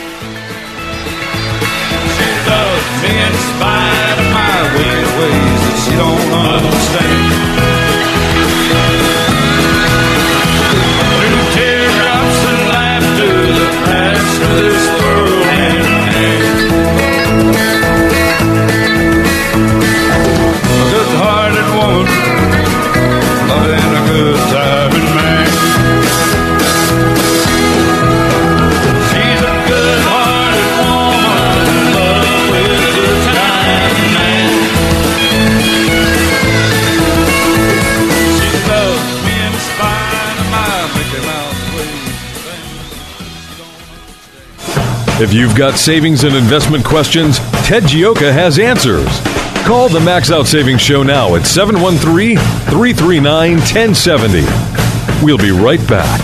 She 2.17 2.25
loves 2.51 3.03
me 3.03 3.09
in 3.09 3.33
spite 3.57 4.19
of 4.19 4.27
my 4.33 4.57
weird 4.75 5.09
ways 5.17 5.61
that 5.65 5.77
she 5.85 5.93
don't 5.97 6.33
understand. 6.33 6.76
If 45.19 45.33
you've 45.33 45.57
got 45.57 45.79
savings 45.79 46.25
and 46.25 46.37
investment 46.37 46.85
questions, 46.85 47.39
Ted 47.65 47.85
Gioka 47.85 48.31
has 48.31 48.59
answers. 48.59 49.09
Call 49.67 49.89
the 49.89 49.99
Max 49.99 50.31
Out 50.31 50.47
Savings 50.47 50.83
Show 50.83 51.03
now 51.03 51.37
at 51.37 51.47
713 51.47 52.37
339 52.37 53.53
1070. 53.53 54.43
We'll 55.25 55.39
be 55.39 55.53
right 55.53 55.81
back. 55.89 56.21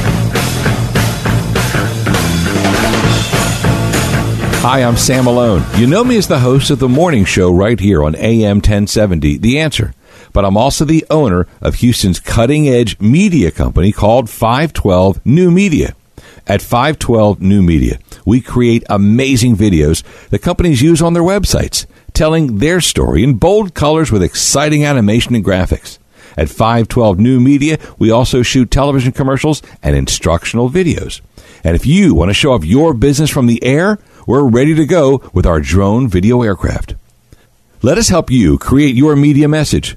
Hi, 4.60 4.82
I'm 4.82 4.98
Sam 4.98 5.24
Malone. 5.24 5.64
You 5.76 5.86
know 5.86 6.04
me 6.04 6.18
as 6.18 6.28
the 6.28 6.40
host 6.40 6.68
of 6.68 6.78
the 6.78 6.86
morning 6.86 7.24
show 7.24 7.50
right 7.50 7.80
here 7.80 8.04
on 8.04 8.14
AM 8.14 8.58
1070, 8.58 9.38
The 9.38 9.58
Answer. 9.58 9.94
But 10.34 10.44
I'm 10.44 10.58
also 10.58 10.84
the 10.84 11.06
owner 11.08 11.46
of 11.62 11.76
Houston's 11.76 12.20
cutting 12.20 12.68
edge 12.68 13.00
media 13.00 13.50
company 13.50 13.90
called 13.90 14.28
512 14.28 15.24
New 15.24 15.50
Media. 15.50 15.94
At 16.46 16.60
512 16.60 17.40
New 17.40 17.62
Media, 17.62 17.98
we 18.26 18.40
create 18.40 18.82
amazing 18.90 19.56
videos 19.56 20.02
that 20.30 20.40
companies 20.40 20.82
use 20.82 21.00
on 21.00 21.12
their 21.12 21.22
websites, 21.22 21.86
telling 22.14 22.58
their 22.58 22.80
story 22.80 23.22
in 23.22 23.34
bold 23.34 23.74
colors 23.74 24.10
with 24.10 24.24
exciting 24.24 24.84
animation 24.84 25.34
and 25.36 25.44
graphics. 25.44 25.98
At 26.36 26.48
512 26.48 27.18
New 27.20 27.40
Media, 27.40 27.78
we 27.98 28.10
also 28.10 28.42
shoot 28.42 28.70
television 28.70 29.12
commercials 29.12 29.62
and 29.82 29.94
instructional 29.94 30.68
videos. 30.68 31.20
And 31.62 31.76
if 31.76 31.86
you 31.86 32.14
want 32.14 32.30
to 32.30 32.34
show 32.34 32.52
off 32.52 32.64
your 32.64 32.92
business 32.92 33.30
from 33.30 33.46
the 33.46 33.62
air, 33.62 33.98
we're 34.26 34.48
ready 34.48 34.74
to 34.74 34.86
go 34.86 35.22
with 35.32 35.46
our 35.46 35.60
drone 35.60 36.08
video 36.08 36.42
aircraft. 36.42 36.96
Let 37.82 37.98
us 37.98 38.08
help 38.08 38.30
you 38.30 38.58
create 38.58 38.96
your 38.96 39.14
media 39.14 39.46
message. 39.46 39.96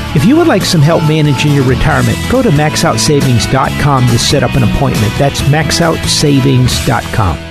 If 0.13 0.25
you 0.25 0.35
would 0.35 0.47
like 0.47 0.63
some 0.63 0.81
help 0.81 1.03
managing 1.03 1.53
your 1.53 1.65
retirement, 1.65 2.17
go 2.29 2.41
to 2.41 2.49
maxoutsavings.com 2.49 4.07
to 4.07 4.19
set 4.19 4.43
up 4.43 4.55
an 4.55 4.63
appointment. 4.63 5.13
That's 5.17 5.39
maxoutsavings.com. 5.43 7.50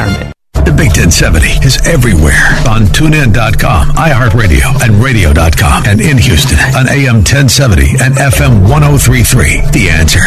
The 0.01 0.73
Big 0.75 0.89
1070 0.97 1.47
is 1.65 1.77
everywhere 1.85 2.41
on 2.67 2.85
tunein.com, 2.87 3.89
iHeartRadio, 3.89 4.81
and 4.81 5.03
radio.com, 5.03 5.83
and 5.85 6.01
in 6.01 6.17
Houston 6.17 6.57
on 6.75 6.89
AM 6.89 7.17
1070 7.17 8.01
and 8.01 8.15
FM 8.15 8.67
1033. 8.69 9.61
The 9.71 9.89
answer. 9.89 10.19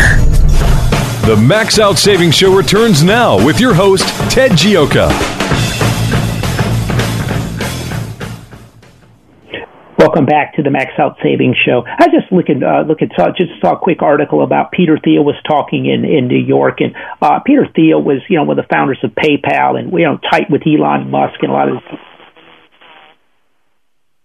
The 1.27 1.37
Max 1.37 1.79
Out 1.79 1.99
Savings 1.99 2.35
Show 2.37 2.55
returns 2.55 3.03
now 3.03 3.45
with 3.45 3.59
your 3.59 3.75
host, 3.75 4.07
Ted 4.31 4.53
Gioka. 4.53 5.11
Welcome 10.05 10.27
back 10.27 10.53
to 10.57 10.63
the 10.63 10.69
Max 10.69 10.93
Out 10.99 11.17
Savings 11.25 11.57
Show. 11.65 11.81
I 11.87 12.13
just 12.13 12.31
look 12.31 12.51
at 12.53 12.63
uh, 12.63 12.85
look 12.87 13.01
at 13.01 13.09
saw, 13.17 13.33
just 13.33 13.57
saw 13.59 13.73
a 13.73 13.79
quick 13.79 14.03
article 14.03 14.45
about 14.45 14.71
Peter 14.71 14.99
Thiel 15.03 15.25
was 15.25 15.35
talking 15.49 15.87
in 15.87 16.05
in 16.05 16.29
New 16.29 16.45
York, 16.45 16.83
and 16.85 16.93
uh, 17.23 17.41
Peter 17.41 17.65
Thiel 17.75 18.03
was 18.03 18.21
you 18.29 18.37
know 18.37 18.45
one 18.45 18.59
of 18.59 18.69
the 18.69 18.69
founders 18.69 18.99
of 19.03 19.13
PayPal, 19.13 19.81
and 19.81 19.91
you 19.93 20.05
know 20.05 20.19
tight 20.31 20.51
with 20.51 20.61
Elon 20.69 21.11
Musk 21.11 21.41
and 21.41 21.51
a 21.51 21.55
lot 21.55 21.71
of. 21.71 21.77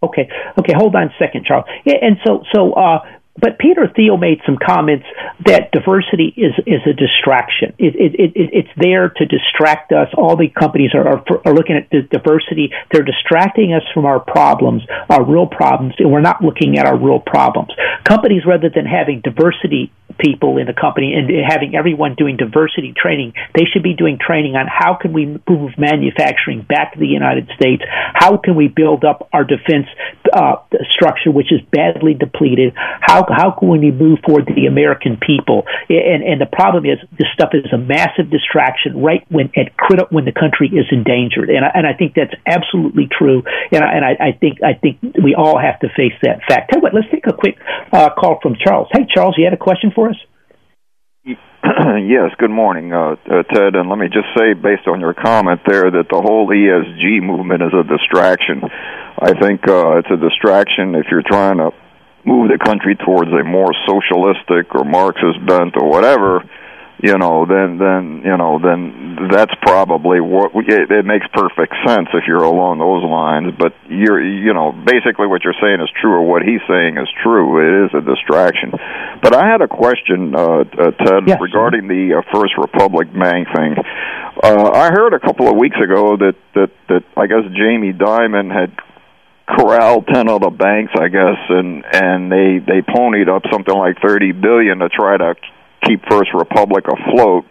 Okay, 0.03 0.27
okay, 0.59 0.73
hold 0.75 0.95
on 0.97 1.03
a 1.03 1.15
second, 1.17 1.45
Charles. 1.45 1.63
And 1.85 2.17
so 2.27 2.43
so 2.53 2.73
uh, 2.73 2.99
but 3.39 3.57
Peter 3.59 3.87
Thiel 3.95 4.17
made 4.17 4.39
some 4.45 4.57
comments 4.57 5.05
that 5.45 5.71
diversity 5.71 6.33
is 6.35 6.53
is 6.65 6.81
a 6.85 6.93
distraction. 6.93 7.73
It, 7.77 7.95
it, 7.95 8.19
it, 8.19 8.31
it's 8.35 8.69
there 8.77 9.09
to 9.09 9.25
distract 9.25 9.91
us. 9.91 10.07
All 10.17 10.35
the 10.35 10.49
companies 10.49 10.91
are, 10.93 11.07
are, 11.07 11.23
are 11.45 11.53
looking 11.53 11.75
at 11.75 11.89
the 11.89 12.01
diversity. 12.01 12.71
They're 12.91 13.03
distracting 13.03 13.73
us 13.73 13.83
from 13.93 14.05
our 14.05 14.19
problems, 14.19 14.83
our 15.09 15.23
real 15.23 15.47
problems, 15.47 15.95
and 15.99 16.11
we're 16.11 16.21
not 16.21 16.43
looking 16.43 16.77
at 16.77 16.85
our 16.85 16.97
real 16.97 17.19
problems. 17.19 17.71
Companies, 18.03 18.43
rather 18.45 18.69
than 18.69 18.85
having 18.85 19.21
diversity 19.21 19.91
people 20.19 20.57
in 20.57 20.67
the 20.67 20.73
company 20.73 21.13
and 21.13 21.29
having 21.47 21.75
everyone 21.75 22.15
doing 22.15 22.37
diversity 22.37 22.93
training. 22.95 23.33
They 23.55 23.65
should 23.71 23.83
be 23.83 23.93
doing 23.93 24.19
training 24.19 24.55
on 24.55 24.67
how 24.67 24.95
can 24.99 25.13
we 25.13 25.25
move 25.25 25.71
manufacturing 25.77 26.61
back 26.61 26.93
to 26.93 26.99
the 26.99 27.07
United 27.07 27.49
States? 27.55 27.83
How 28.13 28.37
can 28.37 28.55
we 28.55 28.67
build 28.67 29.03
up 29.03 29.29
our 29.33 29.43
defense 29.43 29.87
uh, 30.33 30.61
structure, 30.95 31.31
which 31.31 31.51
is 31.51 31.61
badly 31.71 32.13
depleted? 32.13 32.73
How 32.75 33.25
how 33.29 33.51
can 33.51 33.69
we 33.69 33.91
move 33.91 34.19
forward 34.25 34.47
to 34.47 34.53
the 34.53 34.67
American 34.67 35.17
people? 35.17 35.63
And 35.89 36.23
and 36.23 36.41
the 36.41 36.49
problem 36.51 36.85
is 36.85 36.99
this 37.17 37.27
stuff 37.33 37.51
is 37.53 37.71
a 37.71 37.77
massive 37.77 38.29
distraction 38.29 39.01
right 39.01 39.25
when 39.29 39.51
at 39.55 39.75
critical 39.77 40.15
when 40.15 40.25
the 40.25 40.35
country 40.35 40.67
is 40.67 40.85
endangered. 40.91 41.49
And 41.49 41.63
I, 41.63 41.71
and 41.73 41.87
I 41.87 41.93
think 41.93 42.13
that's 42.15 42.33
absolutely 42.45 43.07
true. 43.07 43.43
And 43.71 43.83
I, 43.83 43.89
and 43.93 44.05
I, 44.05 44.11
I 44.19 44.31
think 44.33 44.63
I 44.63 44.73
think 44.73 44.99
we 45.23 45.35
all 45.35 45.57
have 45.59 45.79
to 45.81 45.87
face 45.95 46.13
that 46.23 46.41
fact. 46.47 46.71
Tell 46.71 46.79
you 46.79 46.83
what, 46.83 46.93
let's 46.93 47.09
take 47.11 47.27
a 47.27 47.33
quick 47.33 47.57
uh, 47.91 48.09
call 48.17 48.39
from 48.41 48.55
Charles. 48.55 48.87
Hey, 48.91 49.07
Charles, 49.13 49.35
you 49.37 49.45
had 49.45 49.53
a 49.53 49.57
question 49.57 49.91
for 49.93 50.08
us? 50.08 50.08
yes, 52.07 52.31
good 52.37 52.49
morning, 52.49 52.93
uh, 52.93 53.15
uh, 53.29 53.43
Ted. 53.43 53.75
And 53.75 53.89
let 53.89 53.99
me 53.99 54.07
just 54.07 54.27
say, 54.37 54.53
based 54.53 54.87
on 54.87 54.99
your 54.99 55.13
comment 55.13 55.61
there, 55.67 55.91
that 55.91 56.07
the 56.09 56.21
whole 56.21 56.47
ESG 56.47 57.21
movement 57.21 57.61
is 57.61 57.73
a 57.73 57.83
distraction. 57.83 58.63
I 59.19 59.33
think 59.39 59.67
uh, 59.67 59.97
it's 59.99 60.09
a 60.11 60.17
distraction 60.17 60.95
if 60.95 61.07
you're 61.11 61.25
trying 61.25 61.57
to 61.57 61.71
move 62.25 62.49
the 62.49 62.57
country 62.57 62.95
towards 62.95 63.31
a 63.31 63.43
more 63.43 63.71
socialistic 63.87 64.73
or 64.75 64.83
Marxist 64.83 65.45
bent 65.45 65.75
or 65.77 65.89
whatever 65.89 66.43
you 67.01 67.17
know, 67.17 67.45
then 67.47 67.77
then 67.77 68.21
you 68.25 68.35
know, 68.35 68.59
then 68.59 69.29
that's 69.31 69.53
probably 69.61 70.19
what 70.19 70.51
it, 70.55 70.91
it 70.91 71.05
makes 71.05 71.25
perfect 71.31 71.73
sense 71.87 72.09
if 72.13 72.27
you're 72.27 72.43
along 72.43 72.79
those 72.79 73.03
lines. 73.07 73.55
But 73.57 73.71
you're, 73.87 74.19
you 74.19 74.53
know, 74.53 74.75
basically 74.75 75.27
what 75.27 75.43
you're 75.43 75.57
saying 75.61 75.79
is 75.79 75.89
true, 75.95 76.19
or 76.19 76.27
what 76.27 76.43
he's 76.43 76.59
saying 76.67 76.97
is 76.97 77.07
true. 77.23 77.63
It 77.63 77.87
is 77.87 77.91
a 77.95 78.03
distraction. 78.03 78.71
But 79.23 79.33
I 79.33 79.47
had 79.47 79.61
a 79.61 79.67
question, 79.67 80.35
uh, 80.35 80.67
uh, 80.67 80.91
Ted, 80.91 81.23
yes. 81.27 81.39
regarding 81.39 81.87
the 81.87 82.19
uh, 82.19 82.21
First 82.35 82.57
Republic 82.57 83.07
Bank 83.15 83.47
thing. 83.55 83.75
Uh, 84.43 84.71
I 84.71 84.91
heard 84.91 85.13
a 85.13 85.19
couple 85.19 85.47
of 85.47 85.55
weeks 85.55 85.77
ago 85.79 86.17
that 86.17 86.35
that 86.55 86.71
that 86.89 87.03
I 87.15 87.27
guess 87.27 87.47
Jamie 87.55 87.93
Dimon 87.93 88.51
had 88.51 88.75
corralled 89.47 90.07
ten 90.11 90.27
other 90.27 90.51
banks, 90.51 90.91
I 90.99 91.07
guess, 91.07 91.39
and 91.47 91.83
and 91.95 92.31
they 92.31 92.59
they 92.59 92.81
ponied 92.83 93.29
up 93.29 93.43
something 93.51 93.75
like 93.75 93.97
thirty 94.03 94.33
billion 94.33 94.79
to 94.79 94.89
try 94.89 95.15
to 95.15 95.35
keep 95.83 96.01
First 96.09 96.31
Republic 96.33 96.85
afloat. 96.87 97.45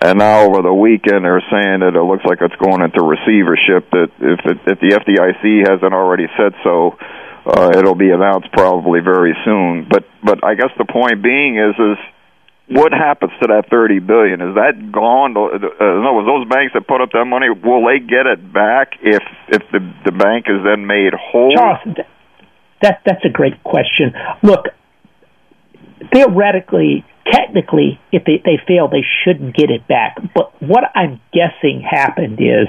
And 0.00 0.18
now 0.18 0.46
over 0.46 0.62
the 0.62 0.74
weekend, 0.74 1.24
they're 1.24 1.42
saying 1.50 1.82
that 1.82 1.98
it 1.98 2.04
looks 2.06 2.22
like 2.24 2.38
it's 2.40 2.54
going 2.62 2.82
into 2.86 3.02
receivership. 3.02 3.90
That 3.90 4.10
if 4.22 4.40
it, 4.46 4.58
if 4.66 4.78
the 4.78 4.94
FDIC 4.94 5.66
hasn't 5.66 5.92
already 5.92 6.30
said 6.38 6.54
so, 6.62 6.94
uh, 7.48 7.72
it'll 7.74 7.98
be 7.98 8.10
announced 8.10 8.52
probably 8.52 9.00
very 9.00 9.34
soon. 9.44 9.88
But 9.90 10.04
but 10.22 10.44
I 10.44 10.54
guess 10.54 10.70
the 10.78 10.86
point 10.86 11.22
being 11.22 11.58
is 11.58 11.74
is 11.74 11.98
what 12.68 12.92
happens 12.92 13.32
to 13.40 13.48
that 13.48 13.70
thirty 13.70 13.98
billion? 13.98 14.40
Is 14.40 14.54
that 14.54 14.92
gone? 14.92 15.34
Uh, 15.34 15.56
in 15.56 16.04
other 16.04 16.14
words, 16.14 16.28
those 16.28 16.46
banks 16.46 16.74
that 16.74 16.86
put 16.86 17.00
up 17.00 17.10
that 17.12 17.24
money, 17.24 17.48
will 17.50 17.82
they 17.82 17.98
get 17.98 18.26
it 18.26 18.52
back 18.52 18.94
if 19.02 19.22
if 19.48 19.62
the 19.72 19.80
the 20.04 20.12
bank 20.12 20.46
is 20.46 20.62
then 20.62 20.86
made 20.86 21.10
whole? 21.16 21.56
Charles, 21.56 21.80
that 22.82 23.00
that's 23.04 23.24
a 23.24 23.32
great 23.32 23.64
question. 23.64 24.12
Look, 24.42 24.66
theoretically, 26.12 27.04
technically, 27.32 28.00
if 28.12 28.24
they, 28.24 28.42
they 28.44 28.60
fail, 28.66 28.88
they 28.88 29.04
shouldn't 29.24 29.56
get 29.56 29.70
it 29.70 29.86
back. 29.88 30.16
But 30.34 30.52
what 30.62 30.84
I'm 30.94 31.20
guessing 31.32 31.80
happened 31.80 32.40
is 32.40 32.68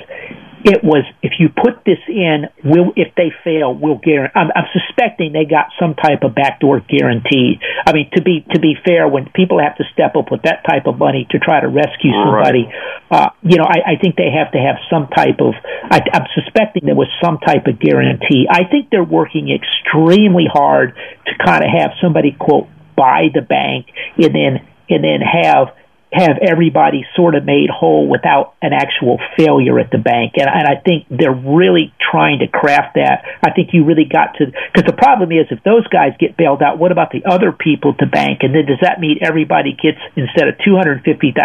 it 0.65 0.83
was 0.83 1.05
if 1.23 1.39
you 1.39 1.47
put 1.47 1.85
this 1.85 1.99
in, 2.07 2.51
will 2.63 2.91
if 2.95 3.15
they 3.15 3.31
fail, 3.43 3.73
we'll 3.73 3.99
guarantee. 3.99 4.35
I'm, 4.35 4.51
I'm 4.55 4.67
suspecting 4.75 5.31
they 5.31 5.45
got 5.45 5.71
some 5.79 5.95
type 5.95 6.23
of 6.23 6.35
backdoor 6.35 6.81
guarantee. 6.81 7.59
I 7.87 7.93
mean, 7.93 8.09
to 8.15 8.21
be 8.21 8.45
to 8.51 8.59
be 8.59 8.75
fair, 8.83 9.07
when 9.07 9.29
people 9.33 9.59
have 9.63 9.77
to 9.77 9.85
step 9.93 10.15
up 10.17 10.31
with 10.31 10.43
that 10.43 10.67
type 10.67 10.85
of 10.85 10.97
money 10.97 11.27
to 11.31 11.39
try 11.39 11.61
to 11.61 11.67
rescue 11.67 12.11
somebody, 12.11 12.67
right. 12.67 13.23
uh, 13.23 13.29
you 13.41 13.57
know, 13.57 13.63
I, 13.63 13.95
I 13.95 14.01
think 14.01 14.17
they 14.17 14.31
have 14.35 14.51
to 14.51 14.59
have 14.59 14.75
some 14.91 15.07
type 15.07 15.39
of. 15.39 15.55
I, 15.63 16.03
I'm 16.11 16.27
suspecting 16.35 16.83
there 16.85 16.95
was 16.95 17.11
some 17.23 17.39
type 17.39 17.67
of 17.67 17.79
guarantee. 17.79 18.47
I 18.49 18.67
think 18.67 18.89
they're 18.91 19.03
working 19.03 19.47
extremely 19.55 20.47
hard 20.51 20.95
to 21.27 21.31
kind 21.39 21.63
of 21.63 21.71
have 21.71 21.91
somebody 22.01 22.35
quote 22.37 22.67
buy 22.99 23.29
the 23.33 23.41
bank 23.41 23.87
and 24.17 24.35
then 24.35 24.67
and 24.89 25.03
then 25.03 25.21
have 25.21 25.73
have 26.11 26.39
everybody 26.41 27.05
sort 27.15 27.35
of 27.35 27.45
made 27.45 27.69
whole 27.69 28.09
without 28.09 28.55
an 28.63 28.73
actual 28.73 29.19
failure 29.37 29.79
at 29.79 29.91
the 29.91 29.99
bank. 29.99 30.33
And, 30.37 30.49
and 30.49 30.67
I 30.67 30.77
think 30.81 31.05
they're 31.07 31.31
really 31.31 31.93
trying 32.01 32.39
to 32.39 32.47
craft 32.47 32.95
that. 32.95 33.23
I 33.45 33.51
think 33.51 33.73
you 33.73 33.85
really 33.85 34.05
got 34.05 34.33
to, 34.39 34.47
because 34.47 34.85
the 34.87 34.97
problem 34.97 35.31
is 35.31 35.45
if 35.51 35.61
those 35.63 35.85
guys 35.87 36.13
get 36.19 36.35
bailed 36.35 36.63
out, 36.63 36.79
what 36.79 36.91
about 36.91 37.11
the 37.11 37.23
other 37.29 37.51
people 37.51 37.91
at 37.91 37.99
the 37.99 38.07
bank? 38.07 38.39
And 38.41 38.55
then 38.55 38.65
does 38.65 38.79
that 38.81 38.99
mean 38.99 39.19
everybody 39.21 39.77
gets, 39.77 39.99
instead 40.15 40.47
of 40.47 40.55
$250,000, 40.65 41.37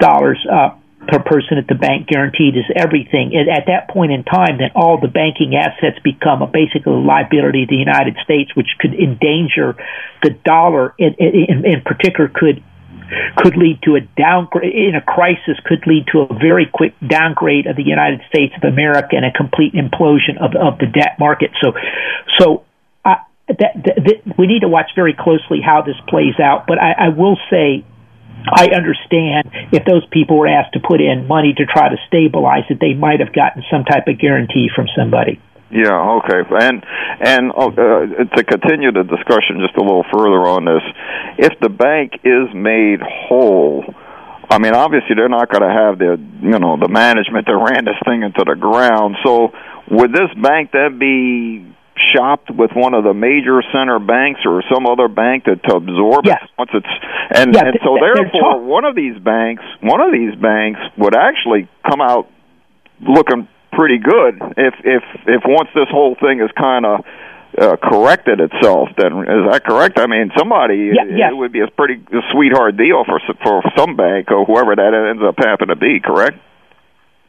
uh, 0.00 0.70
per 1.06 1.20
person 1.20 1.58
at 1.58 1.66
the 1.66 1.74
bank 1.74 2.08
guaranteed 2.08 2.56
is 2.56 2.64
everything. 2.74 3.32
And 3.34 3.48
at 3.48 3.66
that 3.66 3.88
point 3.88 4.12
in 4.12 4.24
time, 4.24 4.58
then 4.58 4.70
all 4.74 5.00
the 5.00 5.08
banking 5.08 5.54
assets 5.54 5.98
become 6.02 6.42
a 6.42 6.46
basically 6.46 6.92
a 6.92 6.96
liability 6.96 7.64
of 7.64 7.68
the 7.68 7.76
United 7.76 8.16
States, 8.24 8.54
which 8.56 8.68
could 8.78 8.94
endanger 8.94 9.76
the 10.22 10.30
dollar. 10.44 10.94
In, 10.98 11.14
in, 11.18 11.64
in 11.64 11.80
particular, 11.82 12.30
could 12.32 12.62
could 13.36 13.56
lead 13.56 13.80
to 13.84 13.96
a 13.96 14.00
downgrade 14.00 14.74
in 14.74 14.94
a 14.94 15.02
crisis. 15.02 15.60
Could 15.64 15.86
lead 15.86 16.06
to 16.12 16.20
a 16.20 16.34
very 16.34 16.66
quick 16.72 16.94
downgrade 17.06 17.66
of 17.66 17.76
the 17.76 17.84
United 17.84 18.20
States 18.28 18.54
of 18.56 18.64
America 18.64 19.16
and 19.16 19.24
a 19.24 19.32
complete 19.32 19.74
implosion 19.74 20.40
of 20.40 20.56
of 20.56 20.78
the 20.78 20.86
debt 20.86 21.18
market. 21.18 21.50
So, 21.62 21.72
so. 22.38 22.64
I, 23.04 23.20
that, 23.48 23.58
that, 23.84 23.96
that, 24.24 24.38
we 24.38 24.46
need 24.46 24.60
to 24.60 24.68
watch 24.68 24.92
very 24.96 25.12
closely 25.12 25.60
how 25.60 25.82
this 25.82 25.96
plays 26.08 26.40
out, 26.40 26.64
but 26.66 26.78
I, 26.80 26.92
I 26.92 27.08
will 27.10 27.36
say 27.50 27.84
I 28.46 28.68
understand 28.74 29.50
if 29.72 29.84
those 29.84 30.04
people 30.10 30.38
were 30.38 30.48
asked 30.48 30.74
to 30.74 30.80
put 30.80 31.00
in 31.00 31.26
money 31.26 31.54
to 31.56 31.64
try 31.66 31.88
to 31.88 31.96
stabilize 32.06 32.64
it, 32.68 32.78
they 32.80 32.94
might 32.94 33.20
have 33.20 33.32
gotten 33.32 33.62
some 33.70 33.84
type 33.84 34.06
of 34.08 34.18
guarantee 34.18 34.68
from 34.74 34.86
somebody. 34.96 35.40
Yeah, 35.70 36.20
okay. 36.22 36.46
And 36.60 36.84
and 37.20 37.50
uh, 37.50 38.36
to 38.36 38.44
continue 38.44 38.92
the 38.92 39.02
discussion 39.02 39.58
just 39.58 39.74
a 39.76 39.82
little 39.82 40.04
further 40.12 40.46
on 40.46 40.64
this, 40.64 40.84
if 41.38 41.58
the 41.60 41.68
bank 41.68 42.12
is 42.22 42.54
made 42.54 43.00
whole, 43.02 43.82
I 44.48 44.58
mean, 44.58 44.74
obviously 44.74 45.16
they're 45.16 45.28
not 45.28 45.50
going 45.50 45.66
to 45.66 45.74
have 45.74 45.98
the 45.98 46.20
you 46.42 46.58
know 46.60 46.76
the 46.78 46.88
management 46.88 47.46
that 47.46 47.56
ran 47.56 47.86
this 47.86 47.98
thing 48.04 48.22
into 48.22 48.44
the 48.46 48.54
ground. 48.54 49.16
So 49.24 49.50
would 49.90 50.12
this 50.12 50.30
bank 50.40 50.70
then 50.72 50.98
be 50.98 51.73
shopped 52.14 52.50
with 52.50 52.70
one 52.74 52.94
of 52.94 53.04
the 53.04 53.14
major 53.14 53.62
center 53.72 53.98
banks 53.98 54.40
or 54.44 54.62
some 54.72 54.86
other 54.86 55.08
bank 55.08 55.44
to, 55.44 55.56
to 55.56 55.76
absorb 55.76 56.26
it 56.26 56.38
once 56.58 56.70
it's 56.74 56.86
and 57.34 57.54
yeah, 57.54 57.66
and 57.66 57.78
so 57.84 57.96
therefore 58.00 58.60
one 58.60 58.84
of 58.84 58.94
these 58.94 59.16
banks 59.18 59.62
one 59.80 60.00
of 60.00 60.12
these 60.12 60.34
banks 60.34 60.80
would 60.98 61.14
actually 61.14 61.68
come 61.88 62.00
out 62.00 62.28
looking 63.00 63.48
pretty 63.72 63.98
good 63.98 64.40
if 64.56 64.74
if 64.84 65.02
if 65.26 65.42
once 65.46 65.68
this 65.74 65.88
whole 65.90 66.16
thing 66.20 66.40
is 66.40 66.50
kind 66.56 66.86
of 66.86 67.04
uh, 67.58 67.76
corrected 67.76 68.40
itself. 68.40 68.88
Then 68.96 69.12
is 69.22 69.44
that 69.50 69.62
correct? 69.64 69.98
I 69.98 70.06
mean, 70.06 70.30
somebody 70.36 70.90
yeah, 70.94 71.30
it 71.30 71.36
would 71.36 71.52
be 71.52 71.60
a 71.60 71.68
pretty 71.68 71.94
a 71.94 72.20
sweetheart 72.32 72.76
deal 72.76 73.04
for 73.04 73.20
for 73.42 73.62
some 73.76 73.96
bank 73.96 74.30
or 74.30 74.44
whoever 74.44 74.74
that 74.74 74.92
ends 75.10 75.22
up 75.22 75.36
happening 75.38 75.74
to 75.74 75.76
be. 75.76 76.00
Correct? 76.00 76.38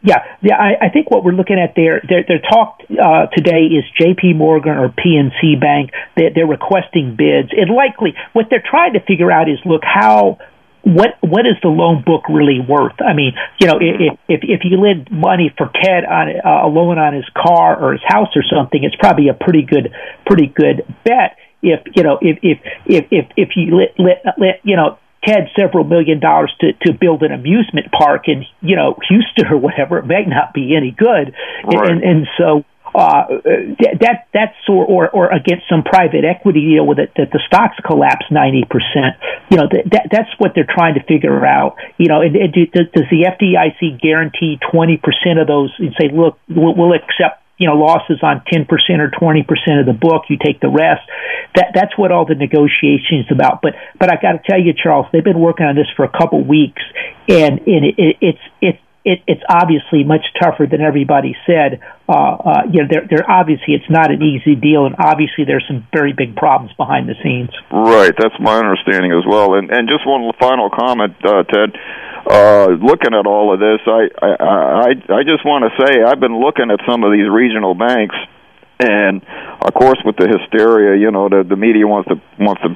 Yeah, 0.05 0.21
yeah. 0.41 0.55
I, 0.55 0.85
I 0.85 0.89
think 0.89 1.09
what 1.09 1.23
we're 1.23 1.33
looking 1.33 1.57
at 1.57 1.73
there, 1.75 1.99
their, 2.07 2.23
their 2.27 2.39
talk 2.39 2.77
uh, 2.91 3.25
today 3.35 3.65
is 3.73 3.83
J.P. 3.97 4.33
Morgan 4.33 4.77
or 4.77 4.89
PNC 4.89 5.59
Bank. 5.59 5.89
They're, 6.15 6.29
they're 6.29 6.47
requesting 6.47 7.15
bids, 7.17 7.49
and 7.51 7.73
likely 7.73 8.13
what 8.33 8.45
they're 8.51 8.63
trying 8.63 8.93
to 8.93 8.99
figure 8.99 9.31
out 9.31 9.49
is, 9.49 9.57
look, 9.65 9.81
how 9.83 10.37
what 10.83 11.17
what 11.21 11.47
is 11.49 11.57
the 11.63 11.69
loan 11.69 12.03
book 12.05 12.29
really 12.29 12.61
worth? 12.61 13.01
I 13.01 13.13
mean, 13.13 13.33
you 13.59 13.65
know, 13.65 13.79
if 13.81 14.19
if 14.29 14.41
if 14.43 14.61
you 14.63 14.77
lend 14.77 15.09
money 15.09 15.51
for 15.57 15.71
Ted 15.73 16.05
on 16.05 16.29
uh, 16.29 16.67
a 16.67 16.69
loan 16.69 16.99
on 16.99 17.15
his 17.15 17.25
car 17.33 17.73
or 17.73 17.93
his 17.93 18.05
house 18.05 18.29
or 18.35 18.43
something, 18.45 18.83
it's 18.83 18.95
probably 18.95 19.29
a 19.29 19.33
pretty 19.33 19.63
good 19.63 19.91
pretty 20.27 20.45
good 20.45 20.85
bet. 21.03 21.37
If 21.63 21.81
you 21.95 22.03
know 22.03 22.19
if 22.21 22.37
if 22.43 22.59
if 22.85 23.05
if, 23.09 23.25
if 23.35 23.49
you 23.55 23.75
let, 23.75 23.97
let, 23.97 24.37
let 24.37 24.61
you 24.61 24.75
know 24.75 24.99
had 25.25 25.49
several 25.55 25.83
million 25.83 26.19
dollars 26.19 26.53
to 26.61 26.73
to 26.85 26.93
build 26.93 27.23
an 27.23 27.31
amusement 27.31 27.91
park 27.91 28.27
in 28.27 28.45
you 28.61 28.75
know 28.75 28.97
Houston 29.09 29.47
or 29.51 29.57
whatever, 29.57 29.99
it 29.99 30.05
may 30.05 30.25
not 30.25 30.53
be 30.53 30.75
any 30.75 30.91
good, 30.91 31.33
right. 31.65 31.89
and 31.89 32.03
and 32.03 32.27
so. 32.37 32.63
Uh, 32.93 33.27
that 33.99 34.27
that's 34.33 34.55
or, 34.69 34.85
or 34.85 35.09
or 35.09 35.29
against 35.29 35.67
some 35.67 35.83
private 35.83 36.23
equity 36.23 36.61
deal 36.61 36.87
with 36.87 36.97
it 36.97 37.11
that 37.17 37.27
the 37.33 37.41
stocks 37.45 37.75
collapse 37.85 38.23
ninety 38.31 38.63
percent. 38.63 39.19
You 39.51 39.57
know 39.57 39.67
that, 39.67 39.83
that 39.91 40.07
that's 40.09 40.29
what 40.37 40.53
they're 40.55 40.69
trying 40.69 40.93
to 40.93 41.03
figure 41.03 41.45
out. 41.45 41.75
You 41.97 42.07
know, 42.07 42.21
and, 42.21 42.33
and 42.37 42.53
do, 42.53 42.65
does 42.67 42.87
the 43.11 43.27
FDIC 43.27 43.99
guarantee 43.99 44.59
twenty 44.71 44.95
percent 44.95 45.39
of 45.39 45.47
those 45.47 45.75
and 45.77 45.93
say, 45.99 46.07
look, 46.07 46.39
we'll, 46.47 46.73
we'll 46.73 46.93
accept 46.93 47.43
you 47.57 47.67
know 47.67 47.75
losses 47.75 48.19
on 48.21 48.41
10% 48.51 48.67
or 48.99 49.09
20% 49.09 49.79
of 49.79 49.85
the 49.85 49.93
book 49.93 50.23
you 50.29 50.37
take 50.37 50.59
the 50.59 50.69
rest 50.69 51.01
that 51.55 51.67
that's 51.73 51.97
what 51.97 52.11
all 52.11 52.25
the 52.25 52.35
negotiations 52.35 53.27
about 53.31 53.61
but 53.61 53.73
but 53.99 54.11
I 54.11 54.19
got 54.21 54.33
to 54.33 54.41
tell 54.49 54.59
you 54.59 54.73
Charles 54.73 55.07
they've 55.11 55.23
been 55.23 55.39
working 55.39 55.65
on 55.65 55.75
this 55.75 55.87
for 55.95 56.03
a 56.05 56.11
couple 56.11 56.43
weeks 56.43 56.81
and, 57.27 57.59
and 57.59 57.85
it, 57.85 57.95
it, 57.97 58.17
it's 58.21 58.45
it's 58.61 58.79
it, 59.05 59.21
it's 59.27 59.43
obviously 59.47 60.03
much 60.03 60.25
tougher 60.41 60.65
than 60.65 60.81
everybody 60.81 61.35
said 61.45 61.79
uh, 62.07 62.13
uh, 62.13 62.61
you 62.69 62.81
know, 62.81 62.87
they're, 62.89 63.07
they're 63.09 63.29
obviously 63.31 63.73
it's 63.73 63.89
not 63.89 64.11
an 64.11 64.21
easy 64.21 64.53
deal, 64.53 64.85
and 64.85 64.95
obviously 64.99 65.43
there's 65.43 65.65
some 65.67 65.87
very 65.91 66.13
big 66.13 66.35
problems 66.35 66.71
behind 66.77 67.09
the 67.09 67.15
scenes. 67.23 67.49
Right, 67.71 68.13
that's 68.13 68.37
my 68.39 68.61
understanding 68.61 69.11
as 69.11 69.25
well. 69.25 69.55
And 69.57 69.71
and 69.71 69.89
just 69.89 70.05
one 70.05 70.21
final 70.39 70.69
comment, 70.69 71.17
uh, 71.25 71.41
Ted. 71.49 71.73
Uh, 72.25 72.73
looking 72.81 73.13
at 73.13 73.27
all 73.27 73.53
of 73.53 73.59
this, 73.59 73.79
I 73.85 74.09
I 74.21 74.29
I, 74.33 74.89
I 74.89 75.21
just 75.23 75.45
want 75.45 75.69
to 75.69 75.71
say 75.77 76.01
I've 76.01 76.19
been 76.19 76.39
looking 76.41 76.71
at 76.71 76.79
some 76.89 77.03
of 77.03 77.11
these 77.11 77.29
regional 77.29 77.75
banks, 77.75 78.15
and 78.79 79.21
of 79.61 79.73
course 79.73 79.99
with 80.03 80.17
the 80.17 80.27
hysteria, 80.27 80.99
you 80.99 81.11
know, 81.11 81.29
the 81.29 81.45
the 81.47 81.55
media 81.55 81.85
wants 81.85 82.09
to 82.09 82.17
wants 82.39 82.61
to 82.63 82.73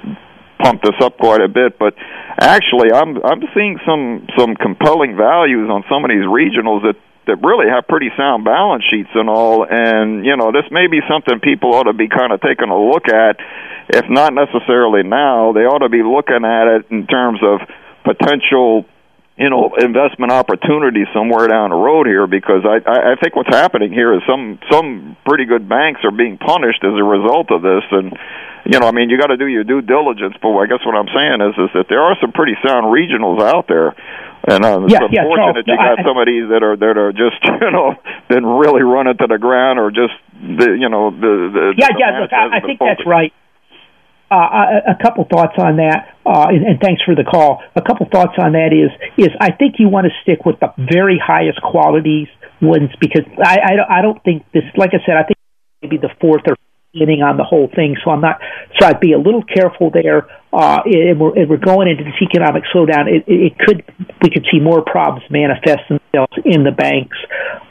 pump 0.62 0.84
this 0.84 0.96
up 1.02 1.18
quite 1.18 1.42
a 1.42 1.48
bit, 1.48 1.80
but 1.80 1.96
actually 2.40 2.92
I'm 2.94 3.18
I'm 3.26 3.42
seeing 3.56 3.80
some 3.88 4.28
some 4.38 4.56
compelling 4.56 5.18
values 5.18 5.70
on 5.70 5.84
some 5.90 6.06
of 6.06 6.10
these 6.10 6.28
regionals 6.30 6.84
that 6.84 6.96
that 7.26 7.38
really 7.42 7.70
have 7.70 7.88
pretty 7.88 8.10
sound 8.18 8.44
balance 8.44 8.84
sheets 8.90 9.10
and 9.14 9.30
all. 9.30 9.66
And 9.66 10.26
you 10.26 10.36
know, 10.36 10.52
this 10.52 10.70
may 10.72 10.88
be 10.88 11.00
something 11.10 11.40
people 11.40 11.74
ought 11.74 11.90
to 11.90 11.94
be 11.94 12.08
kind 12.08 12.34
of 12.34 12.42
taking 12.42 12.70
a 12.70 12.78
look 12.78 13.08
at. 13.08 13.38
If 13.90 14.06
not 14.10 14.34
necessarily 14.34 15.02
now, 15.02 15.54
they 15.54 15.66
ought 15.66 15.82
to 15.82 15.90
be 15.90 16.04
looking 16.04 16.46
at 16.46 16.68
it 16.68 16.86
in 16.92 17.08
terms 17.08 17.40
of 17.42 17.62
potential 18.06 18.86
you 19.40 19.50
know 19.50 19.72
investment 19.80 20.32
opportunities 20.36 21.08
somewhere 21.16 21.48
down 21.48 21.72
the 21.72 21.80
road 21.80 22.06
here 22.06 22.28
because 22.28 22.68
I 22.68 22.84
I 22.84 23.16
think 23.16 23.40
what's 23.40 23.50
happening 23.50 23.92
here 23.96 24.14
is 24.14 24.22
some 24.28 24.60
some 24.70 25.16
pretty 25.26 25.46
good 25.46 25.68
banks 25.68 26.04
are 26.04 26.12
being 26.12 26.38
punished 26.38 26.84
as 26.84 26.92
a 27.00 27.04
result 27.04 27.48
of 27.50 27.64
this. 27.64 27.88
And 27.90 28.12
you 28.68 28.78
know 28.80 28.88
I 28.88 28.92
mean 28.92 29.10
you 29.10 29.18
got 29.18 29.32
to 29.32 29.40
do 29.40 29.48
your 29.48 29.64
due 29.64 29.82
diligence 29.82 30.36
but 30.44 30.52
I 30.52 30.68
guess 30.68 30.84
what 30.84 31.00
I'm 31.00 31.08
saying 31.08 31.40
is 31.40 31.56
is 31.56 31.72
that 31.72 31.88
there 31.88 32.04
are 32.04 32.20
some 32.20 32.36
pretty 32.36 32.60
sound 32.68 32.92
regionals 32.92 33.40
out 33.40 33.72
there. 33.72 33.96
And 34.40 34.64
uh, 34.64 34.84
it's 34.84 34.94
yeah, 34.94 35.08
unfortunate 35.08 35.68
yeah, 35.68 35.76
you 35.76 35.80
got 35.80 36.00
some 36.04 36.18
of 36.20 36.28
these 36.28 36.48
that 36.52 36.64
are 36.64 36.76
that 36.76 36.96
are 37.00 37.16
just 37.16 37.40
you 37.64 37.72
know 37.72 37.96
been 38.28 38.46
really 38.46 38.84
running 38.84 39.16
to 39.24 39.28
the 39.28 39.40
ground 39.40 39.80
or 39.80 39.88
just 39.88 40.16
the 40.36 40.76
you 40.76 40.92
know 40.92 41.12
the, 41.12 41.34
the 41.48 41.66
yeah 41.80 41.96
the 41.96 42.00
yeah 42.00 42.20
look 42.20 42.34
I, 42.36 42.58
I 42.58 42.60
think 42.60 42.80
that's 42.80 43.08
right. 43.08 43.32
Uh, 44.32 44.36
a, 44.36 44.92
a 44.92 44.98
couple 45.02 45.26
thoughts 45.26 45.58
on 45.58 45.78
that, 45.78 46.14
uh, 46.24 46.46
and, 46.50 46.62
and 46.64 46.80
thanks 46.80 47.02
for 47.02 47.16
the 47.16 47.24
call. 47.24 47.64
A 47.76 47.82
couple 47.82 48.06
thoughts 48.12 48.38
on 48.38 48.52
that 48.54 48.70
is 48.70 48.94
is 49.18 49.30
I 49.42 49.52
think 49.52 49.76
you 49.80 49.90
want 49.90 50.06
to 50.06 50.14
stick 50.22 50.46
with 50.46 50.60
the 50.60 50.70
very 50.78 51.18
highest 51.18 51.60
qualities 51.64 52.28
ones 52.62 52.92
because 53.02 53.26
I 53.44 53.58
I, 53.58 54.00
I 54.00 54.02
don't 54.04 54.22
think 54.24 54.46
this. 54.54 54.62
Like 54.78 54.92
I 54.94 55.02
said, 55.04 55.18
I 55.18 55.24
think 55.24 55.38
maybe 55.82 55.98
the 55.98 56.14
fourth 56.22 56.44
or 56.46 56.56
inning 56.94 57.22
on 57.22 57.38
the 57.38 57.44
whole 57.44 57.70
thing. 57.76 57.96
So 58.04 58.12
I'm 58.12 58.22
not. 58.22 58.42
So 58.80 58.88
I'd 58.88 59.00
be 59.00 59.14
a 59.14 59.20
little 59.20 59.44
careful 59.44 59.92
there. 59.92 60.28
Uh, 60.52 60.82
and 60.86 61.20
we're, 61.20 61.38
and 61.38 61.48
we're 61.48 61.58
going 61.58 61.88
into 61.88 62.04
this 62.04 62.18
economic 62.22 62.64
slowdown. 62.74 63.06
It, 63.06 63.24
it 63.28 63.58
could 63.60 63.86
we 64.22 64.30
could 64.30 64.46
see 64.52 64.60
more 64.60 64.82
problems 64.82 65.24
manifest 65.30 65.86
themselves 65.88 66.34
in 66.44 66.64
the 66.64 66.72
banks. 66.72 67.18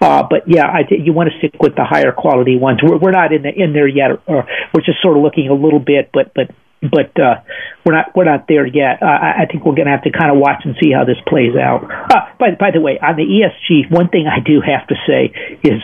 Uh, 0.00 0.22
but 0.22 0.46
yeah, 0.46 0.66
I 0.66 0.86
you 0.90 1.12
want 1.12 1.30
to 1.30 1.38
stick 1.38 1.60
with 1.60 1.74
the 1.74 1.84
higher 1.84 2.12
quality 2.12 2.56
ones. 2.56 2.78
We're, 2.82 2.98
we're 2.98 3.10
not 3.10 3.32
in 3.32 3.42
the, 3.42 3.50
in 3.50 3.72
there 3.72 3.88
yet. 3.88 4.10
Or, 4.10 4.20
Or 4.28 4.48
we're 4.72 4.86
just 4.86 5.02
sort 5.02 5.16
of 5.16 5.22
looking 5.24 5.48
a 5.48 5.54
little 5.54 5.80
bit, 5.80 6.10
but 6.12 6.32
but 6.34 6.54
but 6.80 7.10
uh, 7.18 7.42
we're 7.84 7.94
not 7.94 8.14
we're 8.14 8.24
not 8.24 8.46
there 8.48 8.66
yet. 8.66 9.02
Uh, 9.02 9.06
I 9.06 9.46
think 9.50 9.64
we're 9.64 9.74
going 9.74 9.86
to 9.86 9.92
have 9.92 10.04
to 10.04 10.12
kind 10.12 10.30
of 10.30 10.38
watch 10.38 10.62
and 10.64 10.76
see 10.80 10.92
how 10.92 11.04
this 11.04 11.18
plays 11.26 11.56
out. 11.56 11.84
Uh, 11.84 12.30
by 12.38 12.54
by 12.58 12.70
the 12.70 12.80
way, 12.80 12.98
on 13.02 13.16
the 13.16 13.26
ESG, 13.26 13.90
one 13.90 14.08
thing 14.08 14.26
I 14.26 14.40
do 14.40 14.60
have 14.60 14.86
to 14.88 14.96
say 15.06 15.32
is 15.64 15.82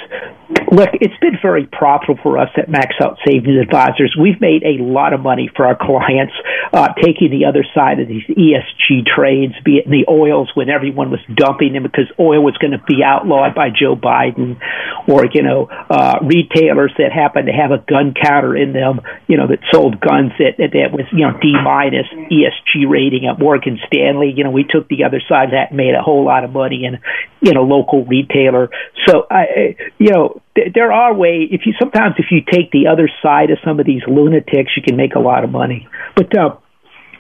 look, 0.71 0.91
it's 0.95 1.17
been 1.21 1.39
very 1.41 1.67
profitable 1.67 2.21
for 2.23 2.39
us 2.39 2.51
at 2.57 2.69
Max 2.69 2.95
Out 3.01 3.19
Savings 3.27 3.61
Advisors. 3.61 4.17
We've 4.19 4.41
made 4.41 4.63
a 4.63 4.83
lot 4.83 5.13
of 5.13 5.21
money 5.21 5.51
for 5.55 5.67
our 5.67 5.77
clients 5.77 6.35
uh, 6.73 6.93
taking 7.03 7.31
the 7.31 7.47
other 7.47 7.65
side 7.75 8.01
of 8.01 8.09
these 8.09 8.25
ESG 8.29 9.07
trades, 9.07 9.55
be 9.65 9.79
it 9.79 9.87
in 9.87 9.93
the 9.93 10.05
oils 10.09 10.51
when 10.55 10.69
everyone 10.69 11.11
was 11.11 11.21
dumping 11.35 11.73
them 11.73 11.83
because 11.83 12.11
oil 12.19 12.43
was 12.43 12.57
going 12.59 12.73
to 12.73 12.83
be 12.87 13.03
outlawed 13.05 13.55
by 13.55 13.69
Joe 13.71 13.97
Biden, 13.97 14.61
or 15.09 15.27
you 15.33 15.43
know, 15.43 15.67
uh, 15.71 16.19
retailers 16.23 16.93
that 16.99 17.13
happened 17.13 17.47
to 17.47 17.53
have 17.53 17.71
a 17.71 17.79
gun 17.79 18.15
counter 18.15 18.57
in 18.57 18.73
them, 18.73 19.01
you 19.27 19.37
know, 19.37 19.47
that 19.47 19.61
sold 19.73 20.01
guns 20.01 20.33
that 20.39 20.59
that, 20.59 20.71
that 20.85 20.93
was 20.93 21.09
you 21.13 21.25
know 21.25 21.33
D 21.41 21.57
minus 21.57 22.07
ESG 22.13 22.85
rating 22.85 23.25
at 23.25 23.41
Morgan 23.41 23.81
Stanley. 23.89 24.33
You 24.37 24.45
know, 24.45 24.51
we 24.51 24.65
took 24.69 24.89
the 24.89 25.05
other 25.05 25.21
side 25.27 25.45
of 25.45 25.51
that 25.57 25.73
and 25.73 25.77
made 25.81 25.97
a 25.97 26.03
whole 26.03 26.25
lot 26.25 26.45
of 26.45 26.53
money 26.53 26.85
in 26.85 27.01
in 27.41 27.57
a 27.57 27.63
local 27.63 28.05
retailer. 28.05 28.69
So 29.09 29.27
I, 29.31 29.77
you 29.99 30.13
know 30.13 30.43
there 30.55 30.93
are 30.93 31.15
ways 31.15 31.49
if 31.51 31.63
you 31.65 31.73
sometimes 31.81 32.17
if 32.19 32.27
you 32.31 32.41
take 32.45 32.71
the 32.71 32.87
other 32.93 33.09
side 33.23 33.51
of 33.51 33.59
some 33.65 33.81
of 33.81 33.87
these 33.87 34.03
lunatics 34.07 34.71
you 34.77 34.83
can 34.83 34.97
make 34.97 35.17
a 35.17 35.19
lot 35.19 35.43
of 35.43 35.51
money 35.51 35.89
but 36.15 36.31
uh 36.39 36.55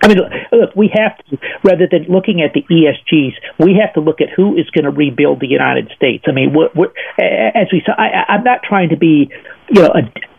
I 0.04 0.08
mean, 0.08 0.18
look, 0.52 0.76
we 0.76 0.92
have 0.92 1.16
to, 1.16 1.38
rather 1.64 1.88
than 1.90 2.12
looking 2.12 2.42
at 2.42 2.52
the 2.52 2.60
ESGs, 2.68 3.32
we 3.58 3.80
have 3.80 3.94
to 3.94 4.00
look 4.00 4.20
at 4.20 4.28
who 4.36 4.54
is 4.54 4.68
going 4.70 4.84
to 4.84 4.90
rebuild 4.90 5.40
the 5.40 5.48
United 5.48 5.90
States. 5.96 6.24
I 6.28 6.32
mean, 6.32 6.52
we're, 6.52 6.68
we're, 6.76 6.92
as 7.18 7.68
we 7.72 7.82
said, 7.86 7.94
I, 7.96 8.32
I'm 8.32 8.44
not 8.44 8.60
trying 8.62 8.90
to 8.90 8.98
be, 8.98 9.30
you 9.70 9.82
know, 9.82 9.92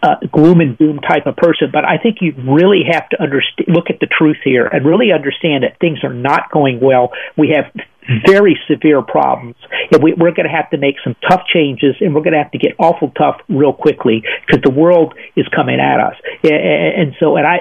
a, 0.04 0.08
a 0.08 0.28
gloom 0.28 0.62
and 0.62 0.78
doom 0.78 1.00
type 1.00 1.26
of 1.26 1.36
person, 1.36 1.70
but 1.72 1.84
I 1.86 1.98
think 1.98 2.18
you 2.22 2.34
really 2.38 2.84
have 2.92 3.10
to 3.10 3.22
understand, 3.22 3.70
look 3.70 3.90
at 3.90 4.00
the 4.00 4.08
truth 4.08 4.38
here 4.44 4.68
and 4.68 4.86
really 4.86 5.12
understand 5.12 5.64
that 5.64 5.80
things 5.80 6.00
are 6.04 6.14
not 6.14 6.52
going 6.52 6.80
well. 6.80 7.12
We 7.38 7.56
have 7.56 7.74
very 8.26 8.58
severe 8.70 9.02
problems. 9.02 9.56
And 9.92 10.04
we, 10.04 10.14
we're 10.14 10.32
going 10.32 10.48
to 10.48 10.56
have 10.56 10.70
to 10.72 10.78
make 10.78 10.96
some 11.04 11.16
tough 11.28 11.42
changes, 11.52 11.96
and 12.00 12.14
we're 12.14 12.22
going 12.22 12.34
to 12.34 12.42
have 12.42 12.52
to 12.52 12.58
get 12.58 12.74
awful 12.80 13.12
tough 13.18 13.38
real 13.50 13.74
quickly 13.74 14.24
because 14.46 14.62
the 14.64 14.72
world 14.72 15.14
is 15.36 15.48
coming 15.56 15.80
at 15.80 16.00
us. 16.00 16.16
And, 16.44 16.54
and 16.54 17.16
so, 17.20 17.36
and 17.36 17.46
I, 17.48 17.58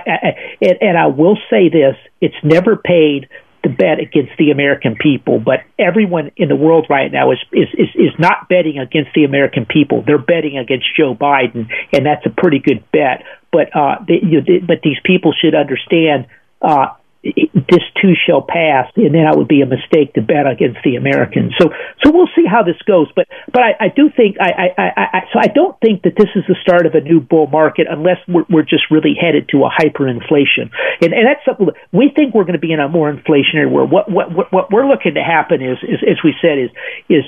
and, 0.61 0.79
and 0.81 0.99
I 0.99 1.07
will 1.07 1.39
say 1.51 1.69
this: 1.69 1.97
it's 2.21 2.37
never 2.43 2.77
paid 2.77 3.29
to 3.65 3.71
bet 3.71 3.99
against 3.99 4.33
the 4.39 4.51
American 4.51 4.97
people, 4.97 5.41
but 5.41 5.61
everyone 5.79 6.31
in 6.37 6.49
the 6.49 6.57
world 6.57 6.87
right 6.89 7.11
now 7.11 7.33
is 7.33 7.39
is 7.53 7.69
is, 7.75 7.89
is 7.95 8.19
not 8.19 8.49
betting 8.49 8.79
against 8.79 9.11
the 9.15 9.25
American 9.25 9.67
people. 9.67 10.03
They're 10.07 10.19
betting 10.19 10.57
against 10.57 10.87
Joe 10.97 11.15
Biden, 11.15 11.69
and 11.93 12.07
that's 12.07 12.25
a 12.27 12.31
pretty 12.31 12.61
good 12.61 12.85
bet. 12.93 13.25
But 13.51 13.75
uh, 13.75 14.05
they, 14.07 14.21
you 14.23 14.41
know, 14.41 14.45
they, 14.47 14.59
but 14.59 14.79
these 14.83 14.99
people 15.05 15.33
should 15.33 15.55
understand. 15.55 16.27
Uh, 16.62 16.95
this 17.25 17.85
too 18.01 18.12
shall 18.12 18.43
pass, 18.43 18.93
and 18.97 19.14
then 19.14 19.25
it 19.25 19.37
would 19.37 19.49
be 19.49 19.62
a 19.62 19.66
mistake 19.66 20.12
to 20.14 20.20
bet 20.20 20.45
against 20.45 20.85
the 20.85 20.97
Americans. 20.97 21.55
So, 21.57 21.72
so 22.05 22.12
we'll 22.12 22.29
see 22.37 22.45
how 22.45 22.62
this 22.62 22.77
goes. 22.85 23.09
But, 23.16 23.27
but 23.51 23.62
I, 23.62 23.87
I 23.87 23.89
do 23.89 24.11
think 24.14 24.37
I, 24.37 24.53
I, 24.53 24.66
I, 24.77 24.89
I, 24.93 25.20
so 25.33 25.41
I 25.41 25.49
don't 25.49 25.79
think 25.81 26.03
that 26.03 26.12
this 26.16 26.29
is 26.37 26.45
the 26.47 26.57
start 26.61 26.85
of 26.85 26.95
a 26.95 27.01
new 27.01 27.20
bull 27.20 27.47
market 27.47 27.87
unless 27.89 28.18
we're, 28.29 28.45
we're 28.51 28.68
just 28.68 28.91
really 28.91 29.16
headed 29.16 29.49
to 29.51 29.64
a 29.64 29.70
hyperinflation, 29.72 30.68
and 31.01 31.16
and 31.16 31.25
that's 31.25 31.41
something 31.49 31.72
we 31.93 32.12
think 32.14 32.35
we're 32.35 32.45
going 32.45 32.61
to 32.61 32.62
be 32.62 32.72
in 32.72 32.81
a 32.81 32.89
more 32.89 33.09
inflationary 33.09 33.70
world. 33.70 33.91
What 33.91 34.11
what 34.11 34.29
what, 34.31 34.53
what 34.53 34.70
we're 34.70 34.87
looking 34.87 35.14
to 35.14 35.25
happen 35.25 35.62
is, 35.62 35.79
is 35.83 36.05
as 36.05 36.20
we 36.22 36.35
said 36.45 36.59
is 36.61 36.70
is 37.09 37.25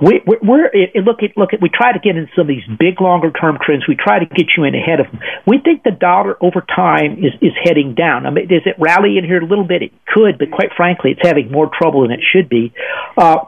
we, 0.00 0.22
we're 0.26 0.66
it, 0.66 0.94
look 1.04 1.22
at 1.22 1.36
look 1.36 1.52
at 1.52 1.60
we 1.60 1.68
try 1.68 1.92
to 1.92 1.98
get 1.98 2.16
in 2.16 2.28
some 2.36 2.42
of 2.42 2.48
these 2.48 2.66
big 2.78 3.00
longer 3.00 3.30
term 3.30 3.58
trends. 3.60 3.84
We 3.88 3.96
try 3.96 4.18
to 4.18 4.26
get 4.26 4.46
you 4.56 4.64
in 4.64 4.74
ahead 4.74 5.00
of 5.00 5.10
them. 5.10 5.20
We 5.46 5.58
think 5.58 5.82
the 5.82 5.90
dollar 5.90 6.36
over 6.42 6.60
time 6.60 7.18
is 7.18 7.32
is 7.40 7.52
heading 7.64 7.94
down. 7.94 8.26
I 8.26 8.30
mean, 8.30 8.48
does 8.48 8.62
it 8.66 8.76
rally 8.78 9.18
in 9.18 9.24
here 9.24 9.42
a 9.42 9.46
little 9.46 9.66
bit? 9.66 9.82
It 9.82 9.92
could, 10.06 10.38
but 10.38 10.50
quite 10.50 10.70
frankly, 10.76 11.12
it's 11.12 11.26
having 11.26 11.50
more 11.50 11.70
trouble 11.70 12.02
than 12.02 12.12
it 12.12 12.20
should 12.22 12.48
be. 12.48 12.72
Uh, 13.16 13.46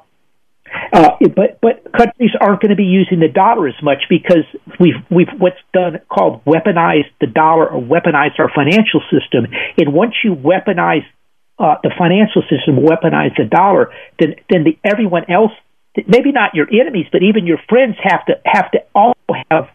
uh, 0.93 1.11
but 1.35 1.59
but 1.61 1.85
countries 1.93 2.31
aren't 2.41 2.61
going 2.61 2.71
to 2.71 2.77
be 2.77 2.85
using 2.85 3.21
the 3.21 3.29
dollar 3.29 3.69
as 3.69 3.81
much 3.83 4.03
because 4.09 4.45
we've 4.79 4.99
we've 5.11 5.31
what's 5.39 5.61
done 5.73 6.01
called 6.09 6.45
weaponized 6.45 7.11
the 7.21 7.27
dollar 7.27 7.69
or 7.69 7.81
weaponized 7.81 8.39
our 8.39 8.51
financial 8.55 9.03
system. 9.11 9.47
And 9.79 9.93
once 9.93 10.15
you 10.25 10.35
weaponize 10.35 11.07
uh, 11.59 11.77
the 11.83 11.91
financial 11.97 12.43
system, 12.43 12.83
weaponize 12.83 13.37
the 13.37 13.45
dollar, 13.45 13.93
then 14.19 14.37
then 14.49 14.65
the 14.65 14.79
everyone 14.85 15.31
else 15.31 15.53
maybe 16.07 16.33
not 16.33 16.55
your 16.55 16.67
enemies, 16.71 17.07
but 17.13 17.23
even 17.23 17.47
your 17.47 17.59
friends 17.69 17.97
have 18.03 18.25
to 18.27 18.35
have 18.45 18.71
to 18.73 18.79
also 18.95 19.35
have 19.51 19.69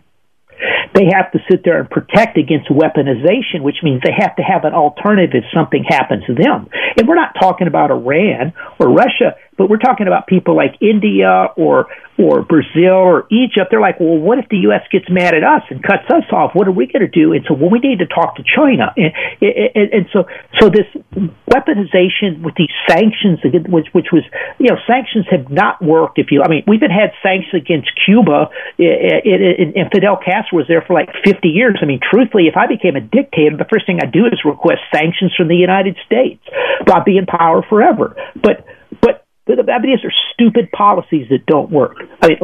they 0.93 1.11
have 1.11 1.31
to 1.33 1.39
sit 1.51 1.63
there 1.65 1.79
and 1.79 1.89
protect 1.89 2.37
against 2.37 2.69
weaponization, 2.69 3.61
which 3.61 3.83
means 3.83 4.01
they 4.03 4.15
have 4.17 4.35
to 4.37 4.41
have 4.41 4.63
an 4.63 4.73
alternative 4.73 5.43
if 5.43 5.43
something 5.53 5.83
happens 5.83 6.23
to 6.25 6.33
them. 6.33 6.69
And 6.97 7.07
we're 7.07 7.19
not 7.19 7.35
talking 7.39 7.67
about 7.67 7.91
Iran 7.91 8.53
or 8.79 8.87
Russia, 8.89 9.35
but 9.57 9.69
we're 9.69 9.77
talking 9.77 10.07
about 10.07 10.27
people 10.27 10.55
like 10.55 10.75
India 10.81 11.47
or 11.55 11.87
or 12.17 12.43
Brazil 12.43 12.95
or 12.95 13.27
Egypt. 13.29 13.67
They're 13.71 13.81
like, 13.81 13.99
well, 13.99 14.17
what 14.17 14.39
if 14.39 14.47
the 14.47 14.63
U.S. 14.71 14.83
gets 14.91 15.05
mad 15.09 15.35
at 15.35 15.43
us 15.43 15.63
and 15.69 15.83
cuts 15.83 16.07
us 16.07 16.23
off? 16.31 16.55
What 16.55 16.67
are 16.67 16.71
we 16.71 16.87
going 16.87 17.03
to 17.03 17.11
do? 17.11 17.33
And 17.33 17.43
so, 17.47 17.53
well, 17.53 17.69
we 17.69 17.79
need 17.79 17.99
to 17.99 18.07
talk 18.07 18.37
to 18.37 18.43
China. 18.43 18.93
And, 18.95 19.11
and, 19.75 19.87
and 19.91 20.05
so, 20.13 20.23
so 20.59 20.69
this 20.71 20.87
weaponization 21.51 22.39
with 22.41 22.55
these 22.55 22.71
sanctions, 22.87 23.39
which, 23.67 23.87
which 23.91 24.07
was, 24.13 24.23
you 24.59 24.71
know, 24.71 24.77
sanctions 24.87 25.25
have 25.29 25.51
not 25.51 25.81
worked. 25.83 26.17
If 26.17 26.31
you, 26.31 26.41
I 26.41 26.47
mean, 26.47 26.63
we've 26.67 26.79
been 26.79 26.93
had 26.93 27.11
sanctions 27.21 27.53
against 27.53 27.91
Cuba, 28.05 28.47
and 28.79 29.91
Fidel 29.91 30.15
Castro 30.15 30.63
was 30.63 30.67
there 30.67 30.81
for 30.87 30.93
like 30.93 31.09
50 31.25 31.47
years. 31.49 31.79
I 31.81 31.85
mean, 31.85 31.99
truthfully, 31.99 32.47
if 32.47 32.55
I 32.55 32.67
became 32.67 32.95
a 32.95 33.03
dictator, 33.03 33.57
the 33.57 33.67
first 33.67 33.85
thing 33.85 33.99
I'd 34.01 34.15
do 34.15 34.25
is 34.25 34.39
request 34.45 34.87
sanctions 34.93 35.35
from 35.35 35.49
the 35.49 35.59
United 35.59 35.97
States. 36.05 36.41
I'd 36.87 37.03
be 37.03 37.17
in 37.17 37.25
power 37.25 37.61
forever. 37.67 38.15
But 38.39 38.63
I 39.47 39.79
mean, 39.79 39.95
these 39.95 40.03
are 40.03 40.13
stupid 40.33 40.71
policies 40.71 41.27
that 41.29 41.45
don't 41.45 41.71
work. 41.71 41.97
I 42.21 42.29
mean, 42.29 42.39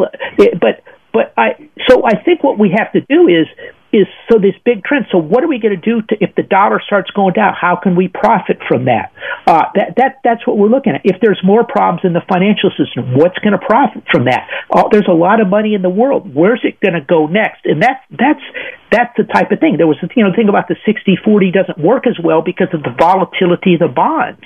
but 0.60 0.84
but 1.14 1.34
I 1.38 1.70
so 1.90 2.04
I 2.06 2.22
think 2.24 2.44
what 2.44 2.58
we 2.60 2.74
have 2.78 2.92
to 2.94 3.02
do 3.02 3.28
is 3.28 3.48
is 3.92 4.08
so 4.32 4.40
this 4.40 4.56
big 4.64 4.84
trend. 4.84 5.06
So 5.12 5.18
what 5.18 5.44
are 5.44 5.48
we 5.48 5.60
going 5.60 5.76
to 5.76 5.82
do 5.84 6.02
if 6.22 6.34
the 6.36 6.44
dollar 6.44 6.82
starts 6.86 7.12
going 7.12 7.34
down? 7.34 7.54
How 7.60 7.76
can 7.76 7.96
we 7.96 8.08
profit 8.08 8.60
from 8.68 8.86
that? 8.86 9.12
Uh, 9.46 9.68
that 9.76 9.96
that 9.98 10.12
that's 10.24 10.48
what 10.48 10.58
we're 10.58 10.72
looking 10.72 10.94
at. 10.96 11.02
If 11.04 11.20
there's 11.22 11.42
more 11.44 11.66
problems 11.66 12.02
in 12.06 12.14
the 12.14 12.24
financial 12.32 12.72
system, 12.72 13.18
what's 13.18 13.38
going 13.40 13.52
to 13.52 13.60
profit 13.60 14.04
from 14.10 14.26
that? 14.26 14.48
Uh, 14.72 14.88
there's 14.92 15.10
a 15.10 15.16
lot 15.16 15.42
of 15.42 15.48
money 15.48 15.76
in 15.76 15.82
the 15.82 15.90
world. 15.90 16.34
Where's 16.34 16.62
it 16.64 16.80
going 16.80 16.96
to 16.96 17.04
go 17.04 17.28
next? 17.28 17.66
And 17.66 17.82
that's 17.82 18.00
that's 18.12 18.46
that's 18.92 19.14
the 19.18 19.28
type 19.28 19.52
of 19.52 19.60
thing. 19.60 19.76
There 19.76 19.88
was 19.88 19.98
you 20.16 20.24
know 20.24 20.32
the 20.32 20.38
thing 20.38 20.50
about 20.50 20.70
the 20.70 20.80
60-40 20.88 21.52
doesn't 21.52 21.78
work 21.78 22.08
as 22.08 22.18
well 22.24 22.42
because 22.42 22.72
of 22.74 22.84
the 22.84 22.96
volatility 22.96 23.76
of 23.76 23.82
the 23.84 23.92
bonds. 23.92 24.44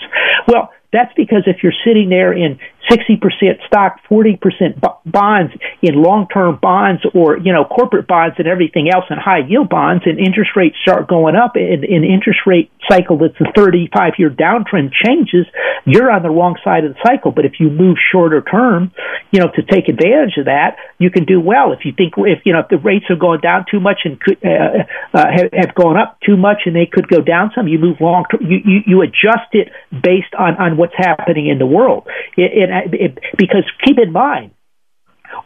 Well, 0.47 0.73
that's 0.95 1.13
because 1.15 1.43
if 1.45 1.57
you're 1.61 1.75
sitting 1.85 2.09
there 2.09 2.31
in 2.31 2.57
60% 2.89 3.65
stock, 3.67 3.99
40% 4.09 4.81
bonds 5.05 5.53
in 5.81 5.95
long-term 6.01 6.59
bonds 6.61 7.01
or, 7.13 7.37
you 7.37 7.53
know, 7.53 7.65
corporate 7.65 8.07
bonds 8.07 8.35
and 8.37 8.47
everything 8.47 8.89
else 8.93 9.05
and 9.09 9.19
high 9.19 9.45
yield 9.47 9.69
bonds 9.69 10.03
and 10.05 10.19
interest 10.19 10.51
rates 10.55 10.75
start 10.81 11.07
going 11.07 11.35
up 11.35 11.55
and 11.55 11.83
an 11.83 12.03
interest 12.03 12.39
rate 12.45 12.71
cycle 12.89 13.17
that's 13.17 13.39
a 13.41 13.51
35 13.55 14.13
year 14.17 14.29
downtrend 14.29 14.91
changes, 14.93 15.45
you're 15.85 16.11
on 16.11 16.23
the 16.23 16.29
wrong 16.29 16.55
side 16.63 16.85
of 16.85 16.93
the 16.93 16.99
cycle. 17.05 17.31
But 17.31 17.45
if 17.45 17.53
you 17.59 17.69
move 17.69 17.97
shorter 18.11 18.41
term, 18.41 18.91
you 19.31 19.39
know, 19.39 19.49
to 19.55 19.61
take 19.63 19.89
advantage 19.89 20.37
of 20.37 20.45
that, 20.45 20.77
you 20.97 21.09
can 21.09 21.25
do 21.25 21.39
well. 21.39 21.73
If 21.73 21.85
you 21.85 21.93
think, 21.93 22.13
if, 22.17 22.45
you 22.45 22.53
know, 22.53 22.59
if 22.59 22.69
the 22.69 22.77
rates 22.77 23.05
are 23.09 23.15
going 23.15 23.41
down 23.41 23.65
too 23.69 23.79
much 23.79 24.01
and 24.05 24.19
could, 24.19 24.37
uh, 24.43 24.85
uh, 25.13 25.25
have, 25.31 25.49
have 25.53 25.75
gone 25.75 25.97
up 25.97 26.19
too 26.21 26.37
much 26.37 26.65
and 26.65 26.75
they 26.75 26.85
could 26.85 27.07
go 27.07 27.21
down 27.21 27.51
some, 27.55 27.67
you 27.67 27.79
move 27.79 27.97
long 27.99 28.25
term, 28.29 28.41
you, 28.49 28.59
you, 28.63 28.79
you 28.85 29.01
adjust 29.01 29.53
it 29.53 29.69
based 29.91 30.33
on, 30.37 30.55
on 30.57 30.77
what's 30.77 30.95
happening 30.97 31.47
in 31.47 31.57
the 31.57 31.65
world. 31.65 32.07
It, 32.37 32.69
it, 32.91 33.19
because 33.37 33.63
keep 33.83 33.97
in 33.97 34.11
mind, 34.11 34.51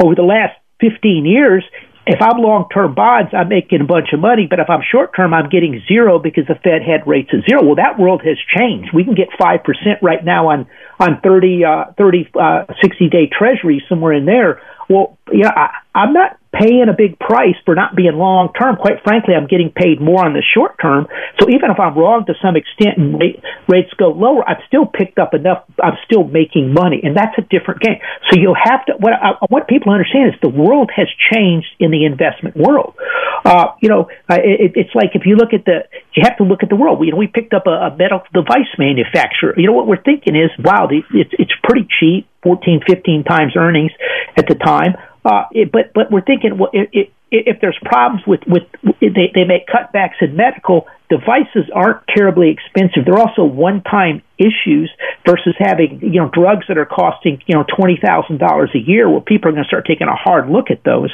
over 0.02 0.16
the 0.16 0.24
last 0.24 0.54
15 0.82 1.26
years, 1.26 1.64
if 2.10 2.22
I'm 2.22 2.42
long 2.42 2.66
term 2.74 2.96
bonds, 2.96 3.32
I'm 3.38 3.50
making 3.50 3.82
a 3.82 3.86
bunch 3.86 4.10
of 4.14 4.20
money, 4.20 4.48
but 4.50 4.60
if 4.60 4.70
I'm 4.70 4.82
short 4.82 5.16
term, 5.16 5.34
I'm 5.34 5.50
getting 5.50 5.80
zero 5.88 6.18
because 6.18 6.48
the 6.48 6.56
Fed 6.56 6.82
had 6.82 7.06
rates 7.06 7.30
at 7.34 7.48
zero. 7.48 7.64
Well, 7.64 7.76
that 7.76 8.00
world 8.00 8.22
has 8.26 8.38
changed. 8.58 8.90
We 8.94 9.04
can 9.04 9.14
get 9.14 9.30
5% 9.40 9.62
right 10.02 10.24
now 10.24 10.50
on, 10.50 10.68
on 11.00 11.22
30, 11.22 11.66
uh, 11.66 11.94
30, 11.98 12.32
uh, 12.34 12.66
60 12.82 13.10
day 13.10 13.30
treasuries, 13.30 13.84
somewhere 13.88 14.14
in 14.14 14.26
there. 14.26 14.62
Well, 14.90 15.18
you 15.32 15.44
know, 15.44 15.52
I, 15.56 15.70
I'm 15.94 16.14
not 16.14 16.40
paying 16.52 16.90
a 16.90 16.98
big 16.98 17.20
price 17.20 17.54
for 17.64 17.76
not 17.76 17.96
being 17.96 18.18
long 18.18 18.50
term. 18.58 18.76
Quite 18.76 19.04
frankly, 19.04 19.36
I'm 19.36 19.46
getting 19.46 19.70
paid 19.70 20.02
more 20.02 20.26
on 20.26 20.34
the 20.34 20.42
short 20.42 20.82
term. 20.82 21.06
So 21.40 21.48
even 21.50 21.70
if 21.70 21.80
I'm 21.80 21.94
wrong 21.94 22.26
to 22.26 22.34
some 22.42 22.56
extent 22.58 22.98
and 22.98 23.20
rate, 23.20 23.38
rates 23.68 23.94
go 23.98 24.10
lower, 24.10 24.42
I've 24.48 24.66
still 24.68 24.86
picked 24.86 25.20
up 25.20 25.34
enough. 25.34 25.64
I'm 25.82 25.98
still 26.06 26.24
making 26.24 26.74
money, 26.74 27.02
and 27.04 27.16
that's 27.16 27.38
a 27.38 27.46
different 27.46 27.82
game. 27.82 28.02
So 28.30 28.40
you'll 28.40 28.58
have 28.58 28.86
to. 28.88 28.94
What 28.98 29.14
I, 29.14 29.38
what 29.50 29.68
people 29.68 29.94
understand 29.94 30.34
is 30.34 30.40
the 30.42 30.50
world 30.50 30.90
has 30.96 31.08
changed 31.32 31.70
in 31.80 31.92
the 31.92 32.06
investment 32.06 32.58
world. 32.58 32.96
Uh, 33.46 33.78
you 33.82 33.90
know, 33.90 34.10
uh, 34.30 34.42
it, 34.42 34.74
it's 34.76 34.94
like 34.96 35.12
if 35.14 35.26
you 35.26 35.36
look 35.36 35.54
at 35.54 35.66
the, 35.66 35.86
you 36.14 36.24
have 36.26 36.38
to 36.38 36.44
look 36.44 36.64
at 36.64 36.70
the 36.70 36.76
world. 36.76 37.00
We, 37.00 37.08
you 37.08 37.12
know, 37.14 37.18
we 37.18 37.28
picked 37.28 37.54
up 37.54 37.68
a, 37.68 37.94
a 37.94 37.96
medical 37.96 38.26
device 38.34 38.70
manufacturer. 38.78 39.54
You 39.58 39.68
know 39.68 39.74
what 39.74 39.88
we're 39.88 40.02
thinking 40.02 40.36
is, 40.36 40.50
wow, 40.60 40.88
the, 40.88 41.02
it's 41.14 41.32
it's 41.34 41.54
pretty 41.64 41.88
cheap, 42.00 42.29
14, 42.44 42.82
15 42.88 43.24
times 43.24 43.54
earnings 43.56 43.92
at 44.38 44.48
the 44.48 44.56
time. 44.56 44.96
Uh, 45.26 45.44
it, 45.52 45.72
but 45.72 45.92
but 45.94 46.12
we're 46.12 46.24
thinking 46.24 46.58
well, 46.58 46.70
it, 46.72 46.90
it, 46.94 47.14
if 47.32 47.62
there's 47.62 47.78
problems 47.84 48.26
with 48.26 48.40
with 48.48 48.64
they 49.02 49.32
they 49.36 49.44
make 49.44 49.68
cutbacks 49.68 50.22
in 50.22 50.36
medical 50.36 50.88
devices 51.10 51.70
aren't 51.74 52.02
terribly 52.08 52.50
expensive. 52.50 53.04
They're 53.06 53.20
also 53.20 53.44
one 53.44 53.82
time 53.84 54.22
issues 54.38 54.90
versus 55.28 55.56
having 55.60 56.00
you 56.02 56.22
know 56.22 56.30
drugs 56.34 56.66
that 56.70 56.78
are 56.78 56.86
costing 56.86 57.42
you 57.46 57.56
know 57.56 57.66
twenty 57.68 58.00
thousand 58.02 58.40
dollars 58.40 58.70
a 58.74 58.80
year, 58.80 59.10
where 59.10 59.22
people 59.22 59.50
are 59.50 59.52
going 59.52 59.64
to 59.64 59.68
start 59.68 59.86
taking 59.86 60.08
a 60.08 60.16
hard 60.16 60.50
look 60.50 60.72
at 60.72 60.84
those, 60.84 61.14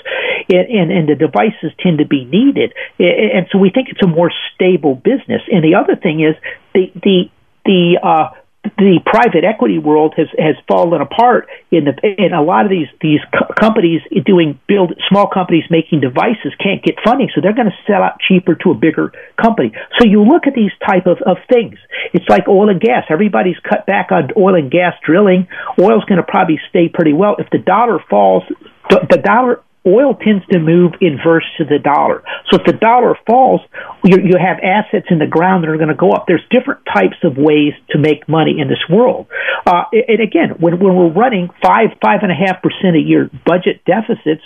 and, 0.50 0.68
and 0.70 0.92
and 0.92 1.10
the 1.10 1.16
devices 1.16 1.72
tend 1.80 1.98
to 1.98 2.06
be 2.06 2.26
needed, 2.26 2.74
and 3.00 3.48
so 3.52 3.58
we 3.58 3.72
think 3.72 3.90
it's 3.90 4.04
a 4.04 4.08
more 4.08 4.32
stable 4.54 4.96
business. 4.96 5.42
And 5.52 5.64
the 5.64 5.76
other 5.76 5.96
thing 5.96 6.22
is 6.22 6.36
the 6.74 6.92
the 6.94 7.30
the 7.66 8.00
uh, 8.02 8.30
the 8.78 9.00
private 9.06 9.44
equity 9.44 9.78
world 9.78 10.14
has 10.18 10.28
has 10.38 10.56
fallen 10.68 11.02
apart 11.02 11.48
in 11.72 11.86
the 11.86 11.94
in 12.04 12.34
a 12.34 12.42
lot 12.42 12.66
of 12.66 12.72
these 12.72 12.88
these 13.02 13.20
co- 13.32 13.54
companies 13.60 14.02
doing 14.26 14.60
build 14.68 14.94
small 15.08 15.28
companies 15.28 15.64
making 15.70 16.02
devices 16.02 16.52
can't 16.62 16.84
get 16.84 16.96
funding 17.04 17.30
so 17.34 17.42
they're 17.42 17.56
going 17.56 17.70
to 17.70 17.80
sell 17.88 18.04
out 18.04 18.20
cheaper 18.20 18.56
to 18.56 18.72
a 18.72 18.76
bigger 18.76 19.12
company. 19.42 19.72
So 20.00 20.06
you 20.06 20.24
look 20.24 20.48
at 20.48 20.54
these 20.54 20.72
type 20.86 21.06
of, 21.06 21.18
of 21.26 21.38
things. 21.52 21.78
It's 22.14 22.28
like 22.30 22.48
oil 22.48 22.70
and 22.70 22.82
gas. 22.82 23.06
Everybody's 23.10 23.60
cut 23.68 23.86
back 23.86 24.12
on 24.12 24.30
oil 24.38 24.56
and 24.56 24.72
gas 24.72 24.94
drilling. 25.04 25.48
Oil's 25.80 26.06
going 26.06 26.18
to 26.18 26.28
probably 26.28 26.60
stay 26.70 26.90
pretty 26.90 27.14
well. 27.14 27.36
If 27.40 27.50
the 27.50 27.60
dollar 27.60 28.00
falls 28.10 28.44
the, 28.90 29.06
the 29.10 29.18
dollar 29.18 29.62
oil 29.88 30.16
tends 30.16 30.46
to 30.52 30.60
move 30.60 30.94
inverse 31.02 31.46
to 31.58 31.66
the 31.66 31.80
dollar. 31.80 32.24
So 32.50 32.58
if 32.60 32.66
the 32.66 32.74
dollar 32.74 33.18
falls, 33.28 33.62
you, 34.04 34.18
you 34.18 34.38
have 34.38 34.58
assets 34.64 35.08
in 35.10 35.20
the 35.20 35.28
ground 35.28 35.64
that 35.64 35.70
are 35.70 35.78
going 35.78 35.90
to 35.90 35.96
go 35.96 36.12
up. 36.12 36.26
There's 36.28 36.44
different 36.50 36.82
types 36.86 37.18
of 37.24 37.38
ways 37.38 37.74
to 37.92 38.00
make 38.00 38.28
money 38.28 38.58
in 38.60 38.68
this 38.68 38.84
world. 38.90 39.28
Uh, 39.66 39.84
and 39.92 40.22
again, 40.22 40.56
when, 40.60 40.80
when 40.80 40.96
we're 40.96 41.14
running 41.14 41.50
five, 41.64 41.90
five 42.02 42.20
and 42.24 42.32
a 42.32 42.36
half 42.36 42.62
percent 42.62 42.96
a 42.96 43.00
year 43.00 43.30
budget 43.46 43.84
deficits, 43.86 44.42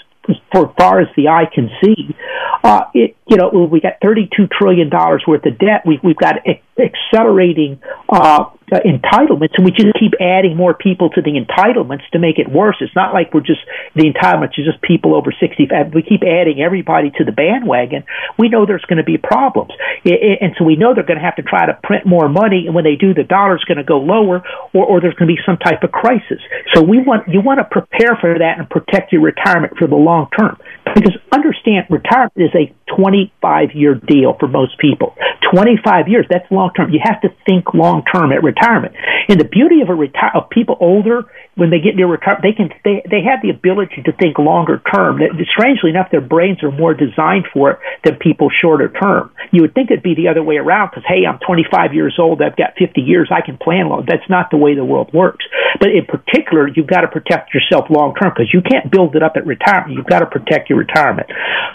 for 0.51 0.73
far 0.77 1.01
as 1.01 1.07
the 1.15 1.27
eye 1.27 1.45
can 1.51 1.69
see. 1.83 2.15
Uh, 2.63 2.81
it, 2.93 3.15
you 3.25 3.37
know, 3.37 3.49
we 3.49 3.79
got 3.79 3.93
thirty-two 3.99 4.47
trillion 4.47 4.89
dollars 4.89 5.23
worth 5.27 5.43
of 5.45 5.57
debt. 5.57 5.81
We, 5.87 5.99
we've 6.03 6.17
got 6.17 6.35
accelerating 6.77 7.81
uh, 8.09 8.45
uh, 8.71 8.79
entitlements, 8.85 9.57
and 9.57 9.65
we 9.65 9.71
just 9.71 9.93
keep 9.99 10.13
adding 10.19 10.55
more 10.55 10.73
people 10.73 11.09
to 11.11 11.21
the 11.21 11.33
entitlements 11.37 12.07
to 12.11 12.19
make 12.19 12.39
it 12.39 12.49
worse. 12.49 12.77
It's 12.81 12.95
not 12.95 13.13
like 13.13 13.33
we're 13.33 13.45
just 13.45 13.61
the 13.95 14.05
entitlements 14.09 14.57
are 14.57 14.65
just 14.65 14.81
people 14.81 15.15
over 15.15 15.31
sixty-five. 15.31 15.93
We 15.93 16.03
keep 16.03 16.21
adding 16.23 16.61
everybody 16.61 17.11
to 17.17 17.23
the 17.23 17.31
bandwagon. 17.31 18.03
We 18.37 18.49
know 18.49 18.65
there's 18.65 18.85
going 18.85 18.97
to 18.97 19.07
be 19.07 19.17
problems, 19.17 19.71
and 20.05 20.53
so 20.57 20.63
we 20.63 20.75
know 20.75 20.93
they're 20.93 21.07
going 21.07 21.19
to 21.19 21.25
have 21.25 21.37
to 21.37 21.43
try 21.43 21.65
to 21.65 21.77
print 21.83 22.05
more 22.05 22.29
money, 22.29 22.65
and 22.65 22.75
when 22.75 22.83
they 22.83 22.95
do, 22.95 23.13
the 23.13 23.23
dollar's 23.23 23.63
going 23.67 23.77
to 23.77 23.83
go 23.83 23.99
lower, 23.99 24.43
or, 24.73 24.85
or 24.85 25.01
there's 25.01 25.15
going 25.15 25.27
to 25.27 25.35
be 25.35 25.41
some 25.45 25.57
type 25.57 25.83
of 25.83 25.91
crisis. 25.91 26.41
So 26.73 26.81
we 26.81 26.99
want 26.99 27.27
you 27.27 27.41
want 27.41 27.59
to 27.59 27.67
prepare 27.67 28.17
for 28.19 28.37
that 28.37 28.59
and 28.59 28.69
protect 28.69 29.11
your 29.11 29.21
retirement 29.21 29.77
for 29.77 29.87
the 29.87 29.95
long 29.95 30.27
term. 30.37 30.57
Because 30.85 31.17
understand, 31.31 31.85
retirement 31.89 32.33
is 32.35 32.53
a 32.55 32.73
25 32.95 33.71
year 33.73 33.95
deal 33.95 34.35
for 34.39 34.47
most 34.47 34.77
people. 34.79 35.15
25 35.53 36.07
years, 36.07 36.25
that's 36.29 36.45
long 36.51 36.71
term. 36.75 36.91
You 36.91 36.99
have 37.03 37.21
to 37.21 37.29
think 37.45 37.73
long 37.73 38.03
term 38.05 38.31
at 38.31 38.43
retirement. 38.43 38.93
And 39.27 39.39
the 39.39 39.45
beauty 39.45 39.81
of 39.81 39.89
a 39.89 39.95
retire 39.95 40.31
of 40.35 40.49
people 40.49 40.77
older 40.79 41.25
when 41.55 41.69
they 41.69 41.79
get 41.79 41.95
near 41.95 42.07
retirement, 42.07 42.43
they 42.43 42.55
can 42.55 42.69
they 42.85 43.03
they 43.09 43.21
have 43.27 43.41
the 43.41 43.49
ability 43.49 44.01
to 44.05 44.11
think 44.13 44.37
longer 44.39 44.81
term. 44.93 45.19
Strangely 45.51 45.89
enough, 45.89 46.07
their 46.11 46.23
brains 46.23 46.63
are 46.63 46.71
more 46.71 46.93
designed 46.93 47.45
for 47.51 47.71
it 47.71 47.79
than 48.05 48.15
people 48.15 48.49
shorter 48.49 48.87
term. 48.87 49.31
You 49.51 49.63
would 49.63 49.73
think 49.73 49.91
it'd 49.91 50.03
be 50.03 50.15
the 50.15 50.29
other 50.29 50.43
way 50.43 50.55
around 50.55 50.91
because 50.91 51.03
hey, 51.07 51.25
I'm 51.27 51.39
25 51.45 51.93
years 51.93 52.15
old, 52.19 52.41
I've 52.41 52.55
got 52.55 52.77
50 52.77 53.01
years, 53.01 53.29
I 53.33 53.41
can 53.45 53.57
plan 53.57 53.89
long. 53.89 54.05
That's 54.07 54.27
not 54.29 54.51
the 54.51 54.57
way 54.57 54.75
the 54.75 54.85
world 54.85 55.11
works. 55.13 55.45
But 55.79 55.89
in 55.89 56.05
particular, 56.05 56.67
you've 56.67 56.87
got 56.87 57.01
to 57.01 57.07
protect 57.07 57.53
yourself 57.53 57.89
long 57.89 58.15
term 58.15 58.31
because 58.35 58.53
you 58.53 58.61
can't 58.61 58.91
build 58.91 59.15
it 59.15 59.23
up 59.23 59.33
at 59.35 59.45
retirement. 59.45 59.97
You've 59.97 60.07
got 60.07 60.19
to 60.19 60.27
protect 60.27 60.69
your 60.69 60.79
retirement. 60.79 61.27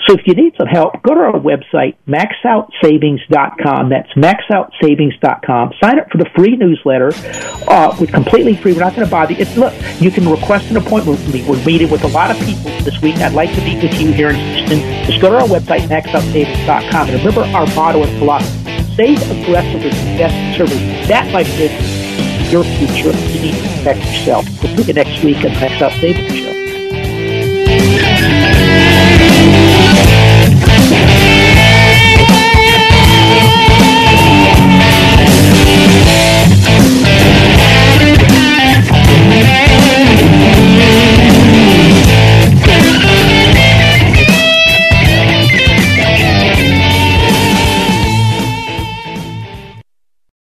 So 0.07 0.14
if 0.14 0.22
you 0.27 0.35
need 0.35 0.55
some 0.59 0.68
help, 0.68 1.03
go 1.03 1.14
to 1.14 1.20
our 1.20 1.41
website 1.41 1.97
maxoutsavings.com. 2.09 3.63
That's 3.64 4.12
maxoutsavings.com. 4.12 5.72
Sign 5.82 5.98
up 5.98 6.10
for 6.10 6.18
the 6.18 6.28
free 6.36 6.56
newsletter. 6.56 7.12
Uh, 7.66 7.96
with 7.98 8.12
completely 8.12 8.56
free. 8.56 8.72
We're 8.72 8.80
not 8.80 8.94
going 8.94 9.06
to 9.06 9.10
bother 9.10 9.32
you. 9.32 9.40
It's, 9.40 9.56
look, 9.56 9.72
you 10.00 10.10
can 10.10 10.28
request 10.28 10.70
an 10.70 10.76
appointment 10.76 11.18
with 11.18 11.32
me. 11.32 11.44
We're 11.48 11.64
meeting 11.64 11.90
with 11.90 12.04
a 12.04 12.08
lot 12.08 12.30
of 12.30 12.36
people 12.38 12.70
this 12.84 13.00
week. 13.00 13.16
I'd 13.16 13.32
like 13.32 13.54
to 13.54 13.60
meet 13.62 13.82
with 13.82 13.98
you 14.00 14.12
here 14.12 14.30
in 14.30 14.36
Houston. 14.36 14.80
Just 15.06 15.20
go 15.20 15.30
to 15.30 15.36
our 15.36 15.48
website, 15.48 15.88
maxoutsavings.com. 15.88 17.08
And 17.08 17.18
remember 17.18 17.42
our 17.56 17.66
motto 17.74 18.02
and 18.02 18.18
philosophy. 18.18 18.60
Save 18.94 19.22
aggressively, 19.30 19.88
invest 19.88 20.34
conservatively. 20.34 21.06
That, 21.06 21.32
my 21.32 21.42
friends, 21.42 22.52
your 22.52 22.64
future. 22.64 23.16
You 23.32 23.40
need 23.40 23.54
to 23.54 23.68
protect 23.78 23.98
yourself. 24.06 24.46
We'll 24.62 24.76
see 24.76 24.82
you 24.84 24.92
next 24.92 25.24
week 25.24 25.38
on 25.38 25.52
Max 25.54 25.82
Out 25.82 25.92
Savings 26.00 26.36
Show. 26.36 26.74